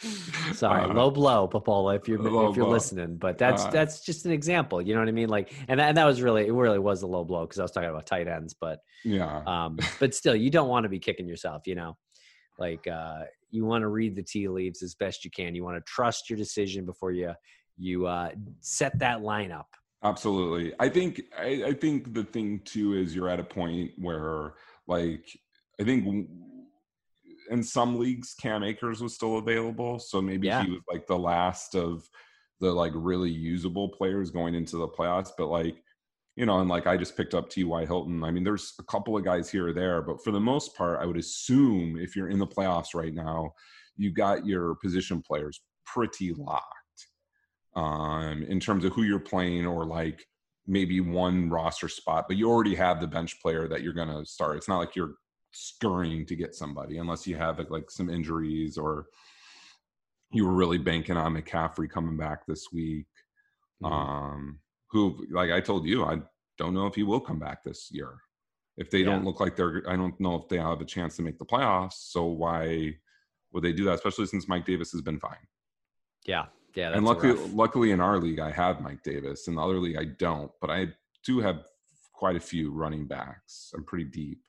Sorry, 0.52 0.84
Uh, 0.84 0.94
low 0.94 1.10
blow, 1.10 1.48
Papola, 1.48 1.94
if 1.96 2.06
you're 2.06 2.18
if 2.18 2.32
you're 2.32 2.52
blow. 2.52 2.70
listening. 2.70 3.16
But 3.16 3.36
that's 3.38 3.64
Uh, 3.64 3.70
that's 3.70 4.04
just 4.04 4.26
an 4.26 4.32
example. 4.32 4.80
You 4.80 4.94
know 4.94 5.00
what 5.00 5.08
I 5.08 5.12
mean? 5.12 5.28
Like, 5.28 5.52
and 5.68 5.80
that, 5.80 5.88
and 5.88 5.96
that 5.96 6.04
was 6.04 6.22
really 6.22 6.46
it. 6.46 6.52
Really 6.52 6.78
was 6.78 7.02
a 7.02 7.06
low 7.06 7.24
blow 7.24 7.42
because 7.42 7.58
I 7.58 7.62
was 7.62 7.72
talking 7.72 7.90
about 7.90 8.06
tight 8.06 8.28
ends. 8.28 8.54
But 8.58 8.80
yeah. 9.04 9.42
um, 9.46 9.78
but 10.00 10.14
still, 10.14 10.36
you 10.36 10.50
don't 10.50 10.68
want 10.68 10.84
to 10.84 10.88
be 10.88 10.98
kicking 10.98 11.26
yourself. 11.26 11.62
You 11.66 11.74
know, 11.74 11.96
like 12.58 12.86
uh, 12.86 13.24
you 13.50 13.64
want 13.64 13.82
to 13.82 13.88
read 13.88 14.14
the 14.14 14.22
tea 14.22 14.48
leaves 14.48 14.82
as 14.82 14.94
best 14.94 15.24
you 15.24 15.30
can. 15.30 15.54
You 15.54 15.64
want 15.64 15.76
to 15.76 15.82
trust 15.92 16.30
your 16.30 16.36
decision 16.36 16.84
before 16.84 17.10
you 17.12 17.32
you 17.76 18.06
uh, 18.06 18.30
set 18.60 18.98
that 19.00 19.20
lineup. 19.20 19.66
Absolutely. 20.04 20.72
I 20.78 20.88
think 20.88 21.22
I, 21.36 21.64
I 21.66 21.72
think 21.72 22.14
the 22.14 22.24
thing 22.24 22.60
too 22.64 22.94
is 22.94 23.14
you're 23.14 23.28
at 23.28 23.40
a 23.40 23.44
point 23.44 23.90
where 23.98 24.54
like 24.86 25.26
I 25.80 25.84
think 25.84 26.28
in 27.50 27.62
some 27.62 27.98
leagues 27.98 28.34
Cam 28.34 28.62
Akers 28.62 29.00
was 29.02 29.14
still 29.14 29.38
available, 29.38 29.98
so 29.98 30.20
maybe 30.20 30.46
Yeah. 30.48 30.64
he 30.64 30.70
was 30.70 30.82
like 30.90 31.06
the 31.06 31.18
last 31.18 31.74
of 31.74 32.08
the 32.60 32.72
like 32.72 32.92
really 32.94 33.30
usable 33.30 33.88
players 33.88 34.30
going 34.30 34.54
into 34.54 34.76
the 34.76 34.88
playoffs. 34.88 35.30
But 35.36 35.46
like 35.48 35.82
you 36.36 36.46
know, 36.46 36.60
and 36.60 36.70
like 36.70 36.86
I 36.86 36.96
just 36.96 37.16
picked 37.16 37.34
up 37.34 37.50
T.Y. 37.50 37.84
Hilton. 37.84 38.22
I 38.22 38.30
mean, 38.30 38.44
there's 38.44 38.74
a 38.78 38.84
couple 38.84 39.16
of 39.16 39.24
guys 39.24 39.50
here 39.50 39.68
or 39.68 39.72
there, 39.72 40.00
but 40.02 40.22
for 40.22 40.30
the 40.30 40.38
most 40.38 40.76
part, 40.76 41.00
I 41.00 41.04
would 41.04 41.16
assume 41.16 41.98
if 41.98 42.14
you're 42.14 42.28
in 42.28 42.38
the 42.38 42.46
playoffs 42.46 42.94
right 42.94 43.12
now, 43.12 43.50
you 43.96 44.12
got 44.12 44.46
your 44.46 44.76
position 44.76 45.20
players 45.20 45.60
pretty 45.84 46.32
locked 46.34 46.64
um, 47.74 48.44
in 48.44 48.60
terms 48.60 48.84
of 48.84 48.92
who 48.92 49.02
you're 49.02 49.18
playing 49.18 49.66
or 49.66 49.84
like 49.84 50.24
maybe 50.66 51.00
one 51.00 51.50
roster 51.50 51.88
spot, 51.88 52.26
but 52.28 52.36
you 52.36 52.48
already 52.48 52.74
have 52.76 53.00
the 53.00 53.06
bench 53.08 53.40
player 53.40 53.66
that 53.66 53.82
you're 53.82 53.92
going 53.92 54.06
to 54.08 54.24
start. 54.24 54.56
It's 54.58 54.68
not 54.68 54.78
like 54.78 54.94
you're 54.94 55.14
scurrying 55.60 56.24
to 56.24 56.36
get 56.36 56.54
somebody 56.54 56.98
unless 56.98 57.26
you 57.26 57.34
have 57.36 57.58
like, 57.58 57.70
like 57.70 57.90
some 57.90 58.08
injuries 58.08 58.78
or 58.78 59.06
you 60.30 60.46
were 60.46 60.52
really 60.52 60.78
banking 60.78 61.16
on 61.16 61.34
McCaffrey 61.34 61.90
coming 61.90 62.16
back 62.16 62.46
this 62.46 62.68
week. 62.72 63.06
Mhm. 63.82 63.90
Um, 63.90 64.60
who, 64.90 65.26
like 65.30 65.50
I 65.50 65.60
told 65.60 65.84
you, 65.86 66.04
I 66.04 66.20
don't 66.58 66.74
know 66.74 66.86
if 66.86 66.94
he 66.94 67.02
will 67.02 67.20
come 67.20 67.38
back 67.38 67.64
this 67.64 67.90
year. 67.90 68.18
If 68.76 68.90
they 68.90 69.02
don't 69.02 69.24
look 69.24 69.40
like 69.40 69.56
they're, 69.56 69.82
I 69.88 69.96
don't 69.96 70.18
know 70.20 70.36
if 70.36 70.48
they 70.48 70.58
have 70.58 70.80
a 70.80 70.84
chance 70.84 71.16
to 71.16 71.22
make 71.22 71.38
the 71.38 71.44
playoffs. 71.44 71.94
So 72.12 72.24
why 72.26 72.94
would 73.52 73.64
they 73.64 73.72
do 73.72 73.84
that? 73.86 73.94
Especially 73.94 74.26
since 74.26 74.46
Mike 74.46 74.64
Davis 74.64 74.92
has 74.92 75.02
been 75.02 75.18
fine 75.18 75.46
Yeah, 76.24 76.46
yeah. 76.74 76.90
That's 76.90 76.98
and 76.98 77.04
luckily, 77.06 77.32
rough. 77.32 77.52
luckily 77.52 77.90
in 77.90 78.00
our 78.00 78.18
league, 78.20 78.38
I 78.38 78.52
have 78.52 78.80
Mike 78.80 79.02
Davis. 79.02 79.48
In 79.48 79.56
the 79.56 79.62
other 79.62 79.80
league, 79.80 79.96
I 79.98 80.04
don't. 80.04 80.52
But 80.60 80.70
I 80.70 80.92
do 81.24 81.40
have 81.40 81.66
quite 82.12 82.36
a 82.36 82.40
few 82.40 82.70
running 82.70 83.06
backs. 83.06 83.72
I'm 83.74 83.84
pretty 83.84 84.04
deep, 84.04 84.40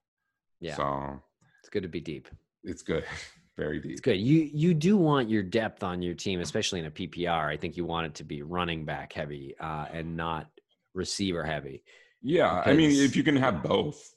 yeah, 0.60 0.76
so 0.76 1.22
it's 1.62 1.70
good 1.70 1.84
to 1.84 1.89
be 1.89 1.99
deep. 2.01 2.28
it's 2.64 2.82
good, 2.82 3.03
very 3.57 3.80
deep. 3.80 3.93
It's 3.93 4.01
good. 4.01 4.18
You 4.18 4.49
you 4.53 4.74
do 4.74 4.97
want 4.97 5.30
your 5.30 5.43
depth 5.43 5.84
on 5.84 6.01
your 6.01 6.14
team, 6.16 6.41
especially 6.41 6.80
in 6.80 6.86
a 6.86 6.91
PPR. 6.91 7.45
I 7.47 7.57
think 7.57 7.78
you 7.78 7.86
want 7.86 8.07
it 8.07 8.16
to 8.16 8.24
be 8.24 8.41
running 8.41 8.86
back 8.86 9.14
heavy 9.14 9.55
uh, 9.60 9.86
and 9.91 10.16
not 10.18 10.47
receiver 10.93 11.43
heavy. 11.43 11.84
Yeah, 12.22 12.62
I 12.66 12.74
mean, 12.74 12.91
if 12.91 13.16
you 13.16 13.24
can 13.24 13.38
have 13.38 13.64
both, 13.64 14.14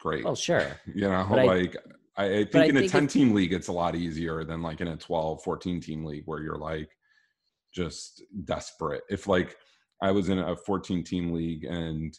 great. 0.00 0.24
Well, 0.24 0.34
sure. 0.34 0.66
you 0.94 1.02
know, 1.08 1.26
but 1.30 1.46
like 1.46 1.76
I, 2.16 2.24
I 2.38 2.44
think 2.44 2.56
I 2.56 2.64
in 2.64 2.76
a 2.76 2.80
think 2.80 2.92
10 2.92 3.04
it- 3.04 3.10
team 3.10 3.34
league, 3.34 3.52
it's 3.52 3.68
a 3.68 3.72
lot 3.72 3.94
easier 3.94 4.42
than 4.44 4.60
like 4.62 4.80
in 4.80 4.88
a 4.88 4.96
12, 4.96 5.42
14 5.44 5.80
team 5.80 6.04
league 6.04 6.24
where 6.26 6.42
you're 6.42 6.58
like 6.58 6.90
just 7.72 8.24
desperate. 8.44 9.02
If 9.08 9.28
like 9.28 9.56
I 10.02 10.10
was 10.10 10.28
in 10.28 10.38
a 10.40 10.56
14 10.56 11.04
team 11.04 11.32
league 11.32 11.64
and 11.64 12.16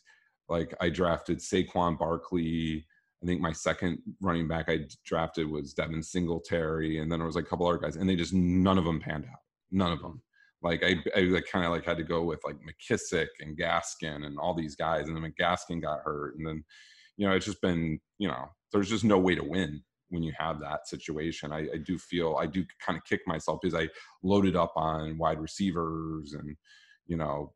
like 0.48 0.74
I 0.80 0.90
drafted 0.90 1.40
Saquon 1.40 1.98
Barkley. 2.00 2.86
I 3.22 3.26
think 3.26 3.42
my 3.42 3.52
second 3.52 4.00
running 4.22 4.48
back 4.48 4.66
I 4.70 4.80
drafted 5.06 5.50
was 5.50 5.74
Devin 5.74 6.02
Singletary, 6.04 7.00
and 7.00 7.12
then 7.12 7.20
there 7.20 7.26
was 7.26 7.36
like 7.36 7.46
a 7.46 7.48
couple 7.48 7.68
other 7.68 7.78
guys, 7.78 7.98
and 7.98 8.10
they 8.10 8.16
just 8.16 8.34
none 8.34 8.78
of 8.78 8.86
them 8.86 9.00
panned 9.00 9.26
out. 9.26 9.40
None 9.72 9.92
of 9.92 10.02
them. 10.02 10.22
Like 10.62 10.84
I, 10.84 10.96
I 11.16 11.22
like 11.22 11.48
kind 11.52 11.66
of 11.66 11.72
like 11.72 11.86
had 11.86 11.98
to 11.98 12.04
go 12.04 12.24
with 12.24 12.40
like 12.46 12.58
McKissic 12.58 13.28
and 13.40 13.58
Gaskin 13.58 14.26
and 14.26 14.38
all 14.38 14.54
these 14.54 14.76
guys, 14.76 15.08
and 15.08 15.16
then 15.16 15.32
McGaskin 15.32 15.82
got 15.82 16.00
hurt, 16.04 16.38
and 16.38 16.48
then 16.48 16.64
you 17.18 17.28
know 17.28 17.36
it's 17.36 17.46
just 17.46 17.62
been 17.62 18.00
you 18.18 18.28
know 18.28 18.46
there's 18.72 18.90
just 18.90 19.04
no 19.04 19.18
way 19.18 19.36
to 19.36 19.44
win 19.44 19.82
when 20.10 20.24
you 20.24 20.34
have 20.38 20.60
that 20.60 20.88
situation. 20.88 21.52
I, 21.52 21.68
I 21.74 21.78
do 21.86 21.98
feel 21.98 22.38
I 22.40 22.46
do 22.46 22.66
kind 22.86 22.98
of 22.98 23.06
kick 23.06 23.22
myself 23.28 23.60
because 23.62 23.76
I 23.76 23.90
loaded 24.24 24.56
up 24.56 24.74
on 24.76 25.18
wide 25.18 25.40
receivers 25.40 26.34
and 26.34 26.56
you 27.08 27.18
know 27.18 27.54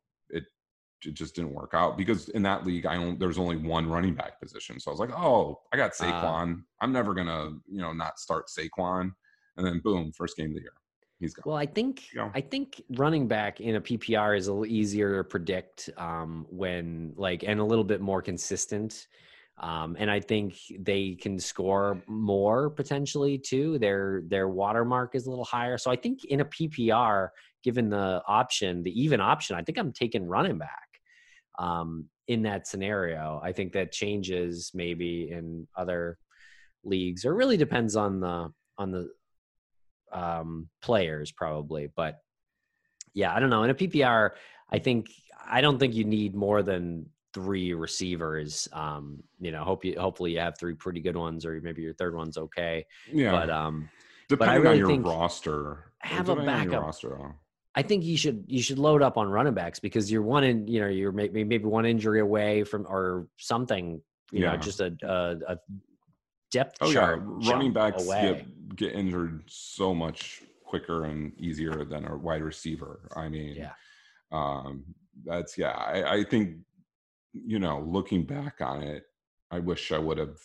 it 1.06 1.14
just 1.14 1.34
didn't 1.34 1.52
work 1.52 1.72
out 1.74 1.96
because 1.96 2.28
in 2.30 2.42
that 2.42 2.66
league 2.66 2.86
I 2.86 2.96
only, 2.96 3.16
there's 3.16 3.38
only 3.38 3.56
one 3.56 3.88
running 3.88 4.14
back 4.14 4.40
position. 4.40 4.78
So 4.80 4.90
I 4.90 4.92
was 4.92 5.00
like, 5.00 5.12
oh, 5.12 5.60
I 5.72 5.76
got 5.76 5.92
Ah. 6.00 6.04
Saquon. 6.04 6.62
I'm 6.80 6.92
never 6.92 7.14
gonna 7.14 7.50
you 7.68 7.80
know 7.80 7.92
not 7.92 8.18
start 8.18 8.46
Saquon. 8.48 9.12
And 9.56 9.66
then 9.66 9.80
boom, 9.80 10.12
first 10.12 10.36
game 10.36 10.50
of 10.50 10.54
the 10.56 10.62
year, 10.62 10.72
he's 11.20 11.34
gone. 11.34 11.44
Well, 11.46 11.56
I 11.56 11.66
think 11.66 12.12
Yeah. 12.14 12.30
I 12.34 12.40
think 12.40 12.82
running 12.90 13.28
back 13.28 13.60
in 13.60 13.76
a 13.76 13.80
PPR 13.80 14.36
is 14.36 14.48
a 14.48 14.52
little 14.52 14.66
easier 14.66 15.18
to 15.18 15.24
predict 15.24 15.90
um, 15.96 16.46
when 16.50 17.12
like 17.16 17.44
and 17.44 17.60
a 17.60 17.64
little 17.64 17.84
bit 17.84 18.00
more 18.00 18.20
consistent. 18.22 19.06
Um, 19.58 19.94
and 20.00 20.10
I 20.10 20.18
think 20.18 20.56
they 20.80 21.14
can 21.14 21.38
score 21.38 22.02
more 22.08 22.70
potentially 22.70 23.38
too. 23.38 23.78
Their 23.78 24.22
their 24.26 24.48
watermark 24.48 25.14
is 25.14 25.26
a 25.26 25.30
little 25.30 25.44
higher. 25.44 25.78
So 25.78 25.92
I 25.92 25.96
think 25.96 26.24
in 26.24 26.40
a 26.40 26.44
PPR, 26.44 27.28
given 27.62 27.88
the 27.88 28.20
option, 28.26 28.82
the 28.82 28.90
even 29.00 29.20
option, 29.20 29.54
I 29.54 29.62
think 29.62 29.78
I'm 29.78 29.92
taking 29.92 30.26
running 30.26 30.58
back 30.58 30.93
um, 31.58 32.06
in 32.28 32.42
that 32.42 32.66
scenario. 32.66 33.40
I 33.42 33.52
think 33.52 33.72
that 33.72 33.92
changes 33.92 34.70
maybe 34.74 35.30
in 35.30 35.66
other 35.76 36.18
leagues, 36.84 37.24
or 37.24 37.34
really 37.34 37.56
depends 37.56 37.96
on 37.96 38.20
the 38.20 38.52
on 38.78 38.90
the 38.90 39.10
um, 40.12 40.68
players 40.82 41.32
probably. 41.32 41.88
But 41.94 42.18
yeah, 43.14 43.34
I 43.34 43.40
don't 43.40 43.50
know. 43.50 43.62
In 43.62 43.70
a 43.70 43.74
PPR, 43.74 44.30
I 44.70 44.78
think 44.78 45.08
I 45.46 45.60
don't 45.60 45.78
think 45.78 45.94
you 45.94 46.04
need 46.04 46.34
more 46.34 46.62
than 46.62 47.06
three 47.32 47.74
receivers. 47.74 48.68
Um, 48.72 49.22
you 49.40 49.52
know, 49.52 49.64
hope 49.64 49.84
you 49.84 49.98
hopefully 49.98 50.32
you 50.32 50.38
have 50.38 50.58
three 50.58 50.74
pretty 50.74 51.00
good 51.00 51.16
ones, 51.16 51.44
or 51.44 51.60
maybe 51.62 51.82
your 51.82 51.94
third 51.94 52.14
one's 52.14 52.38
okay. 52.38 52.86
yeah, 53.12 53.32
But 53.32 53.50
um, 53.50 53.88
depending 54.28 54.62
really 54.62 54.82
on 54.82 54.90
your 54.90 55.00
roster, 55.00 55.92
have 55.98 56.28
a 56.28 56.34
depending 56.34 56.54
on 56.54 56.62
your 56.62 56.70
backup. 56.70 56.84
roster. 56.86 57.34
I 57.76 57.82
think 57.82 58.04
you 58.04 58.16
should 58.16 58.44
you 58.46 58.62
should 58.62 58.78
load 58.78 59.02
up 59.02 59.16
on 59.16 59.28
running 59.28 59.54
backs 59.54 59.80
because 59.80 60.10
you're 60.10 60.22
one 60.22 60.44
in 60.44 60.66
you 60.68 60.80
know 60.80 60.88
you're 60.88 61.12
maybe 61.12 61.44
maybe 61.44 61.64
one 61.64 61.86
injury 61.86 62.20
away 62.20 62.64
from 62.64 62.86
or 62.86 63.26
something. 63.36 64.00
You 64.32 64.40
know, 64.40 64.56
just 64.56 64.80
a 64.80 64.96
a, 65.02 65.52
a 65.54 65.58
depth 66.50 66.78
Oh 66.80 66.90
yeah, 66.90 67.16
running 67.18 67.72
backs 67.72 68.04
away. 68.04 68.22
get 68.22 68.76
get 68.76 68.92
injured 68.94 69.42
so 69.46 69.94
much 69.94 70.42
quicker 70.64 71.04
and 71.04 71.32
easier 71.38 71.84
than 71.84 72.06
a 72.06 72.16
wide 72.16 72.42
receiver. 72.42 73.08
I 73.16 73.28
mean, 73.28 73.54
Yeah. 73.54 73.72
um, 74.32 74.84
that's 75.24 75.56
yeah. 75.58 75.70
I, 75.70 76.16
I 76.16 76.24
think 76.24 76.58
you 77.32 77.58
know, 77.58 77.80
looking 77.80 78.24
back 78.24 78.60
on 78.60 78.82
it, 78.82 79.04
I 79.50 79.58
wish 79.58 79.90
I 79.92 79.98
would 79.98 80.18
have 80.18 80.38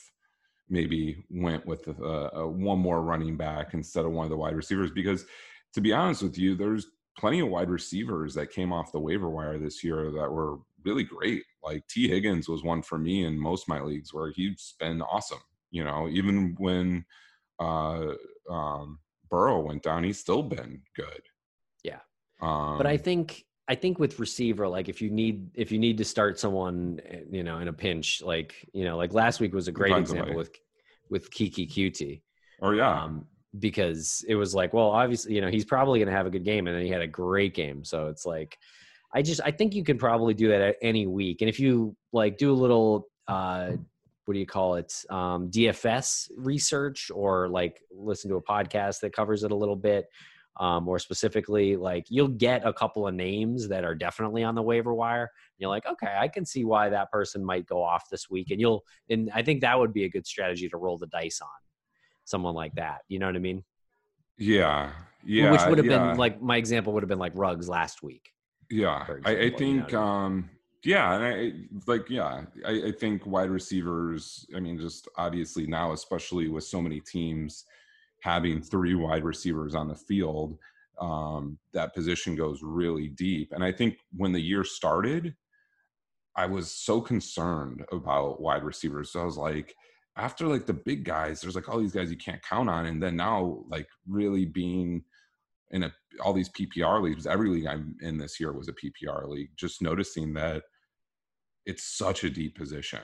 maybe 0.70 1.24
went 1.30 1.66
with 1.66 1.88
a, 1.88 2.30
a 2.34 2.48
one 2.48 2.80
more 2.80 3.02
running 3.02 3.38
back 3.38 3.74
instead 3.74 4.06
of 4.06 4.12
one 4.12 4.26
of 4.26 4.30
the 4.30 4.38
wide 4.38 4.56
receivers 4.56 4.92
because, 4.92 5.26
to 5.74 5.82
be 5.82 5.94
honest 5.94 6.22
with 6.24 6.38
you, 6.38 6.56
there's 6.56 6.88
plenty 7.20 7.42
of 7.42 7.50
wide 7.50 7.70
receivers 7.70 8.34
that 8.34 8.50
came 8.52 8.72
off 8.72 8.94
the 8.94 9.00
waiver 9.00 9.30
wire 9.30 9.60
this 9.60 9.84
year 9.84 10.10
that 10.12 10.32
were 10.32 10.58
really 10.86 11.04
great. 11.04 11.44
Like 11.62 11.86
Tee 11.88 12.08
Higgins 12.08 12.48
was 12.48 12.64
one 12.64 12.82
for 12.82 12.98
me 12.98 13.26
in 13.26 13.38
most 13.38 13.64
of 13.64 13.68
my 13.68 13.82
leagues 13.82 14.14
where 14.14 14.32
he's 14.32 14.76
been 14.80 15.02
awesome. 15.02 15.42
You 15.70 15.84
know, 15.84 16.08
even 16.10 16.56
when 16.58 17.06
uh, 17.60 18.14
um, 18.50 19.00
Burrow 19.30 19.60
went 19.60 19.84
down, 19.84 20.06
he's 20.06 20.18
still 20.18 20.42
been 20.42 20.82
good. 20.96 21.22
Yeah. 21.84 22.00
Um, 22.42 22.78
but 22.78 22.88
I 22.88 22.96
think 22.96 23.46
I 23.68 23.76
think 23.76 24.00
with 24.00 24.18
receiver, 24.18 24.68
like 24.68 24.88
if 24.88 25.02
you 25.02 25.12
need 25.12 25.52
if 25.54 25.72
you 25.72 25.78
need 25.78 25.98
to 25.98 26.06
start 26.06 26.40
someone, 26.40 27.02
eh, 27.06 27.20
you 27.30 27.44
know, 27.44 27.60
in 27.60 27.68
a 27.68 27.74
pinch, 27.74 28.22
like 28.24 28.56
you 28.74 28.86
know, 28.86 28.96
like 28.96 29.14
last 29.14 29.42
week 29.42 29.54
was 29.54 29.68
a 29.68 29.74
great 29.74 29.96
example 29.96 30.36
with 30.36 30.52
with 31.10 31.30
Keke 31.32 31.70
Coutee. 31.70 32.22
or 32.60 32.76
yeah, 32.76 33.04
um, 33.04 33.28
because 33.58 34.24
it 34.28 34.36
was 34.36 34.54
like, 34.54 34.74
well, 34.74 34.90
obviously, 34.90 35.34
you 35.34 35.42
know, 35.42 35.50
he's 35.50 35.66
probably 35.66 36.00
going 36.00 36.08
to 36.08 36.16
have 36.16 36.28
a 36.28 36.30
good 36.30 36.46
game, 36.46 36.68
and 36.68 36.76
then 36.76 36.84
he 36.84 36.92
had 36.92 37.02
a 37.02 37.08
great 37.08 37.56
game, 37.56 37.84
so 37.84 38.08
it's 38.08 38.26
like, 38.26 38.58
I 39.14 39.22
just 39.22 39.42
I 39.44 39.52
think 39.52 39.74
you 39.74 39.84
can 39.84 39.98
probably 39.98 40.34
do 40.36 40.50
that 40.50 40.62
at 40.62 40.76
any 40.82 41.08
week, 41.08 41.42
and 41.42 41.50
if 41.50 41.60
you 41.60 41.96
like 42.14 42.38
do 42.38 42.52
a 42.52 42.56
little. 42.56 43.08
uh 43.28 43.72
what 44.26 44.34
do 44.34 44.40
you 44.40 44.46
call 44.46 44.76
it 44.76 44.94
um, 45.10 45.50
dfs 45.50 46.30
research 46.38 47.10
or 47.12 47.50
like 47.50 47.82
listen 47.92 48.30
to 48.30 48.36
a 48.36 48.44
podcast 48.44 49.00
that 49.00 49.12
covers 49.12 49.44
it 49.44 49.50
a 49.50 49.56
little 49.56 49.76
bit 49.76 50.06
um, 50.60 50.84
more 50.84 51.00
specifically, 51.00 51.78
like 51.78 52.06
you'll 52.10 52.28
get 52.28 52.66
a 52.66 52.74
couple 52.74 53.08
of 53.08 53.16
names 53.16 53.68
that 53.70 53.86
are 53.86 53.96
definitely 53.96 54.44
on 54.44 54.56
the 54.56 54.62
waiver 54.62 54.94
wire. 54.94 55.22
And 55.24 55.30
you're 55.58 55.70
like, 55.70 55.86
okay, 55.88 56.16
I 56.20 56.28
can 56.28 56.46
see 56.46 56.66
why 56.66 56.90
that 56.90 57.10
person 57.12 57.44
might 57.44 57.66
go 57.66 57.82
off 57.82 58.10
this 58.10 58.30
week, 58.30 58.52
and 58.52 58.60
you'll. 58.60 58.84
And 59.10 59.32
I 59.34 59.42
think 59.42 59.62
that 59.62 59.80
would 59.80 59.94
be 59.94 60.04
a 60.04 60.10
good 60.10 60.28
strategy 60.28 60.68
to 60.70 60.78
roll 60.78 60.98
the 60.98 61.08
dice 61.08 61.40
on 61.42 61.48
someone 62.30 62.56
like 62.56 62.76
that. 62.76 63.00
You 63.08 63.20
know 63.20 63.26
what 63.26 63.36
I 63.36 63.40
mean? 63.40 63.64
yeah, 64.38 64.92
yeah. 65.26 65.52
Which 65.52 65.62
would 65.68 65.78
have 65.78 65.88
yeah. 65.88 66.10
been 66.10 66.18
like 66.18 66.42
my 66.42 66.58
example 66.58 66.94
would 66.94 67.04
have 67.04 67.10
been 67.10 67.20
like 67.20 67.34
Ruggs 67.36 67.68
last 67.68 68.02
week. 68.02 68.32
Yeah, 68.70 69.06
I, 69.26 69.30
I 69.30 69.32
example, 69.32 69.68
you 69.68 69.74
know 69.74 69.82
think, 69.82 69.94
I 69.94 70.26
um, 70.26 70.50
yeah, 70.84 71.16
and 71.16 71.26
I 71.26 71.52
like, 71.88 72.10
yeah, 72.10 72.44
I, 72.66 72.72
I 72.88 72.92
think 72.92 73.26
wide 73.26 73.50
receivers. 73.50 74.46
I 74.56 74.60
mean, 74.60 74.80
just 74.80 75.08
obviously 75.18 75.68
now, 75.68 75.92
especially 75.92 76.48
with 76.48 76.64
so 76.64 76.82
many 76.82 77.02
teams 77.02 77.66
having 78.22 78.62
three 78.62 78.96
wide 78.96 79.24
receivers 79.24 79.76
on 79.76 79.88
the 79.88 79.96
field, 79.96 80.58
um, 81.02 81.58
that 81.74 81.94
position 81.94 82.36
goes 82.36 82.62
really 82.62 83.08
deep. 83.10 83.52
And 83.54 83.64
I 83.64 83.72
think 83.72 83.98
when 84.16 84.32
the 84.32 84.42
year 84.42 84.64
started, 84.64 85.36
I 86.36 86.46
was 86.46 86.72
so 86.72 87.02
concerned 87.02 87.84
about 87.92 88.42
wide 88.42 88.64
receivers. 88.64 89.12
So 89.12 89.22
I 89.22 89.26
was 89.26 89.38
like, 89.38 89.76
after 90.20 90.48
like 90.48 90.66
the 90.66 90.74
big 90.74 91.06
guys, 91.06 91.42
there's 91.42 91.56
like 91.56 91.70
all 91.70 91.80
these 91.80 91.94
guys 91.94 92.12
you 92.12 92.18
can't 92.18 92.42
count 92.44 92.70
on, 92.70 92.88
and 92.88 93.02
then 93.02 93.16
now 93.16 93.64
like 93.70 93.88
really 94.08 94.46
being 94.46 95.04
in 95.72 95.84
a 95.84 95.94
all 96.24 96.34
these 96.34 96.50
PPR 96.50 97.02
leagues, 97.02 97.26
every 97.26 97.50
league 97.50 97.68
I'm 97.68 97.96
in 98.02 98.18
this 98.18 98.40
year 98.40 98.52
was 98.52 98.68
a 98.68 98.74
PPR 98.74 99.28
league. 99.28 99.52
Just 99.56 99.82
noticing 99.82 100.34
that 100.34 100.64
it's 101.66 101.84
such 101.84 102.24
a 102.24 102.30
deep 102.30 102.58
position. 102.58 103.02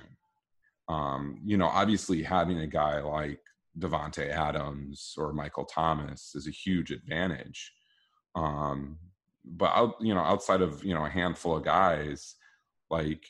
Um, 0.90 1.40
you 1.44 1.58
know, 1.58 1.68
obviously 1.68 2.22
having 2.22 2.60
a 2.60 2.68
guy 2.68 3.00
like 3.00 3.40
Davante 3.80 4.30
Adams 4.30 5.14
or 5.18 5.34
Michael 5.34 5.66
Thomas 5.66 6.34
is 6.36 6.48
a 6.48 6.52
huge 6.52 6.92
advantage. 6.92 7.72
Um, 8.36 8.98
but 9.46 9.72
out, 9.72 9.96
you 10.02 10.14
know, 10.14 10.22
outside 10.22 10.62
of 10.62 10.84
you 10.84 10.94
know 10.94 11.06
a 11.06 11.10
handful 11.10 11.58
of 11.58 11.64
guys, 11.64 12.36
like 12.90 13.26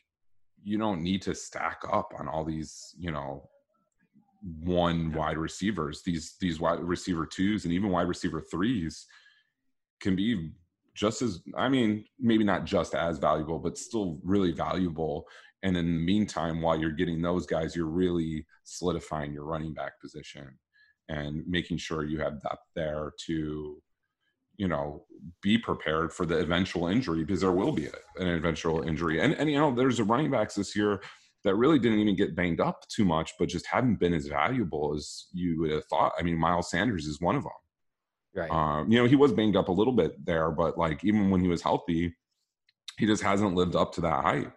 you 0.64 0.78
don't 0.78 1.04
need 1.04 1.22
to 1.22 1.36
stack 1.36 1.82
up 1.92 2.14
on 2.18 2.28
all 2.28 2.44
these, 2.44 2.96
you 2.98 3.12
know, 3.12 3.48
one 4.46 5.12
wide 5.14 5.38
receivers. 5.38 6.02
These 6.04 6.36
these 6.39 6.60
wide 6.60 6.80
receiver 6.80 7.26
twos 7.26 7.66
and 7.66 7.74
even 7.74 7.89
wide 7.89 8.08
receiver 8.08 8.41
threes 8.41 9.06
can 10.00 10.16
be 10.16 10.52
just 10.93 11.22
as 11.22 11.41
I 11.58 11.68
mean, 11.68 12.06
maybe 12.20 12.43
not 12.43 12.66
just 12.66 12.93
as 12.93 13.18
valuable, 13.18 13.60
but 13.60 13.78
still 13.78 14.20
really 14.24 14.52
valuable. 14.52 15.28
And 15.64 15.76
in 15.76 15.86
the 15.86 16.00
meantime, 16.00 16.62
while 16.62 16.80
you're 16.80 16.91
getting 16.91 17.22
those 17.22 17.46
guys, 17.46 17.76
you're 17.76 17.88
really 17.88 18.46
solidifying 18.64 19.34
your 19.34 19.46
running 19.46 19.74
back 19.74 20.00
position 20.00 20.58
and 21.10 21.43
making 21.48 21.78
sure 21.78 22.04
you 22.04 22.20
have 22.20 22.41
depth 22.41 22.64
there 22.76 23.14
to, 23.26 23.82
you 24.58 24.68
know, 24.68 25.06
be 25.41 25.58
prepared 25.58 26.14
for 26.14 26.26
the 26.26 26.38
eventual 26.38 26.88
injury 26.88 27.24
because 27.24 27.41
there 27.41 27.52
will 27.52 27.72
be 27.72 27.88
an 28.18 28.28
eventual 28.28 28.84
injury. 28.84 29.20
And 29.20 29.34
and 29.34 29.50
you 29.50 29.58
know, 29.58 29.74
there's 29.74 30.00
a 30.00 30.04
running 30.04 30.30
backs 30.30 30.56
this 30.56 30.76
year 30.76 31.02
that 31.46 31.56
really 31.56 31.80
didn't 31.80 32.00
even 32.00 32.16
get 32.16 32.36
banged 32.36 32.60
up 32.60 32.86
too 32.89 33.06
much, 33.06 33.32
but 33.39 33.48
just 33.48 33.66
haven't 33.68 34.00
been 34.00 34.14
as 34.14 34.28
valuable 34.28 34.93
as 34.96 35.28
you 35.32 35.60
would 35.62 35.72
have 35.72 35.86
thought. 35.86 36.12
I 36.20 36.24
mean, 36.24 36.38
Miles 36.38 36.70
Sanders 36.70 37.06
is 37.06 37.22
one 37.22 37.36
of 37.38 37.43
them. 37.43 37.52
Right. 38.36 38.52
Um, 38.52 38.91
you 38.91 39.00
know, 39.00 39.06
he 39.08 39.16
was 39.16 39.32
banged 39.32 39.56
up 39.56 39.70
a 39.70 39.72
little 39.72 39.93
bit 39.93 40.14
there, 40.26 40.52
but 40.52 40.78
like 40.78 41.04
even 41.06 41.30
when 41.30 41.39
he 41.39 41.48
was 41.48 41.62
healthy, 41.62 42.14
he 42.98 43.06
just 43.06 43.24
hasn't 43.24 43.56
lived 43.56 43.76
up 43.76 43.93
to 43.93 44.02
that 44.02 44.24
hype. 44.24 44.54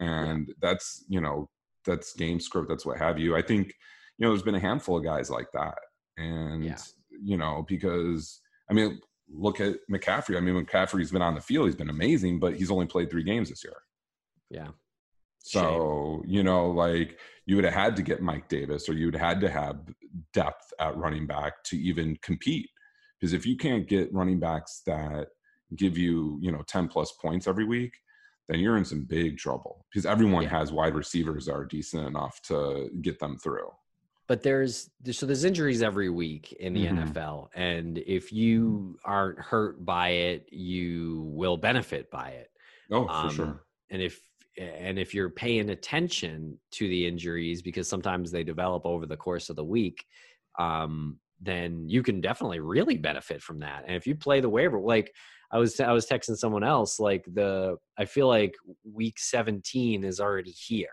And 0.00 0.52
that's, 0.60 1.04
you 1.08 1.20
know, 1.20 1.48
that's 1.84 2.14
game 2.14 2.40
script, 2.40 2.68
that's 2.68 2.84
what 2.86 2.98
have 2.98 3.18
you. 3.18 3.36
I 3.36 3.42
think, 3.42 3.68
you 4.16 4.24
know, 4.26 4.30
there's 4.30 4.42
been 4.42 4.54
a 4.54 4.60
handful 4.60 4.96
of 4.98 5.04
guys 5.04 5.30
like 5.30 5.48
that. 5.52 5.78
And, 6.16 6.64
Yeah. 6.64 6.78
you 7.22 7.36
know, 7.36 7.64
because 7.68 8.40
I 8.70 8.74
mean, 8.74 9.00
look 9.30 9.60
at 9.60 9.76
McCaffrey. 9.90 10.36
I 10.36 10.40
mean, 10.40 10.54
when 10.54 10.66
McCaffrey's 10.66 11.10
been 11.10 11.22
on 11.22 11.34
the 11.34 11.40
field, 11.40 11.66
he's 11.66 11.76
been 11.76 11.90
amazing, 11.90 12.38
but 12.40 12.54
he's 12.56 12.70
only 12.70 12.86
played 12.86 13.10
three 13.10 13.24
games 13.24 13.50
this 13.50 13.62
year. 13.64 13.76
yeah. 14.50 14.68
So, 15.38 16.22
you 16.26 16.42
know, 16.42 16.70
like 16.70 17.18
you 17.46 17.56
would 17.56 17.64
have 17.64 17.74
had 17.74 17.96
to 17.96 18.02
get 18.02 18.20
Mike 18.22 18.48
Davis 18.48 18.88
or 18.88 18.92
you 18.92 19.06
would 19.06 19.14
have 19.14 19.28
had 19.28 19.40
to 19.40 19.48
have 19.48 19.80
depth 20.32 20.72
at 20.80 20.96
running 20.96 21.26
back 21.26 21.62
to 21.64 21.78
even 21.78 22.16
compete. 22.22 22.68
Because 23.18 23.32
if 23.32 23.46
you 23.46 23.56
can't 23.56 23.88
get 23.88 24.12
running 24.12 24.38
backs 24.38 24.82
that 24.86 25.28
give 25.76 25.96
you, 25.98 26.38
you 26.40 26.52
know, 26.52 26.62
10 26.66 26.88
plus 26.88 27.12
points 27.12 27.46
every 27.46 27.64
week, 27.64 27.94
then 28.48 28.60
you're 28.60 28.76
in 28.76 28.84
some 28.84 29.04
big 29.04 29.36
trouble 29.38 29.86
because 29.90 30.06
everyone 30.06 30.44
Yeah. 30.44 30.50
has 30.50 30.72
wide 30.72 30.94
receivers 30.94 31.46
that 31.46 31.54
are 31.54 31.64
decent 31.66 32.06
enough 32.06 32.40
to 32.42 32.90
get 33.02 33.18
them 33.18 33.38
through. 33.38 33.70
but 34.26 34.42
there's 34.42 34.90
so 35.10 35.24
there's 35.24 35.44
injuries 35.44 35.80
every 35.80 36.10
week 36.10 36.52
in 36.52 36.74
the 36.74 36.84
Mhm. 36.84 36.98
NFL, 37.14 37.48
and 37.54 37.96
if 37.96 38.30
you 38.30 38.98
aren't 39.02 39.38
hurt 39.38 39.82
by 39.86 40.10
it, 40.10 40.52
you 40.52 41.22
will 41.32 41.56
benefit 41.56 42.10
by 42.10 42.32
it. 42.32 42.50
Oh, 42.90 43.06
for 43.06 43.10
Um, 43.12 43.30
sure. 43.30 43.64
And 43.88 44.02
if 44.02 44.20
and 44.58 44.98
if 44.98 45.14
you're 45.14 45.30
paying 45.30 45.70
attention 45.70 46.58
to 46.72 46.88
the 46.88 47.06
injuries 47.06 47.62
because 47.62 47.88
sometimes 47.88 48.30
they 48.30 48.42
develop 48.42 48.84
over 48.84 49.06
the 49.06 49.16
course 49.16 49.50
of 49.50 49.56
the 49.56 49.64
week, 49.64 50.04
um, 50.58 51.18
then 51.40 51.88
you 51.88 52.02
can 52.02 52.20
definitely 52.20 52.60
really 52.60 52.96
benefit 52.96 53.42
from 53.42 53.60
that. 53.60 53.84
And 53.86 53.96
if 53.96 54.06
you 54.06 54.14
play 54.14 54.40
the 54.40 54.48
waiver, 54.48 54.80
like 54.80 55.14
I 55.52 55.58
was 55.58 55.78
I 55.80 55.92
was 55.92 56.06
texting 56.06 56.36
someone 56.36 56.64
else, 56.64 56.98
like 56.98 57.24
the 57.32 57.76
I 57.96 58.04
feel 58.04 58.28
like 58.28 58.54
week 58.84 59.18
17 59.18 60.04
is 60.04 60.20
already 60.20 60.50
here. 60.50 60.88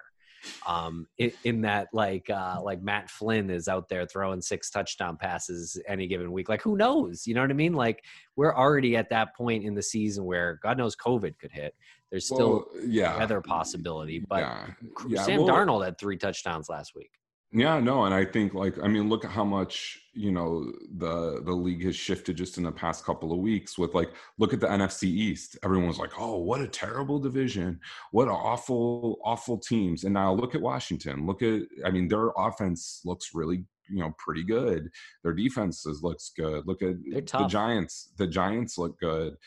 Um, 0.67 1.07
in, 1.17 1.31
in 1.43 1.61
that 1.61 1.87
like 1.91 2.29
uh, 2.29 2.59
like 2.61 2.81
Matt 2.81 3.09
Flynn 3.09 3.49
is 3.49 3.67
out 3.67 3.89
there 3.89 4.05
throwing 4.05 4.41
six 4.41 4.69
touchdown 4.69 5.17
passes 5.17 5.81
any 5.87 6.05
given 6.05 6.31
week. 6.31 6.49
Like 6.49 6.61
who 6.61 6.77
knows? 6.77 7.25
You 7.25 7.33
know 7.33 7.41
what 7.41 7.49
I 7.49 7.55
mean? 7.55 7.73
Like 7.73 8.03
we're 8.35 8.55
already 8.55 8.95
at 8.95 9.09
that 9.09 9.35
point 9.35 9.65
in 9.65 9.73
the 9.73 9.81
season 9.81 10.23
where 10.23 10.59
God 10.61 10.77
knows 10.77 10.95
COVID 10.95 11.39
could 11.39 11.51
hit. 11.51 11.73
There's 12.11 12.25
still 12.25 12.67
Well, 12.73 12.85
yeah. 12.85 13.17
weather 13.17 13.41
possibility, 13.41 14.19
but 14.19 14.39
yeah. 14.39 14.67
Yeah, 15.07 15.23
Sam 15.23 15.43
well- 15.43 15.47
Darnold 15.49 15.85
had 15.85 15.97
three 15.97 16.17
touchdowns 16.17 16.69
last 16.69 16.95
week. 16.95 17.09
Yeah, 17.51 17.79
no, 17.79 18.03
and 18.03 18.13
I 18.13 18.25
think 18.25 18.53
like 18.53 18.77
I 18.83 18.89
mean, 18.89 19.07
look 19.07 19.23
at 19.23 19.31
how 19.31 19.45
much 19.45 19.97
you 20.13 20.31
know 20.31 20.69
the 20.97 21.41
the 21.45 21.53
league 21.53 21.85
has 21.85 21.95
shifted 21.95 22.35
just 22.35 22.57
in 22.57 22.63
the 22.63 22.71
past 22.71 23.05
couple 23.05 23.31
of 23.31 23.37
weeks. 23.39 23.77
With 23.77 23.93
like, 23.93 24.11
look 24.37 24.51
at 24.51 24.59
the 24.59 24.67
NFC 24.67 25.03
East. 25.03 25.57
Everyone 25.63 25.87
was 25.87 25.97
like, 25.97 26.11
"Oh, 26.19 26.37
what 26.39 26.59
a 26.59 26.67
terrible 26.67 27.17
division! 27.17 27.79
What 28.11 28.27
awful, 28.27 29.19
awful 29.23 29.57
teams!" 29.57 30.03
And 30.03 30.13
now 30.13 30.33
look 30.33 30.53
at 30.53 30.61
Washington. 30.61 31.25
Look 31.25 31.41
at, 31.43 31.61
I 31.85 31.91
mean, 31.91 32.09
their 32.09 32.31
offense 32.37 33.01
looks 33.05 33.29
really 33.33 33.63
you 33.89 33.99
know 33.99 34.13
pretty 34.17 34.43
good. 34.43 34.89
Their 35.23 35.33
defenses 35.33 36.03
looks 36.03 36.31
good. 36.35 36.67
Look 36.67 36.81
at 36.81 36.95
the. 37.05 37.45
Giants. 37.47 38.11
The 38.17 38.27
Giants 38.27 38.77
look 38.77 38.99
good. 38.99 39.37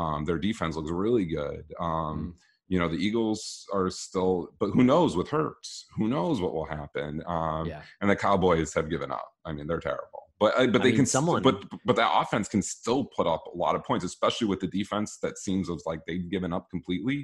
Um, 0.00 0.24
their 0.24 0.38
defense 0.38 0.76
looks 0.76 0.90
really 0.90 1.26
good. 1.26 1.64
Um, 1.80 2.16
Mm. 2.18 2.32
you 2.72 2.78
know 2.80 2.88
the 2.94 3.02
eagles 3.08 3.40
are 3.72 3.88
still 4.06 4.34
but 4.60 4.68
who 4.74 4.82
knows 4.92 5.16
with 5.18 5.28
hurts 5.36 5.70
who 5.96 6.06
knows 6.14 6.36
what 6.42 6.52
will 6.56 6.66
happen 6.78 7.10
um 7.36 7.64
yeah, 7.66 7.80
and 8.00 8.08
the 8.10 8.16
cowboys 8.26 8.74
have 8.78 8.88
given 8.94 9.10
up 9.10 9.28
i 9.46 9.50
mean 9.54 9.66
they're 9.68 9.80
terrible 9.92 10.22
but 10.42 10.50
uh, 10.58 10.66
but 10.66 10.80
I 10.82 10.84
they 10.84 10.90
mean, 10.90 10.96
can 11.00 11.06
someone- 11.06 11.42
but 11.48 11.56
but 11.88 11.96
that 12.00 12.10
offense 12.22 12.46
can 12.54 12.60
still 12.76 13.02
put 13.16 13.26
up 13.34 13.44
a 13.54 13.56
lot 13.64 13.74
of 13.76 13.80
points 13.88 14.04
especially 14.04 14.48
with 14.52 14.60
the 14.64 14.66
defense 14.80 15.10
that 15.24 15.34
seems 15.46 15.70
as 15.70 15.82
like 15.90 16.00
they've 16.06 16.28
given 16.34 16.52
up 16.52 16.64
completely 16.74 17.18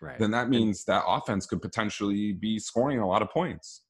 right. 0.00 0.18
then 0.18 0.30
that 0.36 0.48
means 0.56 0.76
that 0.90 1.02
offense 1.16 1.44
could 1.44 1.60
potentially 1.68 2.32
be 2.32 2.58
scoring 2.58 2.98
a 3.00 3.06
lot 3.12 3.20
of 3.20 3.28
points 3.40 3.82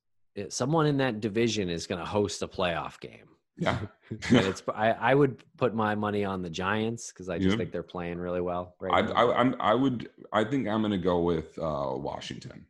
Someone 0.49 0.87
in 0.87 0.97
that 0.99 1.20
division 1.20 1.70
is 1.70 1.87
going 1.87 1.99
to 2.05 2.05
host 2.18 2.43
a 2.43 2.49
playoff 2.49 3.01
game. 3.01 3.28
Yeah 3.59 3.79
it's 4.11 4.63
I, 4.75 4.91
I 4.93 5.15
would 5.15 5.43
put 5.57 5.75
my 5.75 5.95
money 5.95 6.25
on 6.25 6.43
the 6.43 6.51
Giants 6.51 7.11
because 7.13 7.29
I 7.29 7.39
just 7.39 7.51
Yeah. 7.51 7.57
think 7.57 7.73
they're 7.73 7.83
playing 7.83 8.19
really 8.19 8.41
well 8.41 8.75
right 8.81 8.93
I, 8.93 9.01
now. 9.03 9.13
I 9.15 9.41
i'm 9.41 9.57
i 9.61 9.75
would 9.75 10.11
i 10.33 10.45
think 10.45 10.69
i'm 10.69 10.83
gonna 10.83 10.99
go 10.99 11.21
with 11.21 11.59
uh 11.59 11.93
washington 11.97 12.67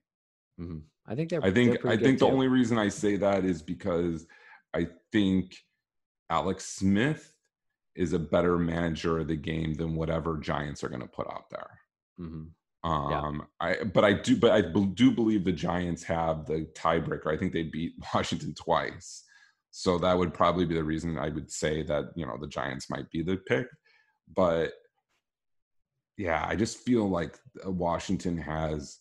Mhm. 0.60 0.82
I 1.08 1.14
think 1.14 1.28
they're. 1.30 1.44
I 1.44 1.52
think 1.52 1.82
they're 1.82 1.92
I 1.92 1.96
think 1.96 2.18
the 2.18 2.26
too. 2.26 2.32
only 2.32 2.48
reason 2.48 2.78
I 2.78 2.88
say 2.88 3.16
that 3.18 3.44
is 3.44 3.62
because 3.62 4.26
I 4.74 4.88
think 5.12 5.54
Alex 6.30 6.64
Smith 6.64 7.32
is 7.94 8.12
a 8.12 8.18
better 8.18 8.58
manager 8.58 9.18
of 9.20 9.28
the 9.28 9.36
game 9.36 9.74
than 9.74 9.94
whatever 9.94 10.36
Giants 10.38 10.82
are 10.82 10.88
going 10.88 11.02
to 11.02 11.06
put 11.06 11.28
out 11.28 11.48
there. 11.50 11.78
Mhm. 12.18 12.48
Um, 12.82 13.46
I 13.60 13.84
but 13.84 14.04
I 14.04 14.14
do 14.14 14.36
but 14.36 14.50
I 14.50 14.62
do 14.62 15.10
believe 15.12 15.44
the 15.44 15.52
Giants 15.52 16.02
have 16.04 16.46
the 16.46 16.66
tiebreaker. 16.74 17.26
I 17.32 17.36
think 17.36 17.52
they 17.52 17.64
beat 17.64 17.92
Washington 18.14 18.54
twice, 18.54 19.22
so 19.78 19.98
that 19.98 20.16
would 20.16 20.32
probably 20.32 20.64
be 20.64 20.74
the 20.74 20.82
reason 20.82 21.18
I 21.18 21.28
would 21.28 21.50
say 21.50 21.82
that 21.82 22.06
you 22.16 22.24
know 22.24 22.38
the 22.40 22.46
Giants 22.46 22.88
might 22.88 23.10
be 23.10 23.22
the 23.22 23.36
pick. 23.36 23.66
But 24.34 24.72
yeah, 26.16 26.46
I 26.48 26.56
just 26.56 26.78
feel 26.78 27.06
like 27.10 27.38
uh, 27.64 27.70
Washington 27.70 28.38
has 28.38 28.98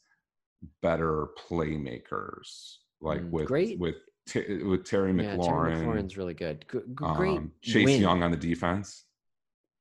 better 0.82 1.28
playmakers, 1.50 2.76
like 3.00 3.22
Mm, 3.22 3.30
with 3.32 3.48
great. 3.48 3.80
with 3.80 3.96
T- 4.28 4.64
with 4.64 4.84
Terry 4.86 5.14
Yeah, 5.16 5.22
Terry 5.38 5.38
McLaurin, 5.38 5.86
McLaurin's 5.86 6.18
really 6.18 6.34
good. 6.34 6.66
G- 6.70 6.80
g- 6.80 6.84
great 6.94 7.38
um, 7.38 7.52
Chase 7.62 7.86
win. 7.86 8.02
Young 8.02 8.22
on 8.24 8.32
the 8.32 8.38
defense. 8.38 9.06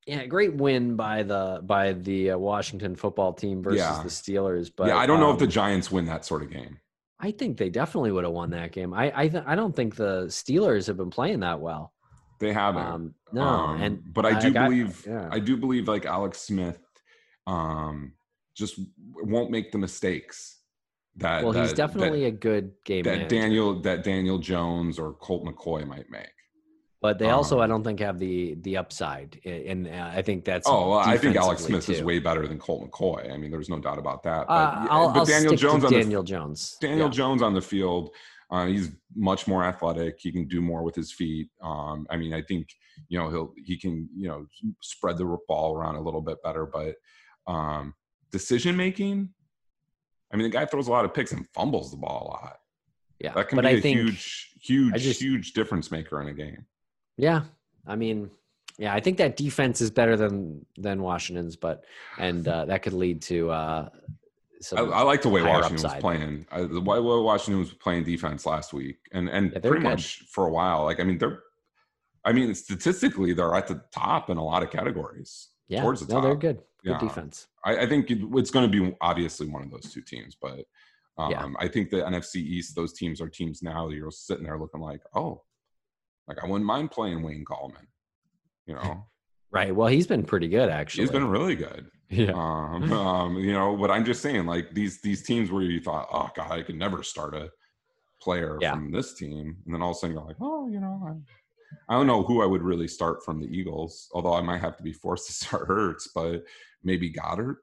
Yeah, 0.07 0.27
great 0.27 0.55
win 0.55 0.95
by 0.95 1.25
the 1.25 1.61
by 1.65 1.95
the 1.95 2.33
uh, 2.33 2.39
Washington 2.39 2.95
football 2.95 3.33
team 3.33 3.63
versus 3.65 3.79
Yeah. 3.81 4.01
the 4.03 4.11
Steelers. 4.11 4.71
But 4.77 4.89
yeah, 4.89 4.99
I 4.99 5.07
don't 5.07 5.19
know 5.19 5.33
if 5.33 5.39
the 5.39 5.47
um, 5.47 5.51
Giants 5.51 5.91
win 5.91 6.05
that 6.07 6.25
sort 6.25 6.43
of 6.43 6.51
game. 6.51 6.79
I 7.21 7.31
think 7.31 7.57
they 7.59 7.71
definitely 7.71 8.13
would 8.13 8.25
have 8.25 8.33
won 8.33 8.51
that 8.51 8.73
game. 8.73 8.93
I 8.93 9.13
I, 9.15 9.29
th- 9.29 9.45
I 9.47 9.55
don't 9.55 9.75
think 9.75 9.97
the 9.97 10.25
Steelers 10.27 10.87
have 10.89 10.97
been 10.97 11.11
playing 11.11 11.41
that 11.41 11.61
well. 11.61 11.93
They 12.41 12.53
haven't. 12.53 12.85
Um, 12.87 13.15
no, 13.33 13.43
Um, 13.43 13.81
and 13.81 14.03
but 14.13 14.27
I 14.27 14.39
do 14.39 14.51
got- 14.53 14.69
believe 14.69 15.05
yeah. 15.07 15.29
I 15.31 15.39
do 15.39 15.57
believe 15.57 15.89
like 15.89 16.05
Alex 16.07 16.41
Smith 16.41 16.79
um 17.47 18.13
just 18.57 18.79
won't 19.15 19.51
make 19.51 19.71
the 19.73 19.79
mistakes 19.79 20.61
that 21.17 21.43
well, 21.45 21.53
he's 21.53 21.71
that- 21.71 21.77
definitely 21.77 22.25
a 22.25 22.31
good 22.31 22.73
game 22.85 23.05
that, 23.05 23.11
that 23.11 23.17
manager. 23.17 23.37
Daniel 23.37 23.81
that 23.83 24.05
Daniel 24.05 24.39
Jones 24.39 24.99
or 24.99 25.13
Colt 25.15 25.45
McCoy 25.45 25.87
might 25.87 26.11
make. 26.11 26.29
But 27.05 27.19
they 27.19 27.29
also, 27.29 27.61
I 27.61 27.65
um, 27.65 27.71
don't 27.71 27.85
think, 27.85 28.01
have 28.01 28.19
the 28.19 28.55
the 28.63 28.79
upside, 28.79 29.39
and 29.45 29.87
uh, 29.87 30.11
I 30.15 30.23
think 30.23 30.43
that's. 30.47 30.67
Oh, 30.67 30.89
well, 30.89 31.01
I 31.01 31.19
think 31.19 31.37
Alex 31.37 31.65
Smith 31.65 31.87
is 31.91 32.03
way 32.03 32.19
better 32.19 32.49
than 32.49 32.59
Colt 32.59 32.91
McCoy. 32.91 33.31
I 33.31 33.37
mean, 33.37 33.51
there's 33.51 33.69
no 33.69 33.79
doubt 33.79 33.99
about 33.99 34.23
that. 34.23 34.47
But, 34.47 34.55
Uh, 34.55 34.87
I'll, 34.89 35.09
but 35.13 35.19
I'll 35.19 35.27
Daniel 35.27 35.55
Jones 35.55 35.85
on 35.85 35.93
the 35.93 35.99
Daniel 36.01 36.23
Jones. 36.23 36.79
Daniel 36.81 37.09
Yeah. 37.09 37.13
Jones 37.13 37.43
on 37.43 37.53
the 37.53 37.61
field, 37.61 38.09
uh, 38.51 38.65
he's 38.65 38.91
much 39.15 39.47
more 39.47 39.63
athletic. 39.65 40.17
He 40.19 40.33
can 40.33 40.49
do 40.49 40.63
more 40.63 40.83
with 40.83 40.95
his 40.95 41.13
feet. 41.13 41.51
Um, 41.61 42.07
I 42.09 42.17
mean, 42.17 42.33
I 42.33 42.41
think 42.41 42.69
you 43.09 43.19
know 43.19 43.29
he'll 43.29 43.53
he 43.63 43.77
can 43.77 44.09
you 44.17 44.29
know 44.29 44.47
spread 44.81 45.19
the 45.19 45.37
ball 45.47 45.77
around 45.77 45.97
a 45.97 46.01
little 46.01 46.23
bit 46.23 46.43
better. 46.43 46.65
But 46.65 46.95
um, 47.47 47.93
decision 48.33 48.79
making, 48.79 49.29
I 50.33 50.37
mean, 50.37 50.45
the 50.45 50.57
guy 50.59 50.65
throws 50.65 50.89
a 50.89 50.91
lot 50.91 51.05
of 51.05 51.13
picks 51.13 51.33
and 51.33 51.47
fumbles 51.53 51.91
the 51.91 51.99
ball 51.99 52.23
a 52.23 52.29
lot. 52.33 52.57
Yeah, 53.21 53.35
That 53.35 53.51
can 53.51 53.57
but 53.57 53.67
be 53.67 53.69
I 53.69 53.73
a 53.73 53.81
think, 53.83 53.99
huge, 53.99 54.53
huge, 54.59 55.03
just- 55.03 55.21
huge 55.21 55.53
difference 55.53 55.91
maker 55.91 56.23
in 56.23 56.29
a 56.29 56.33
game. 56.33 56.65
Yeah, 57.17 57.43
I 57.87 57.97
mean, 57.97 58.31
yeah, 58.79 58.95
I 58.95 59.01
think 59.01 59.19
that 59.19 59.37
defense 59.37 59.81
is 59.81 59.91
better 59.91 60.17
than 60.17 60.65
than 60.77 61.03
Washington's, 61.03 61.57
but 61.57 61.85
and 62.19 62.47
uh, 62.47 62.65
that 62.67 62.83
could 62.83 62.93
lead 62.93 63.23
to 63.23 63.51
uh, 63.51 63.89
some. 64.61 64.93
I, 64.93 64.99
I 64.99 65.03
like 65.03 65.23
the 65.23 65.29
way 65.29 65.43
Washington 65.43 65.85
upside. 65.85 65.97
was 65.97 66.01
playing. 66.01 66.47
I, 66.51 66.63
the 66.63 66.81
way 66.81 66.99
Washington 67.01 67.61
was 67.61 67.73
playing 67.75 68.05
defense 68.05 68.47
last 68.47 68.73
week, 68.73 68.97
and 69.13 69.29
and 69.29 69.53
Yeah, 69.53 69.59
pretty 69.61 69.77
good. 69.77 69.83
much 69.91 70.25
for 70.31 70.47
a 70.47 70.51
while. 70.51 70.85
Like 70.85 71.01
I 71.01 71.05
mean, 71.05 71.19
they're, 71.19 71.41
I 72.25 72.33
mean, 72.33 72.55
statistically, 72.55 73.33
they're 73.35 73.55
at 73.55 73.67
the 73.69 73.83
top 73.93 74.31
in 74.31 74.37
a 74.39 74.45
lot 74.45 74.63
of 74.63 74.71
categories. 74.71 75.49
yeah, 75.69 75.83
towards 75.83 76.05
the 76.05 76.13
no, 76.13 76.21
they're 76.21 76.33
top. 76.33 76.41
good. 76.41 76.57
Good 76.85 76.91
Yeah. 76.93 76.99
defense. 76.99 77.47
I, 77.65 77.79
I 77.79 77.87
think 77.89 78.11
it, 78.11 78.19
it's 78.35 78.51
going 78.51 78.71
to 78.71 78.81
be 78.81 78.95
obviously 79.01 79.49
one 79.49 79.63
of 79.63 79.71
those 79.71 79.91
two 79.93 80.03
teams, 80.03 80.37
but 80.41 80.65
um, 81.17 81.31
Yeah. 81.31 81.47
I 81.59 81.69
think 81.69 81.89
the 81.91 81.99
NFC 82.03 82.37
East, 82.37 82.75
those 82.77 82.93
teams 82.93 83.21
are 83.23 83.29
teams 83.29 83.63
now 83.63 83.89
that 83.89 83.95
you're 83.95 84.11
sitting 84.11 84.45
there 84.45 84.59
looking 84.59 84.81
like, 84.83 85.01
oh, 85.15 85.43
like 86.29 86.39
I 86.43 86.47
wouldn't 86.47 86.65
mind 86.67 86.91
playing 86.91 87.23
Wayne 87.23 87.45
Gallman. 87.45 87.87
You 88.67 88.75
know, 88.75 89.07
Right. 89.51 89.75
Well, 89.75 89.87
he's 89.89 90.07
been 90.09 90.25
pretty 90.25 90.49
good 90.49 90.69
actually. 90.69 91.05
he's 91.05 91.13
been 91.13 91.29
really 91.29 91.55
good. 91.55 91.87
yeah. 92.11 92.33
Um, 92.33 92.93
um, 92.93 93.39
you 93.39 93.53
know, 93.53 93.77
but 93.77 93.91
I'm 93.91 94.05
just 94.05 94.21
saying, 94.21 94.47
like 94.47 94.75
these 94.75 95.01
these 95.01 95.23
teams 95.23 95.51
where 95.51 95.63
you 95.63 95.81
thought, 95.81 96.09
oh 96.13 96.29
god, 96.35 96.51
I 96.51 96.63
could 96.63 96.75
never 96.77 97.03
start 97.03 97.35
a 97.35 97.51
player 98.21 98.59
Yeah. 98.61 98.73
from 98.75 98.91
this 98.91 99.15
team, 99.15 99.57
and 99.65 99.75
then 99.75 99.81
all 99.83 99.91
of 99.91 99.97
a 99.97 99.99
sudden 100.01 100.17
you're 100.17 100.25
like, 100.25 100.37
oh, 100.41 100.69
you 100.69 100.81
know, 100.81 101.01
I, 101.07 101.93
I 101.95 101.97
don't 101.97 102.07
know 102.07 102.23
who 102.23 102.43
I 102.43 102.47
would 102.47 102.63
really 102.63 102.89
start 102.89 103.25
from 103.25 103.41
the 103.41 103.47
Eagles, 103.47 104.09
although 104.13 104.35
I 104.35 104.41
might 104.41 104.61
have 104.61 104.77
to 104.79 104.83
be 104.83 104.93
forced 104.93 105.27
to 105.27 105.33
start 105.33 105.69
Hurts, 105.69 106.09
but 106.15 106.45
maybe 106.83 107.11
Goedert. 107.13 107.57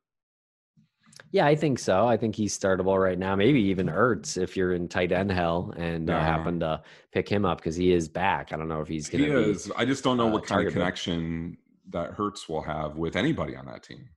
Yeah, 1.31 1.45
I 1.45 1.55
think 1.55 1.79
so. 1.79 2.05
I 2.07 2.17
think 2.17 2.35
he's 2.35 2.57
startable 2.57 3.01
right 3.01 3.17
now. 3.17 3.35
Maybe 3.35 3.61
even 3.61 3.87
Ertz 3.87 4.37
if 4.41 4.57
you're 4.57 4.73
in 4.73 4.87
tight 4.89 5.11
end 5.13 5.31
hell 5.31 5.73
and 5.77 6.09
uh, 6.09 6.19
happen 6.19 6.59
to 6.59 6.81
pick 7.13 7.29
him 7.29 7.45
up 7.45 7.59
because 7.59 7.75
he 7.75 7.93
is 7.93 8.09
back. 8.09 8.51
I 8.51 8.57
don't 8.57 8.67
know 8.67 8.81
if 8.81 8.87
he's 8.89 9.07
going 9.09 9.23
He 9.23 9.29
to 9.29 9.43
be. 9.45 9.49
is. 9.51 9.71
I 9.77 9.85
just 9.85 10.03
don't 10.03 10.17
know 10.17 10.27
uh, 10.27 10.31
what 10.31 10.45
kind 10.45 10.67
of 10.67 10.73
connection 10.73 11.57
that 11.91 12.11
Hurts 12.11 12.49
will 12.49 12.61
have 12.61 12.97
with 12.97 13.15
anybody 13.15 13.55
on 13.55 13.65
that 13.67 13.83
team. 13.83 14.09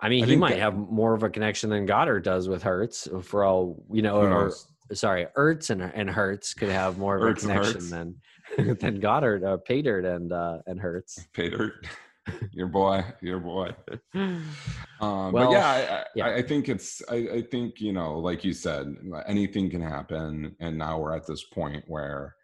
I 0.00 0.08
mean, 0.10 0.24
I 0.24 0.26
he 0.26 0.36
might 0.36 0.50
that- 0.50 0.60
have 0.60 0.76
more 0.76 1.14
of 1.14 1.22
a 1.22 1.30
connection 1.30 1.70
than 1.70 1.86
Goedert 1.86 2.22
does 2.22 2.48
with 2.48 2.62
Hurts. 2.62 3.08
For 3.22 3.44
all 3.44 3.82
you 3.90 4.02
know, 4.02 4.20
or 4.20 4.52
sorry, 4.92 5.26
Ertz 5.36 5.70
and 5.70 5.82
and 5.82 6.08
Hurts 6.10 6.52
could 6.54 6.68
have 6.68 6.98
more 6.98 7.16
of 7.16 7.22
Ertz 7.22 7.44
a 7.44 7.48
connection 7.48 7.90
than 7.90 8.16
than 8.78 9.00
Goedert, 9.00 9.42
uh, 9.42 9.56
Paydirt, 9.68 10.04
and 10.04 10.32
uh, 10.32 10.58
and 10.66 10.78
Hurts. 10.78 11.26
Pater. 11.32 11.80
your 12.52 12.66
boy, 12.68 13.02
your 13.22 13.40
boy. 13.40 13.70
Um, 15.00 15.32
Well, 15.32 15.46
but 15.46 15.50
yeah, 15.52 15.66
I, 15.68 15.78
I, 15.98 16.04
yeah. 16.14 16.26
I 16.36 16.42
think 16.42 16.68
it's. 16.68 17.02
I, 17.08 17.16
I 17.34 17.42
think 17.42 17.80
you 17.80 17.92
know, 17.92 18.18
like 18.18 18.44
you 18.44 18.52
said, 18.52 18.94
anything 19.26 19.70
can 19.70 19.80
happen, 19.80 20.56
and 20.60 20.76
now 20.78 20.98
we're 20.98 21.14
at 21.14 21.26
this 21.26 21.44
point 21.44 21.84
where, 21.86 22.34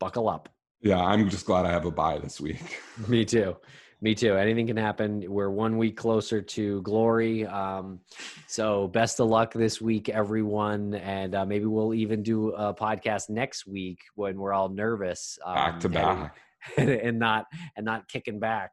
Buckle 0.00 0.28
up. 0.28 0.48
yeah, 0.82 1.00
I'm 1.00 1.28
just 1.30 1.46
glad 1.46 1.66
I 1.66 1.70
have 1.70 1.86
a 1.86 1.90
bye 1.90 2.18
this 2.18 2.40
week. 2.40 2.78
Me 3.08 3.24
too. 3.24 3.56
Me 4.00 4.14
too. 4.14 4.34
Anything 4.36 4.66
can 4.66 4.76
happen. 4.76 5.24
We're 5.26 5.48
one 5.48 5.78
week 5.78 5.96
closer 5.96 6.42
to 6.42 6.82
glory. 6.82 7.46
Um, 7.46 8.00
so 8.48 8.88
best 8.88 9.18
of 9.18 9.28
luck 9.28 9.54
this 9.54 9.80
week, 9.80 10.10
everyone. 10.10 10.94
And 10.94 11.34
uh, 11.34 11.46
maybe 11.46 11.64
we'll 11.64 11.94
even 11.94 12.22
do 12.22 12.50
a 12.50 12.74
podcast 12.74 13.30
next 13.30 13.66
week 13.66 14.00
when 14.14 14.36
we're 14.36 14.52
all 14.52 14.68
nervous, 14.68 15.38
um, 15.46 15.54
Back 15.54 15.80
to 15.80 15.88
back. 16.00 16.36
and 16.76 17.18
not 17.18 17.46
and 17.76 17.86
not 17.86 18.06
kicking 18.08 18.38
back. 18.40 18.72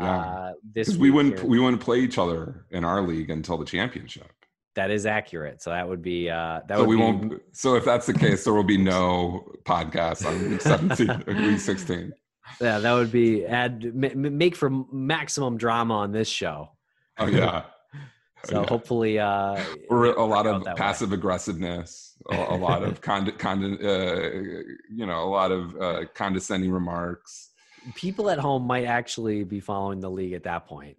Yeah. 0.00 0.10
Uh, 0.20 0.52
this 0.74 0.96
we 0.96 1.10
wouldn't 1.10 1.38
here. 1.40 1.48
we 1.48 1.58
wouldn't 1.60 1.80
play 1.82 2.00
each 2.00 2.18
other 2.18 2.66
in 2.70 2.84
our 2.84 3.00
league 3.02 3.30
until 3.30 3.56
the 3.58 3.64
championship. 3.64 4.30
that 4.74 4.90
is 4.90 5.06
accurate. 5.06 5.62
So 5.62 5.70
that 5.70 5.88
would 5.88 6.02
be 6.02 6.28
uh, 6.28 6.60
that 6.68 6.76
so 6.76 6.80
would 6.80 6.88
we 6.88 6.96
be, 6.96 7.02
won't. 7.02 7.42
So 7.52 7.76
if 7.76 7.84
that's 7.84 8.06
the 8.06 8.14
case, 8.14 8.42
there 8.44 8.54
will 8.54 8.64
be 8.64 8.76
no 8.78 9.52
podcast 9.64 10.26
on 10.26 10.50
week 10.50 10.60
17, 10.96 11.24
week 11.50 11.60
16. 11.60 12.12
Yeah, 12.60 12.78
that 12.80 12.92
would 12.92 13.12
be 13.12 13.46
add 13.46 13.94
make 13.94 14.56
for 14.56 14.70
maximum 14.92 15.56
drama 15.56 15.94
on 15.94 16.10
this 16.12 16.28
show. 16.28 16.70
Oh 17.18 17.26
yeah. 17.26 17.62
So 18.46 18.60
Yeah. 18.60 18.66
hopefully, 18.68 19.18
uh, 19.18 19.58
or 19.88 20.04
a 20.04 20.24
lot 20.26 20.46
of 20.46 20.64
that 20.64 20.74
way. 20.74 20.78
passive 20.78 21.12
aggressiveness, 21.14 22.14
a, 22.30 22.36
a 22.36 22.58
lot 22.58 22.82
of 22.82 23.00
con, 23.08 23.30
con, 23.38 23.64
uh, 23.82 24.28
you 24.90 25.06
know, 25.06 25.22
a 25.24 25.30
lot 25.30 25.50
of 25.50 25.74
uh, 25.80 26.04
condescending 26.14 26.70
remarks 26.70 27.52
people 27.94 28.30
at 28.30 28.38
home 28.38 28.66
might 28.66 28.84
actually 28.84 29.44
be 29.44 29.60
following 29.60 30.00
the 30.00 30.10
league 30.10 30.32
at 30.32 30.44
that 30.44 30.66
point. 30.66 30.96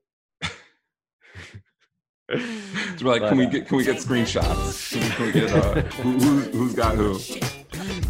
We're 2.30 2.38
like, 3.02 3.22
but, 3.22 3.30
can 3.30 3.38
we 3.38 3.46
uh, 3.46 3.50
get 3.50 3.68
can 3.68 3.78
we 3.78 3.84
get 3.84 3.98
screenshots? 3.98 4.94
Can 5.16 5.26
we, 5.26 5.32
get 5.32 5.52
uh, 5.52 5.82
who, 6.02 6.40
who's 6.40 6.74
got 6.74 6.96
who? 6.96 7.20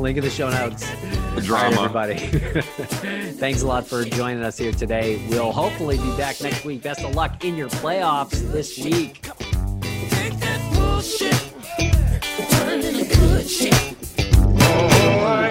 Link 0.02 0.18
in 0.18 0.24
the 0.24 0.30
show 0.30 0.50
notes. 0.50 0.90
The 1.36 1.42
drama, 1.42 1.76
right, 1.76 1.86
everybody. 1.86 2.16
Thanks 3.34 3.62
a 3.62 3.68
lot 3.68 3.86
for 3.86 4.06
joining 4.06 4.44
us 4.44 4.58
here 4.58 4.72
today. 4.72 5.26
We'll 5.30 5.52
hopefully 5.52 5.98
be 5.98 6.16
back 6.16 6.40
next 6.42 6.64
week. 6.64 6.82
Best 6.82 7.04
of 7.04 7.14
luck 7.14 7.44
in 7.44 7.58
your 7.58 7.68
playoffs 7.68 8.40
this 8.52 8.78
week. 8.78 9.22
Take 9.22 10.40
that 10.40 10.74
bullshit, 10.74 11.54
turn 12.52 12.82
into 12.82 13.06
good 13.18 13.50
shit. 13.50 13.96
Oh, 14.62 15.45